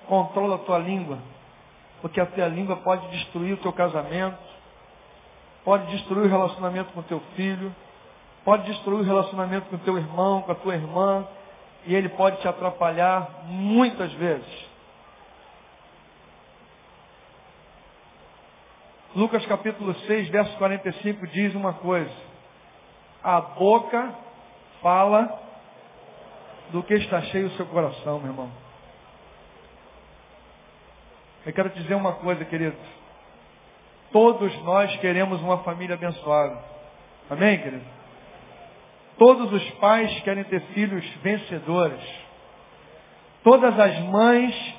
Controla 0.07 0.55
a 0.55 0.59
tua 0.59 0.78
língua, 0.78 1.17
porque 2.01 2.21
a 2.21 2.25
tua 2.25 2.47
língua 2.47 2.78
pode 2.78 3.07
destruir 3.07 3.53
o 3.53 3.57
teu 3.57 3.73
casamento, 3.73 4.38
pode 5.65 5.86
destruir 5.88 6.28
o 6.28 6.30
relacionamento 6.30 6.93
com 6.93 7.01
o 7.01 7.03
teu 7.03 7.19
filho, 7.36 7.75
pode 8.45 8.63
destruir 8.71 9.01
o 9.01 9.03
relacionamento 9.03 9.67
com 9.69 9.75
o 9.75 9.80
teu 9.80 9.97
irmão, 9.97 10.43
com 10.43 10.51
a 10.51 10.55
tua 10.55 10.75
irmã, 10.75 11.28
e 11.86 11.93
ele 11.93 12.09
pode 12.09 12.38
te 12.38 12.47
atrapalhar 12.47 13.43
muitas 13.47 14.13
vezes. 14.13 14.66
Lucas 19.18 19.43
capítulo 19.47 19.95
6, 19.95 20.30
verso 20.30 20.55
45 20.59 21.26
diz 21.26 21.55
uma 21.55 21.74
coisa. 21.74 22.13
A 23.24 23.41
boca 23.41 24.13
fala 24.80 25.41
do 26.72 26.84
que 26.84 26.93
está 26.93 27.24
cheio 27.24 27.47
o 27.47 27.51
seu 27.57 27.65
coração, 27.65 28.20
meu 28.20 28.30
irmão. 28.30 28.51
Eu 31.47 31.51
quero 31.51 31.72
dizer 31.72 31.95
uma 31.95 32.13
coisa, 32.13 32.45
querido. 32.45 32.78
Todos 34.11 34.55
nós 34.61 34.95
queremos 34.97 35.41
uma 35.41 35.63
família 35.63 35.95
abençoada. 35.95 36.63
Amém, 37.28 37.57
querido? 37.57 37.86
Todos 39.18 39.51
os 39.51 39.68
pais 39.80 40.15
querem 40.20 40.43
ter 40.43 40.61
filhos 40.76 41.03
vencedores. 41.24 42.03
Todas 43.43 43.80
as 43.80 43.99
mães 44.01 44.76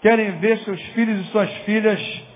querem 0.00 0.38
ver 0.38 0.58
seus 0.58 0.80
filhos 0.92 1.26
e 1.26 1.30
suas 1.32 1.52
filhas 1.64 2.33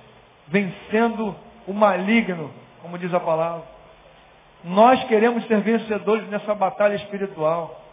vencendo 0.49 1.35
o 1.67 1.73
maligno, 1.73 2.51
como 2.83 2.99
diz 2.99 3.13
a 3.13 3.21
palavra. 3.21 3.65
Nós 4.65 5.03
queremos 5.05 5.47
ser 5.47 5.61
vencedores 5.61 6.29
nessa 6.29 6.55
batalha 6.55 6.97
espiritual 6.97 7.89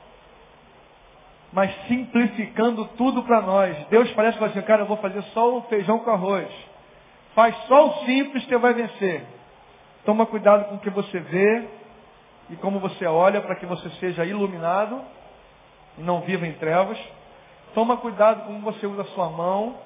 mas 1.56 1.74
simplificando 1.88 2.84
tudo 2.98 3.24
para 3.24 3.42
nós. 3.42 3.78
Deus 3.88 4.12
parece 4.12 4.38
que 4.38 4.44
assim, 4.44 4.62
cara, 4.64 4.82
eu 4.82 4.88
vou 4.88 4.98
fazer 4.98 5.24
só 5.34 5.58
o 5.58 5.62
feijão 5.64 6.00
com 6.00 6.12
arroz. 6.12 6.50
Faz 7.34 7.56
só 7.68 7.88
o 7.88 8.06
simples 8.06 8.44
que 8.44 8.58
vai 8.58 8.74
vencer. 8.74 9.24
Toma 10.04 10.26
cuidado 10.26 10.66
com 10.66 10.76
o 10.76 10.80
que 10.80 10.90
você 10.90 11.18
vê 11.18 11.70
e 12.50 12.58
como 12.58 12.82
você 12.82 13.06
olha 13.06 13.40
para 13.40 13.56
que 13.56 13.66
você 13.66 13.90
seja 14.02 14.26
iluminado 14.26 15.02
e 15.98 16.02
não 16.02 16.20
viva 16.20 16.46
em 16.46 16.52
trevas. 16.56 17.00
Toma 17.74 17.96
cuidado 17.96 18.42
com 18.42 18.48
como 18.48 18.60
você 18.60 18.86
usa 18.86 19.04
a 19.04 19.06
sua 19.06 19.30
mão. 19.30 19.78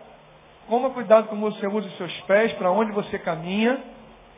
Toma 0.69 0.91
cuidado 0.91 1.23
com 1.27 1.35
como 1.35 1.51
você 1.51 1.65
usa 1.65 1.87
os 1.87 1.97
seus 1.97 2.21
pés, 2.21 2.53
para 2.53 2.69
onde 2.69 2.91
você 2.91 3.17
caminha. 3.17 3.81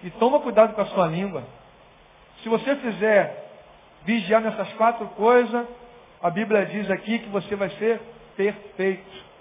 E 0.02 0.10
toma 0.12 0.40
cuidado 0.40 0.74
com 0.74 0.82
a 0.82 0.86
sua 0.86 1.06
língua. 1.06 1.44
Se 2.42 2.50
você 2.50 2.76
fizer 2.78 3.52
vigiar 4.04 4.42
nessas 4.42 4.72
quatro 4.74 5.06
coisas, 5.10 5.68
a 6.24 6.30
Bíblia 6.30 6.66
diz 6.66 6.90
aqui 6.90 7.20
que 7.20 7.30
você 7.30 7.56
vai 7.56 7.70
ser 7.72 8.02
perfeito. 8.36 9.32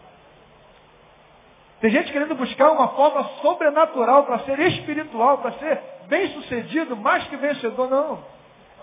Tem 1.80 1.90
gente 1.90 2.12
querendo 2.12 2.34
buscar 2.34 2.72
uma 2.72 2.88
forma 2.88 3.22
sobrenatural 3.40 4.24
para 4.24 4.40
ser 4.40 4.58
espiritual, 4.58 5.38
para 5.38 5.52
ser 5.52 5.80
bem 6.08 6.28
sucedido, 6.34 6.94
mais 6.96 7.24
que 7.28 7.36
vencedor, 7.36 7.88
não. 7.88 8.22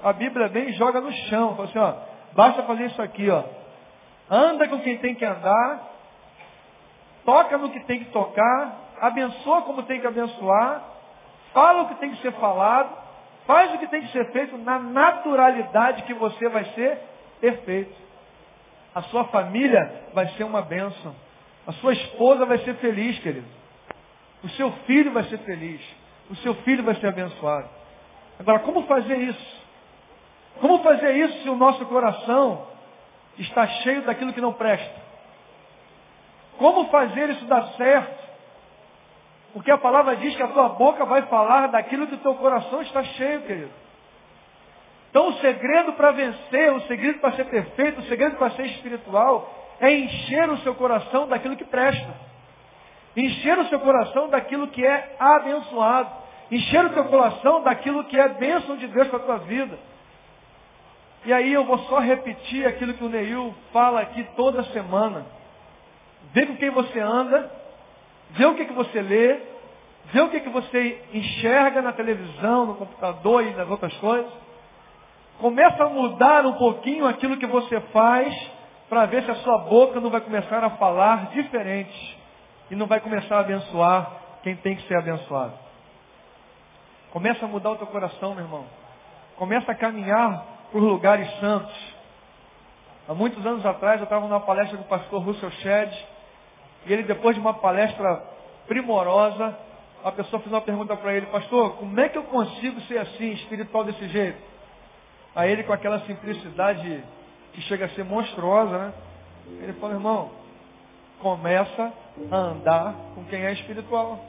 A 0.02 0.14
Bíblia 0.14 0.48
vem 0.48 0.70
e 0.70 0.74
joga 0.74 1.00
no 1.00 1.12
chão. 1.12 1.56
Fala 1.56 1.68
assim, 1.68 1.78
ó, 1.78 1.94
basta 2.34 2.64
fazer 2.64 2.86
isso 2.86 3.02
aqui, 3.02 3.30
ó. 3.30 3.44
Anda 4.32 4.68
com 4.68 4.80
quem 4.80 4.98
tem 4.98 5.14
que 5.14 5.26
andar, 5.26 5.97
toca 7.28 7.58
no 7.58 7.70
que 7.72 7.82
tem 7.82 8.00
que 8.00 8.12
tocar, 8.12 8.94
abençoa 9.02 9.64
como 9.64 9.84
tem 9.84 10.00
que 10.00 10.08
abençoar, 10.08 10.82
fala 11.54 11.82
o 11.82 11.90
que 11.90 11.96
tem 11.96 12.12
que 12.12 12.22
ser 12.22 12.32
falado, 12.32 12.90
faz 13.46 13.74
o 13.74 13.80
que 13.80 13.88
tem 13.88 14.02
que 14.02 14.14
ser 14.14 14.32
feito 14.32 14.58
na 14.58 14.80
naturalidade 14.80 16.04
que 16.04 16.14
você 16.14 16.48
vai 16.48 16.64
ser 16.74 16.98
perfeito. 17.42 17.94
A 18.96 19.02
sua 19.04 19.26
família 19.26 20.06
vai 20.14 20.30
ser 20.30 20.46
uma 20.46 20.62
bênção. 20.62 21.14
A 21.68 21.74
sua 21.74 21.92
esposa 21.92 22.46
vai 22.46 22.60
ser 22.60 22.76
feliz, 22.76 23.20
querido. 23.20 23.46
O 24.42 24.48
seu 24.52 24.72
filho 24.86 25.12
vai 25.12 25.24
ser 25.26 25.40
feliz. 25.40 25.82
O 26.30 26.36
seu 26.38 26.56
filho 26.56 26.82
vai 26.82 26.96
ser 26.96 27.08
abençoado. 27.08 27.68
Agora, 28.40 28.60
como 28.60 28.84
fazer 28.84 29.18
isso? 29.18 29.62
Como 30.62 30.82
fazer 30.82 31.12
isso 31.12 31.44
se 31.44 31.50
o 31.50 31.58
nosso 31.58 31.86
coração 31.88 32.68
está 33.38 33.68
cheio 33.68 34.04
daquilo 34.04 34.32
que 34.32 34.40
não 34.40 34.54
presta? 34.54 35.07
Como 36.58 36.90
fazer 36.90 37.30
isso 37.30 37.46
dar 37.46 37.64
certo? 37.74 38.28
Porque 39.54 39.72
a 39.72 39.78
palavra 39.78 40.16
diz 40.18 40.36
que 40.36 40.44
a 40.44 40.48
tua 40.48 40.70
boca 40.70 41.06
vai 41.06 41.24
falar 41.24 41.68
daquilo 41.68 42.08
que 42.08 42.16
o 42.16 42.20
teu 42.20 42.36
coração 42.36 42.82
está 42.82 43.04
cheio, 43.04 43.42
querido. 43.42 43.72
Então 45.10 45.30
o 45.30 45.34
segredo 45.40 45.94
para 45.94 46.12
vencer, 46.12 46.74
o 46.74 46.82
segredo 46.82 47.20
para 47.20 47.32
ser 47.32 47.46
perfeito, 47.46 48.02
o 48.02 48.04
segredo 48.04 48.36
para 48.38 48.52
ser 48.52 48.66
espiritual 48.68 49.52
é 49.80 49.92
encher 49.92 50.50
o 50.50 50.58
seu 50.58 50.76
coração 50.76 51.28
daquilo 51.28 51.56
que 51.56 51.66
presta. 51.66 52.28
Encher 53.16 53.58
o 53.58 53.66
seu 53.66 53.80
coração 53.80 54.30
daquilo 54.30 54.68
que 54.68 54.86
é 54.86 55.16
abençoado. 55.20 56.12
Encher 56.52 56.86
o 56.86 56.94
seu 56.94 57.06
coração 57.06 57.64
daquilo 57.64 58.04
que 58.04 58.20
é 58.20 58.30
bênção 58.30 58.78
de 58.78 58.88
Deus 58.88 59.08
para 59.08 59.18
a 59.18 59.24
tua 59.24 59.38
vida. 59.40 59.78
E 61.26 61.34
aí 61.34 61.52
eu 61.52 61.66
vou 61.66 61.80
só 61.80 62.00
repetir 62.00 62.66
aquilo 62.66 62.94
que 62.94 63.04
o 63.04 63.10
Neil 63.10 63.54
fala 63.74 64.02
aqui 64.02 64.24
toda 64.36 64.64
semana. 64.66 65.26
Vê 66.34 66.46
com 66.46 66.56
quem 66.58 66.70
você 66.70 67.00
anda, 67.00 67.52
vê 68.32 68.46
o 68.46 68.56
que, 68.56 68.66
que 68.66 68.74
você 68.74 69.02
lê, 69.02 69.40
vê 70.12 70.22
o 70.22 70.30
que, 70.30 70.40
que 70.40 70.50
você 70.50 71.02
enxerga 71.14 71.82
na 71.82 71.94
televisão, 71.94 72.66
no 72.66 72.76
computador 72.76 73.44
e 73.44 73.54
nas 73.54 73.70
outras 73.70 73.94
coisas. 73.98 74.32
Começa 75.40 75.84
a 75.84 75.90
mudar 75.90 76.46
um 76.46 76.54
pouquinho 76.54 77.08
aquilo 77.08 77.38
que 77.38 77.46
você 77.46 77.80
faz 77.92 78.34
para 78.90 79.06
ver 79.06 79.24
se 79.24 79.32
a 79.32 79.36
sua 79.36 79.60
boca 79.60 80.00
não 80.00 80.10
vai 80.10 80.22
começar 80.22 80.64
a 80.64 80.72
falar 80.72 81.30
diferente 81.32 82.18
e 82.72 82.76
não 82.76 82.88
vai 82.88 83.00
começar 83.00 83.38
a 83.38 83.42
abençoar 83.42 84.12
quem 84.44 84.56
tem 84.56 84.76
que 84.76 84.88
ser 84.88 84.98
abençoado. 84.98 85.54
Começa 87.12 87.46
a 87.46 87.48
mudar 87.48 87.72
o 87.72 87.76
teu 87.78 87.88
coração, 87.88 88.34
meu 88.34 88.44
irmão. 88.44 88.66
Começa 89.38 89.72
a 89.72 89.76
caminhar 89.76 90.46
por 90.72 90.82
lugares 90.82 91.30
santos. 91.40 91.96
Há 93.08 93.14
muitos 93.14 93.46
anos 93.46 93.66
atrás 93.66 94.00
eu 94.00 94.04
estava 94.06 94.28
numa 94.28 94.42
palestra 94.42 94.78
do 94.78 94.84
pastor 94.84 95.22
Russell 95.22 95.52
Shedd 95.52 95.94
e 96.86 96.94
ele 96.94 97.04
depois 97.04 97.36
de 97.36 97.42
uma 97.42 97.56
palestra 97.56 98.24
primorosa, 98.68 99.58
a 100.04 100.12
pessoa 100.12 100.42
fez 100.42 100.54
uma 100.54 100.62
pergunta 100.62 100.96
para 100.96 101.14
ele, 101.14 101.26
pastor, 101.28 101.78
como 101.78 102.00
é 102.00 102.08
que 102.10 102.18
eu 102.18 102.24
consigo 102.24 102.80
ser 102.82 103.00
assim, 103.00 103.32
espiritual 103.32 103.84
desse 103.84 104.08
jeito? 104.10 104.48
a 105.38 105.46
ele 105.46 105.62
com 105.62 105.72
aquela 105.72 106.00
simplicidade 106.00 107.04
que 107.54 107.62
chega 107.62 107.86
a 107.86 107.90
ser 107.90 108.04
monstruosa, 108.04 108.76
né? 108.76 108.94
Ele 109.62 109.74
fala, 109.74 109.94
irmão, 109.94 110.32
começa 111.20 111.94
a 112.32 112.36
andar 112.36 112.96
com 113.14 113.24
quem 113.26 113.46
é 113.46 113.54
espiritual. 113.54 114.20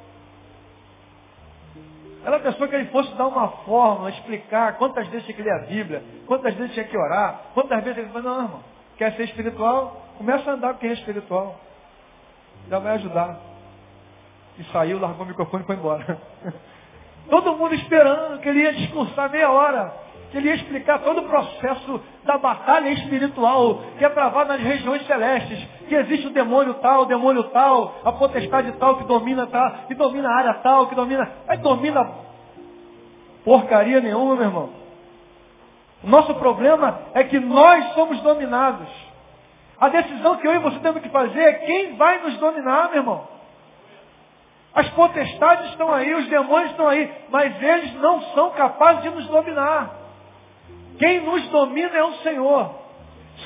Ela 2.22 2.38
pensou 2.40 2.68
que 2.68 2.74
ele 2.74 2.90
fosse 2.90 3.10
dar 3.14 3.26
uma 3.26 3.48
fórmula, 3.64 4.10
explicar 4.10 4.76
quantas 4.76 5.08
vezes 5.08 5.24
tinha 5.24 5.34
que 5.34 5.42
ler 5.42 5.52
a 5.52 5.66
Bíblia, 5.66 6.02
quantas 6.26 6.52
vezes 6.54 6.74
tinha 6.74 6.84
que 6.84 6.96
orar, 6.96 7.44
quantas 7.54 7.82
vezes 7.82 7.98
ele 8.00 8.08
falou, 8.08 8.22
não, 8.22 8.42
irmão, 8.42 8.64
quer 8.98 9.16
ser 9.16 9.24
espiritual? 9.24 10.02
Começa 10.18 10.50
a 10.50 10.54
andar 10.54 10.74
com 10.74 10.80
quem 10.80 10.90
é 10.90 10.92
espiritual. 10.92 11.58
Já 12.68 12.78
vai 12.78 12.94
ajudar. 12.94 13.38
E 14.58 14.64
saiu, 14.64 14.98
largou 14.98 15.24
o 15.24 15.28
microfone 15.28 15.62
e 15.62 15.66
foi 15.66 15.76
embora. 15.76 16.18
Todo 17.30 17.56
mundo 17.56 17.74
esperando 17.74 18.40
que 18.40 18.48
ele 18.48 18.60
ia 18.60 18.72
discursar 18.72 19.30
meia 19.30 19.50
hora. 19.50 19.92
Que 20.30 20.38
ele 20.38 20.48
ia 20.48 20.56
explicar 20.56 20.98
todo 20.98 21.20
o 21.20 21.28
processo 21.28 22.02
da 22.22 22.36
batalha 22.36 22.90
espiritual 22.90 23.82
que 23.96 24.04
é 24.04 24.08
travado 24.10 24.52
nas 24.52 24.60
regiões 24.60 25.06
celestes. 25.06 25.66
Que 25.88 25.94
existe 25.94 26.26
o 26.26 26.30
demônio 26.30 26.74
tal, 26.74 27.02
o 27.02 27.06
demônio 27.06 27.44
tal, 27.44 27.94
a 28.04 28.12
potestade 28.12 28.72
tal 28.72 28.96
que 28.96 29.04
domina 29.04 29.46
tal, 29.46 29.70
que 29.86 29.94
domina 29.94 30.28
a 30.28 30.36
área 30.36 30.54
tal, 30.54 30.86
que 30.86 30.94
domina. 30.94 31.30
Aí 31.46 31.56
domina 31.58 32.10
porcaria 33.42 34.00
nenhuma, 34.00 34.36
meu 34.36 34.44
irmão. 34.44 34.70
O 36.04 36.08
nosso 36.08 36.34
problema 36.34 37.00
é 37.14 37.24
que 37.24 37.40
nós 37.40 37.94
somos 37.94 38.20
dominados. 38.20 38.88
A 39.80 39.88
decisão 39.88 40.36
que 40.36 40.46
eu 40.46 40.54
e 40.54 40.58
você 40.58 40.78
temos 40.80 41.00
que 41.00 41.08
fazer 41.08 41.40
é 41.40 41.52
quem 41.54 41.96
vai 41.96 42.20
nos 42.22 42.36
dominar, 42.38 42.88
meu 42.88 42.98
irmão. 42.98 43.28
As 44.74 44.88
potestades 44.90 45.70
estão 45.70 45.92
aí, 45.92 46.14
os 46.14 46.26
demônios 46.28 46.70
estão 46.72 46.88
aí, 46.88 47.10
mas 47.30 47.62
eles 47.62 47.94
não 47.94 48.20
são 48.32 48.50
capazes 48.50 49.02
de 49.02 49.10
nos 49.10 49.26
dominar. 49.28 49.90
Quem 50.98 51.20
nos 51.20 51.46
domina 51.48 51.96
é 51.96 52.04
o 52.04 52.14
Senhor. 52.16 52.74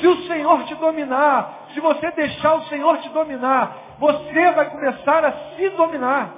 Se 0.01 0.07
o 0.07 0.26
Senhor 0.26 0.64
te 0.64 0.74
dominar, 0.76 1.66
se 1.74 1.80
você 1.80 2.11
deixar 2.12 2.55
o 2.55 2.64
Senhor 2.64 2.99
te 2.99 3.11
dominar, 3.11 3.76
você 3.99 4.53
vai 4.53 4.70
começar 4.70 5.24
a 5.24 5.33
se 5.55 5.68
dominar. 5.70 6.30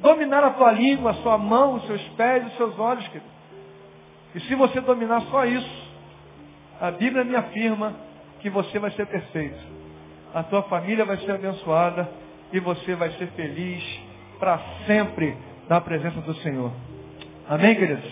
Dominar 0.00 0.42
a 0.42 0.50
tua 0.50 0.72
língua, 0.72 1.12
a 1.12 1.14
sua 1.14 1.38
mão, 1.38 1.74
os 1.74 1.86
seus 1.86 2.02
pés, 2.10 2.46
os 2.46 2.56
seus 2.56 2.78
olhos, 2.78 3.06
querido. 3.06 3.30
E 4.34 4.40
se 4.40 4.54
você 4.56 4.80
dominar 4.80 5.22
só 5.22 5.44
isso, 5.44 5.90
a 6.80 6.90
Bíblia 6.90 7.24
me 7.24 7.36
afirma 7.36 8.09
que 8.40 8.50
você 8.50 8.78
vai 8.78 8.90
ser 8.92 9.06
perfeito. 9.06 9.58
A 10.34 10.42
tua 10.42 10.62
família 10.64 11.04
vai 11.04 11.16
ser 11.18 11.32
abençoada 11.32 12.08
e 12.52 12.60
você 12.60 12.94
vai 12.94 13.10
ser 13.12 13.28
feliz 13.28 13.82
para 14.38 14.58
sempre 14.86 15.36
na 15.68 15.80
presença 15.80 16.20
do 16.20 16.34
Senhor. 16.36 16.72
Amém, 17.48 17.74
queridos? 17.74 18.10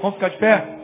Vamos 0.00 0.14
ficar 0.14 0.28
de 0.30 0.36
pé? 0.38 0.78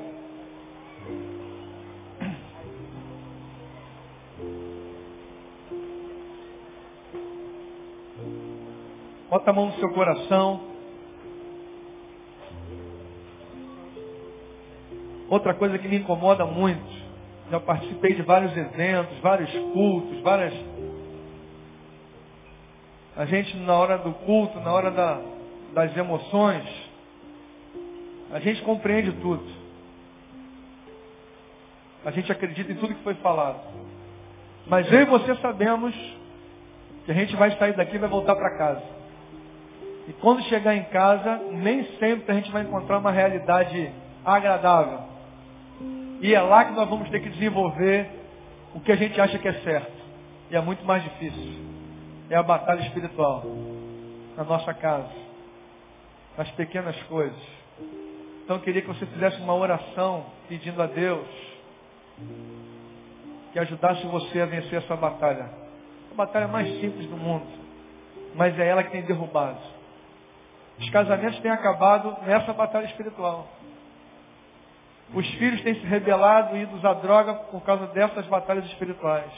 Bota 9.30 9.51
a 9.51 9.53
mão 9.53 9.66
no 9.66 9.72
seu 9.74 9.90
coração. 9.92 10.61
Outra 15.28 15.55
coisa 15.55 15.78
que 15.78 15.88
me 15.88 15.97
incomoda 15.97 16.47
muito, 16.47 17.03
já 17.51 17.61
participei 17.61 18.14
de 18.14 18.22
vários 18.22 18.57
eventos, 18.57 19.18
vários 19.18 19.51
cultos, 19.72 20.20
várias 20.20 20.55
a 23.16 23.26
gente, 23.26 23.57
na 23.59 23.74
hora 23.74 23.97
do 23.99 24.12
culto, 24.12 24.59
na 24.59 24.72
hora 24.72 24.90
da, 24.90 25.20
das 25.72 25.97
emoções, 25.97 26.64
a 28.32 28.40
gente 28.40 28.61
compreende 28.62 29.12
tudo. 29.12 29.45
A 32.05 32.11
gente 32.11 32.30
acredita 32.32 32.72
em 32.72 32.74
tudo 32.74 32.95
que 32.95 33.05
foi 33.05 33.14
falado. 33.14 33.61
Mas 34.66 34.90
eu 34.92 35.03
e 35.03 35.05
você 35.05 35.34
sabemos 35.36 35.95
que 37.05 37.12
a 37.12 37.14
gente 37.14 37.36
vai 37.36 37.57
sair 37.57 37.74
daqui 37.74 37.95
e 37.95 37.99
vai 37.99 38.09
voltar 38.09 38.34
para 38.34 38.59
casa. 38.59 38.82
E 40.09 40.12
quando 40.14 40.42
chegar 40.45 40.74
em 40.74 40.84
casa, 40.84 41.36
nem 41.53 41.84
sempre 41.99 42.32
a 42.32 42.34
gente 42.34 42.51
vai 42.51 42.62
encontrar 42.62 42.99
uma 42.99 43.12
realidade 43.12 43.92
agradável. 44.24 45.13
E 46.20 46.34
é 46.34 46.40
lá 46.40 46.64
que 46.64 46.72
nós 46.72 46.88
vamos 46.88 47.08
ter 47.10 47.20
que 47.20 47.30
desenvolver 47.30 48.08
o 48.74 48.80
que 48.80 48.92
a 48.92 48.96
gente 48.96 49.20
acha 49.20 49.38
que 49.38 49.48
é 49.48 49.54
certo. 49.60 49.92
E 50.50 50.56
é 50.56 50.60
muito 50.60 50.84
mais 50.84 51.02
difícil 51.02 51.74
é 52.30 52.36
a 52.36 52.42
batalha 52.42 52.80
espiritual 52.80 53.42
na 54.36 54.44
nossa 54.44 54.72
casa, 54.74 55.12
nas 56.36 56.50
pequenas 56.52 57.00
coisas. 57.04 57.38
Então 58.42 58.56
eu 58.56 58.62
queria 58.62 58.82
que 58.82 58.88
você 58.88 59.06
fizesse 59.06 59.40
uma 59.40 59.54
oração 59.54 60.26
pedindo 60.48 60.82
a 60.82 60.86
Deus 60.86 61.26
que 63.52 63.58
ajudasse 63.58 64.04
você 64.06 64.40
a 64.40 64.46
vencer 64.46 64.82
essa 64.82 64.96
batalha. 64.96 65.48
A 66.10 66.14
batalha 66.14 66.48
mais 66.48 66.68
simples 66.80 67.06
do 67.08 67.16
mundo, 67.16 67.46
mas 68.34 68.58
é 68.58 68.68
ela 68.68 68.82
que 68.82 68.90
tem 68.90 69.02
derrubado. 69.02 69.60
Os 70.78 70.90
casamentos 70.90 71.38
têm 71.38 71.50
acabado 71.50 72.16
nessa 72.26 72.52
batalha 72.52 72.86
espiritual. 72.86 73.48
Os 75.12 75.26
filhos 75.34 75.61
têm 75.62 75.74
se 75.74 75.86
rebelado 75.86 76.57
e 76.57 76.62
ido 76.62 76.86
à 76.86 76.94
droga 76.94 77.34
por 77.34 77.62
causa 77.62 77.86
dessas 77.88 78.26
batalhas 78.26 78.64
espirituais. 78.66 79.30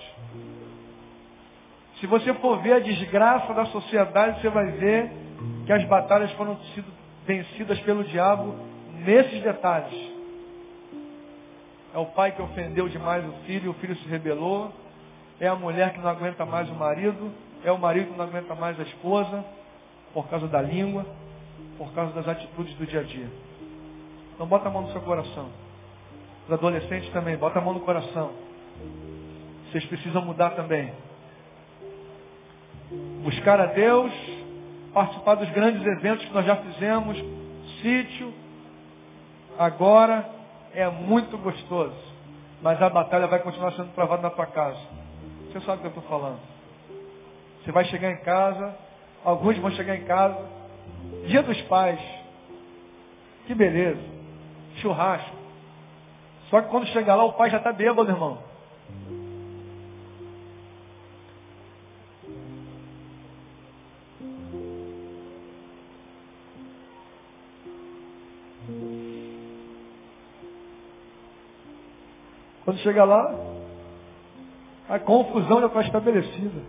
Se 2.00 2.06
você 2.06 2.32
for 2.34 2.60
ver 2.60 2.74
a 2.74 2.78
desgraça 2.78 3.52
da 3.54 3.66
sociedade, 3.66 4.40
você 4.40 4.48
vai 4.48 4.66
ver 4.72 5.10
que 5.64 5.72
as 5.72 5.84
batalhas 5.84 6.30
foram 6.32 6.56
sido 6.74 6.86
vencidas 7.26 7.80
pelo 7.80 8.04
diabo 8.04 8.54
nesses 9.04 9.42
detalhes. 9.42 10.16
É 11.94 11.98
o 11.98 12.06
pai 12.06 12.32
que 12.32 12.42
ofendeu 12.42 12.88
demais 12.88 13.24
o 13.24 13.32
filho, 13.46 13.70
o 13.70 13.74
filho 13.74 13.96
se 13.96 14.08
rebelou. 14.08 14.70
É 15.40 15.48
a 15.48 15.54
mulher 15.54 15.92
que 15.92 15.98
não 15.98 16.10
aguenta 16.10 16.44
mais 16.44 16.68
o 16.68 16.74
marido. 16.74 17.32
É 17.64 17.72
o 17.72 17.78
marido 17.78 18.12
que 18.12 18.18
não 18.18 18.24
aguenta 18.26 18.54
mais 18.54 18.78
a 18.78 18.82
esposa, 18.82 19.44
por 20.12 20.28
causa 20.28 20.46
da 20.46 20.60
língua, 20.60 21.06
por 21.78 21.92
causa 21.92 22.12
das 22.12 22.28
atitudes 22.28 22.74
do 22.74 22.86
dia 22.86 23.00
a 23.00 23.02
dia. 23.02 23.28
Então 24.36 24.46
bota 24.46 24.68
a 24.68 24.70
mão 24.70 24.82
no 24.82 24.92
seu 24.92 25.00
coração. 25.00 25.48
Os 26.46 26.52
adolescentes 26.52 27.12
também, 27.12 27.36
bota 27.36 27.58
a 27.58 27.62
mão 27.62 27.74
no 27.74 27.80
coração. 27.80 28.30
Vocês 29.72 29.84
precisam 29.86 30.24
mudar 30.24 30.50
também 30.50 30.92
buscar 33.22 33.60
a 33.60 33.66
Deus, 33.66 34.12
participar 34.92 35.34
dos 35.34 35.50
grandes 35.50 35.84
eventos 35.84 36.24
que 36.24 36.32
nós 36.32 36.46
já 36.46 36.56
fizemos, 36.56 37.16
sítio, 37.82 38.32
agora 39.58 40.28
é 40.72 40.88
muito 40.88 41.36
gostoso. 41.38 41.96
Mas 42.62 42.80
a 42.80 42.88
batalha 42.88 43.26
vai 43.26 43.40
continuar 43.40 43.72
sendo 43.72 43.92
travada 43.94 44.22
na 44.22 44.30
tua 44.30 44.46
casa. 44.46 44.78
Você 45.50 45.60
sabe 45.60 45.78
o 45.78 45.80
que 45.80 45.86
eu 45.86 46.00
estou 46.00 46.04
falando. 46.04 46.38
Você 47.64 47.72
vai 47.72 47.84
chegar 47.86 48.10
em 48.12 48.18
casa, 48.18 48.74
alguns 49.24 49.58
vão 49.58 49.70
chegar 49.72 49.96
em 49.96 50.04
casa, 50.04 50.38
dia 51.26 51.42
dos 51.42 51.60
pais. 51.62 52.00
Que 53.46 53.54
beleza. 53.54 54.15
Churrasco. 54.76 55.36
Só 56.50 56.60
que 56.60 56.68
quando 56.68 56.86
chegar 56.88 57.16
lá, 57.16 57.24
o 57.24 57.32
pai 57.32 57.50
já 57.50 57.58
está 57.58 57.72
bêbado, 57.72 58.10
irmão. 58.10 58.38
Quando 72.64 72.78
chega 72.78 73.04
lá, 73.04 73.32
a 74.88 74.98
confusão 74.98 75.60
já 75.60 75.66
está 75.66 75.82
estabelecida. 75.82 76.60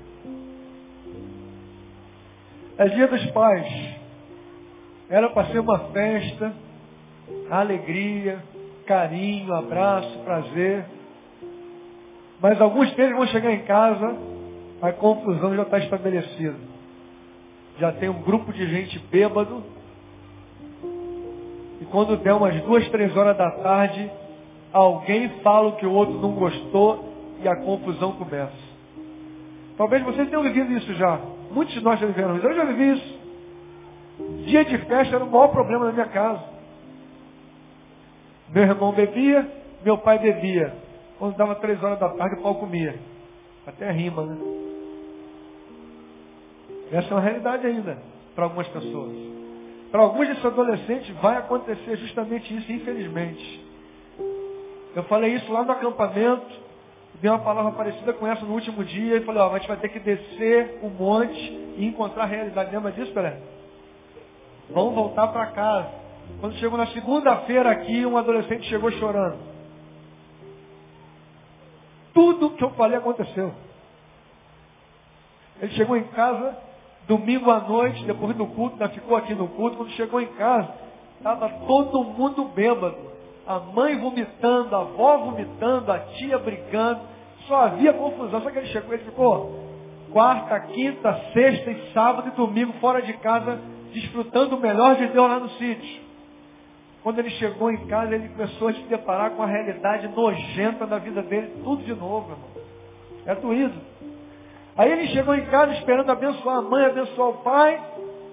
É 2.77 2.87
dia 2.89 3.07
dos 3.07 3.25
pais. 3.31 3.95
Era 5.09 5.29
para 5.29 5.47
ser 5.51 5.59
uma 5.59 5.79
festa, 5.89 6.53
alegria, 7.49 8.43
carinho, 8.85 9.53
abraço, 9.53 10.17
prazer. 10.19 10.85
Mas 12.41 12.59
alguns 12.61 12.93
deles 12.93 13.15
vão 13.15 13.27
chegar 13.27 13.51
em 13.51 13.63
casa, 13.63 14.15
a 14.81 14.91
confusão 14.91 15.55
já 15.55 15.63
está 15.63 15.79
estabelecida. 15.79 16.55
Já 17.79 17.91
tem 17.91 18.09
um 18.09 18.21
grupo 18.21 18.51
de 18.53 18.67
gente 18.67 18.99
bêbado. 19.11 19.63
E 21.81 21.85
quando 21.85 22.17
der 22.17 22.33
umas 22.33 22.59
duas, 22.63 22.87
três 22.89 23.15
horas 23.15 23.37
da 23.37 23.51
tarde, 23.51 24.09
alguém 24.71 25.29
fala 25.41 25.69
o 25.69 25.75
que 25.75 25.85
o 25.85 25.93
outro 25.93 26.15
não 26.15 26.31
gostou 26.31 27.13
e 27.41 27.47
a 27.47 27.55
confusão 27.57 28.13
começa. 28.13 28.67
Talvez 29.77 30.03
vocês 30.03 30.27
tenham 30.27 30.43
vivido 30.43 30.73
isso 30.73 30.93
já. 30.95 31.19
Muitos 31.51 31.73
de 31.73 31.81
nós 31.81 31.99
já 31.99 32.07
viveram 32.07 32.35
isso. 32.37 32.47
Eu 32.47 32.55
já 32.55 32.65
vivi 32.65 32.93
isso. 32.93 33.17
Dia 34.45 34.65
de 34.65 34.77
festa 34.79 35.15
era 35.15 35.23
o 35.23 35.31
maior 35.31 35.49
problema 35.49 35.85
da 35.85 35.91
minha 35.91 36.07
casa. 36.07 36.56
Meu 38.49 38.63
irmão 38.63 38.91
bebia, 38.93 39.47
meu 39.83 39.97
pai 39.97 40.19
bebia. 40.19 40.73
Quando 41.19 41.35
dava 41.35 41.55
três 41.55 41.81
horas 41.83 41.99
da 41.99 42.09
tarde, 42.09 42.39
o 42.39 42.43
pau 42.43 42.55
comia. 42.55 42.97
Até 43.65 43.91
rima, 43.91 44.23
né? 44.23 44.37
Essa 46.91 47.09
é 47.09 47.13
uma 47.13 47.21
realidade 47.21 47.67
ainda 47.67 47.97
para 48.33 48.45
algumas 48.45 48.67
pessoas. 48.67 49.11
Para 49.91 50.01
alguns 50.01 50.27
desses 50.27 50.45
adolescentes 50.45 51.15
vai 51.17 51.37
acontecer 51.37 51.97
justamente 51.97 52.55
isso, 52.55 52.71
infelizmente. 52.71 53.65
Eu 54.95 55.03
falei 55.03 55.33
isso 55.35 55.51
lá 55.51 55.63
no 55.63 55.71
acampamento, 55.71 56.47
vi 57.21 57.29
uma 57.29 57.39
palavra 57.39 57.71
parecida 57.71 58.13
com 58.13 58.25
essa 58.25 58.45
no 58.45 58.53
último 58.53 58.83
dia, 58.83 59.17
e 59.17 59.21
falei, 59.21 59.41
ó, 59.41 59.53
a 59.53 59.57
gente 59.57 59.67
vai 59.67 59.77
ter 59.77 59.89
que 59.89 59.99
descer 59.99 60.79
o 60.81 60.89
monte 60.89 61.39
e 61.77 61.85
encontrar 61.85 62.23
a 62.23 62.27
realidade. 62.27 62.73
Lembra 62.73 62.91
disso, 62.91 63.13
Pelé? 63.13 63.37
Vamos 64.69 64.95
voltar 64.95 65.27
para 65.27 65.47
casa. 65.47 66.06
Quando 66.39 66.55
chegou 66.55 66.77
na 66.77 66.87
segunda-feira 66.87 67.71
aqui, 67.71 68.05
um 68.05 68.17
adolescente 68.17 68.67
chegou 68.67 68.91
chorando. 68.91 69.37
Tudo 72.13 72.51
que 72.51 72.63
eu 72.63 72.69
falei 72.71 72.97
aconteceu. 72.97 73.53
Ele 75.61 75.71
chegou 75.73 75.97
em 75.97 76.03
casa, 76.05 76.57
domingo 77.07 77.49
à 77.49 77.59
noite, 77.59 78.03
depois 78.05 78.35
do 78.35 78.45
culto, 78.47 78.73
ainda 78.73 78.89
ficou 78.89 79.17
aqui 79.17 79.33
no 79.33 79.47
culto. 79.47 79.77
Quando 79.77 79.91
chegou 79.91 80.21
em 80.21 80.27
casa, 80.27 80.69
estava 81.17 81.49
todo 81.65 82.03
mundo 82.03 82.45
bêbado. 82.45 83.07
A 83.47 83.59
mãe 83.59 83.97
vomitando, 83.97 84.75
a 84.75 84.79
avó 84.79 85.17
vomitando, 85.17 85.91
a 85.91 85.99
tia 85.99 86.37
brigando. 86.37 87.01
Só 87.47 87.61
havia 87.61 87.93
confusão. 87.93 88.41
Só 88.41 88.51
que 88.51 88.57
ele 88.59 88.67
chegou, 88.67 88.93
ele 88.93 89.03
ficou 89.05 89.67
quarta, 90.11 90.59
quinta, 90.59 91.13
sexta 91.33 91.71
e 91.71 91.93
sábado 91.93 92.29
e 92.29 92.31
domingo 92.31 92.73
fora 92.73 93.01
de 93.01 93.13
casa, 93.13 93.59
desfrutando 93.93 94.55
o 94.55 94.59
melhor 94.59 94.95
de 94.95 95.07
Deus 95.07 95.29
lá 95.29 95.39
no 95.39 95.49
sítio. 95.51 96.06
Quando 97.07 97.19
ele 97.19 97.29
chegou 97.29 97.71
em 97.71 97.87
casa, 97.87 98.13
ele 98.13 98.27
começou 98.27 98.67
a 98.67 98.73
se 98.73 98.81
deparar 98.81 99.31
com 99.31 99.41
a 99.41 99.45
realidade 99.45 100.09
nojenta 100.09 100.85
da 100.85 100.97
vida 100.97 101.21
dele, 101.21 101.53
tudo 101.63 101.81
de 101.81 101.95
novo, 101.95 102.33
irmão. 102.33 102.49
É 103.25 103.33
doído. 103.33 103.79
Aí 104.75 104.91
ele 104.91 105.07
chegou 105.07 105.33
em 105.33 105.45
casa 105.45 105.71
esperando 105.75 106.09
abençoar 106.09 106.57
a 106.57 106.61
mãe, 106.61 106.85
abençoar 106.85 107.29
o 107.29 107.33
pai, 107.35 107.81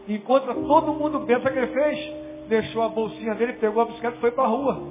encontra 0.09 0.53
todo 0.55 0.93
mundo 0.93 1.21
bem. 1.21 1.41
Sabe 1.41 1.51
o 1.51 1.53
que 1.53 1.59
ele 1.61 1.85
fez? 1.85 2.49
Deixou 2.49 2.83
a 2.83 2.89
bolsinha 2.89 3.37
dele, 3.37 3.53
pegou 3.53 3.81
a 3.81 3.85
bicicleta 3.85 4.17
e 4.17 4.21
foi 4.21 4.33
para 4.33 4.43
a 4.43 4.49
rua. 4.49 4.83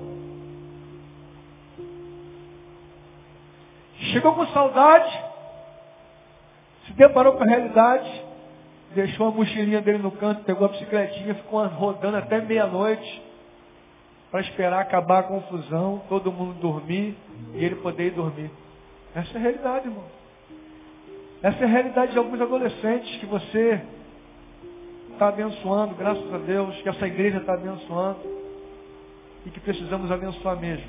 Chegou 4.13 4.33
com 4.33 4.47
saudade, 4.47 5.23
se 6.85 6.93
deparou 6.93 7.33
com 7.33 7.43
a 7.43 7.47
realidade, 7.47 8.23
deixou 8.95 9.27
a 9.27 9.31
mochilinha 9.31 9.81
dele 9.81 9.97
no 9.97 10.11
canto, 10.11 10.45
pegou 10.45 10.67
a 10.67 10.69
bicicletinha, 10.69 11.35
ficou 11.35 11.67
rodando 11.67 12.15
até 12.15 12.39
meia-noite 12.39 13.32
para 14.33 14.41
esperar 14.41 14.81
acabar 14.81 15.19
a 15.19 15.23
confusão, 15.23 16.01
todo 16.09 16.31
mundo 16.31 16.59
dormir 16.59 17.15
e 17.53 17.63
ele 17.63 17.75
poder 17.75 18.07
ir 18.07 18.11
dormir. 18.15 18.49
Essa 19.13 19.35
é 19.35 19.37
a 19.37 19.39
realidade, 19.39 19.87
irmão. 19.87 20.05
Essa 21.43 21.59
é 21.59 21.63
a 21.65 21.67
realidade 21.67 22.13
de 22.13 22.17
alguns 22.17 22.41
adolescentes 22.41 23.15
que 23.17 23.27
você 23.27 23.79
está 25.11 25.27
abençoando, 25.27 25.93
graças 25.93 26.33
a 26.33 26.39
Deus, 26.39 26.75
que 26.81 26.89
essa 26.89 27.05
igreja 27.05 27.37
está 27.37 27.53
abençoando 27.53 28.21
e 29.45 29.51
que 29.51 29.59
precisamos 29.59 30.11
abençoar 30.11 30.59
mesmo. 30.59 30.87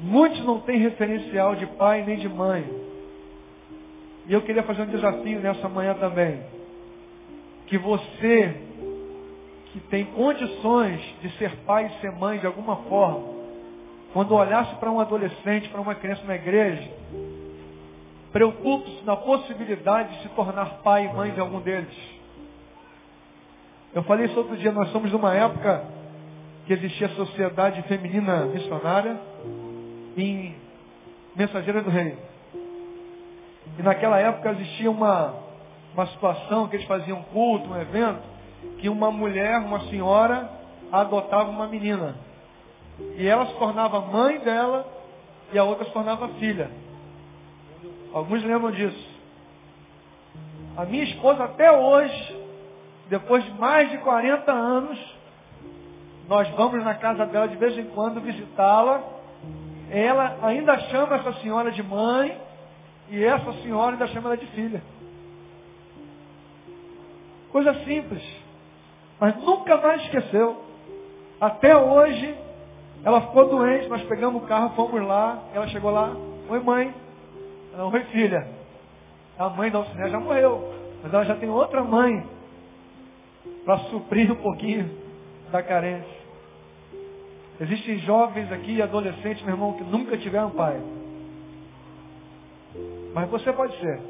Muitos 0.00 0.42
não 0.46 0.60
têm 0.60 0.78
referencial 0.78 1.56
de 1.56 1.66
pai 1.66 2.04
nem 2.06 2.16
de 2.16 2.28
mãe. 2.30 2.64
E 4.26 4.32
eu 4.32 4.40
queria 4.40 4.62
fazer 4.62 4.80
um 4.80 4.86
desafio 4.86 5.40
nessa 5.40 5.68
manhã 5.68 5.92
também. 5.92 6.40
Que 7.66 7.76
você, 7.76 8.67
que 9.80 9.88
tem 9.88 10.04
condições 10.06 11.00
de 11.20 11.30
ser 11.38 11.50
pai 11.66 11.86
e 11.86 12.00
ser 12.00 12.12
mãe 12.12 12.38
de 12.38 12.46
alguma 12.46 12.76
forma, 12.88 13.38
quando 14.12 14.34
olhasse 14.34 14.74
para 14.76 14.90
um 14.90 15.00
adolescente, 15.00 15.68
para 15.68 15.80
uma 15.80 15.94
criança 15.94 16.22
na 16.24 16.34
igreja, 16.34 16.88
Preocupe-se 18.32 19.04
na 19.04 19.16
possibilidade 19.16 20.16
de 20.16 20.22
se 20.22 20.28
tornar 20.30 20.80
pai 20.82 21.06
e 21.06 21.12
mãe 21.12 21.30
de 21.32 21.40
algum 21.40 21.60
deles. 21.60 21.96
Eu 23.94 24.02
falei 24.02 24.26
isso 24.26 24.38
outro 24.38 24.56
dia, 24.56 24.70
nós 24.70 24.90
somos 24.90 25.10
numa 25.10 25.34
época 25.34 25.82
que 26.66 26.74
existia 26.74 27.06
a 27.06 27.10
sociedade 27.10 27.80
feminina 27.82 28.44
missionária 28.44 29.18
em 30.16 30.54
Mensageira 31.34 31.80
do 31.80 31.88
Rei. 31.88 32.18
E 33.78 33.82
naquela 33.82 34.18
época 34.18 34.50
existia 34.52 34.90
uma, 34.90 35.34
uma 35.94 36.06
situação 36.08 36.68
que 36.68 36.76
eles 36.76 36.86
faziam 36.86 37.22
culto, 37.32 37.70
um 37.70 37.80
evento, 37.80 38.20
que 38.78 38.88
uma 38.88 39.10
mulher, 39.10 39.58
uma 39.58 39.80
senhora, 39.88 40.50
adotava 40.92 41.50
uma 41.50 41.66
menina. 41.66 42.16
E 43.16 43.26
ela 43.26 43.46
se 43.46 43.54
tornava 43.54 44.00
mãe 44.00 44.38
dela 44.40 44.86
e 45.52 45.58
a 45.58 45.64
outra 45.64 45.84
se 45.84 45.92
tornava 45.92 46.28
filha. 46.40 46.70
Alguns 48.12 48.42
lembram 48.42 48.70
disso. 48.72 49.08
A 50.76 50.84
minha 50.84 51.04
esposa 51.04 51.44
até 51.44 51.70
hoje, 51.70 52.46
depois 53.08 53.44
de 53.44 53.50
mais 53.52 53.90
de 53.90 53.98
40 53.98 54.50
anos, 54.52 54.98
nós 56.28 56.48
vamos 56.50 56.84
na 56.84 56.94
casa 56.94 57.26
dela 57.26 57.48
de 57.48 57.56
vez 57.56 57.76
em 57.78 57.86
quando 57.86 58.20
visitá-la. 58.20 59.02
Ela 59.90 60.38
ainda 60.42 60.78
chama 60.90 61.16
essa 61.16 61.32
senhora 61.40 61.72
de 61.72 61.82
mãe 61.82 62.38
e 63.08 63.24
essa 63.24 63.52
senhora 63.62 63.92
ainda 63.92 64.06
chama 64.08 64.28
ela 64.28 64.36
de 64.36 64.46
filha. 64.48 64.82
Coisa 67.50 67.72
simples. 67.84 68.22
Mas 69.20 69.36
nunca 69.36 69.76
mais 69.76 70.02
esqueceu. 70.02 70.62
Até 71.40 71.76
hoje, 71.76 72.36
ela 73.04 73.20
ficou 73.22 73.48
doente, 73.48 73.88
nós 73.88 74.02
pegamos 74.04 74.42
o 74.42 74.46
carro, 74.46 74.74
fomos 74.74 75.02
lá, 75.02 75.42
ela 75.54 75.68
chegou 75.68 75.90
lá, 75.90 76.14
oi 76.48 76.60
mãe, 76.60 76.94
não, 77.76 77.92
oi 77.92 78.04
filha. 78.06 78.46
A 79.38 79.48
mãe 79.48 79.70
da 79.70 79.78
Alciné 79.78 80.08
já 80.10 80.18
morreu. 80.18 80.74
Mas 81.02 81.14
ela 81.14 81.24
já 81.24 81.36
tem 81.36 81.48
outra 81.48 81.84
mãe 81.84 82.26
para 83.64 83.78
suprir 83.90 84.30
um 84.32 84.36
pouquinho 84.36 84.90
da 85.52 85.62
carência. 85.62 86.18
Existem 87.60 87.98
jovens 87.98 88.50
aqui, 88.50 88.82
adolescentes, 88.82 89.42
meu 89.44 89.54
irmão, 89.54 89.74
que 89.74 89.84
nunca 89.84 90.16
tiveram 90.16 90.50
pai. 90.50 90.80
Mas 93.14 93.28
você 93.30 93.52
pode 93.52 93.78
ser. 93.78 94.00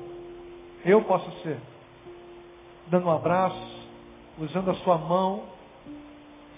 Eu 0.85 1.03
posso 1.03 1.31
ser. 1.43 1.59
Dando 2.89 3.07
um 3.07 3.11
abraço, 3.11 3.78
usando 4.41 4.71
a 4.71 4.75
sua 4.75 4.99
mão, 4.99 5.43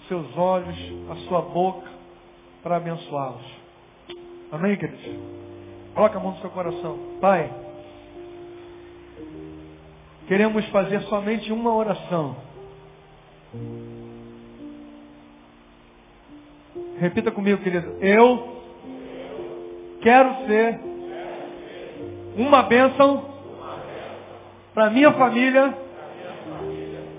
seus 0.07 0.37
olhos, 0.37 0.75
a 1.09 1.15
sua 1.27 1.41
boca, 1.41 1.89
para 2.61 2.77
abençoá-los. 2.77 3.45
Amém, 4.51 4.77
queridos? 4.77 5.01
Coloca 5.95 6.17
a 6.17 6.21
mão 6.21 6.31
no 6.31 6.37
seu 6.39 6.49
coração. 6.49 6.99
Pai, 7.19 7.51
queremos 10.27 10.65
fazer 10.67 11.01
somente 11.03 11.51
uma 11.51 11.73
oração. 11.73 12.35
Repita 16.99 17.31
comigo, 17.31 17.61
querido. 17.63 17.97
Eu 17.99 18.61
quero 20.01 20.45
ser 20.45 20.79
uma 22.37 22.63
bênção 22.63 23.25
para 24.73 24.89
minha 24.89 25.11
família, 25.13 25.77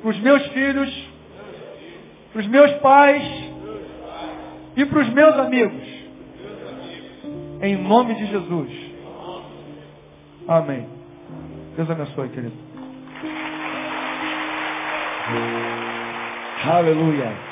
para 0.02 0.10
os 0.10 0.18
meus 0.18 0.44
filhos, 0.48 1.08
para 2.32 2.40
os 2.40 2.46
meus 2.48 2.72
pais 2.80 3.22
e 4.76 4.84
para 4.84 5.00
os 5.00 5.08
meus 5.10 5.34
amigos. 5.36 5.82
Em 7.62 7.76
nome 7.76 8.14
de 8.16 8.26
Jesus. 8.26 8.70
Amém. 10.48 10.88
Deus 11.76 11.88
abençoe, 11.88 12.28
querido. 12.30 12.56
Aleluia. 16.64 17.51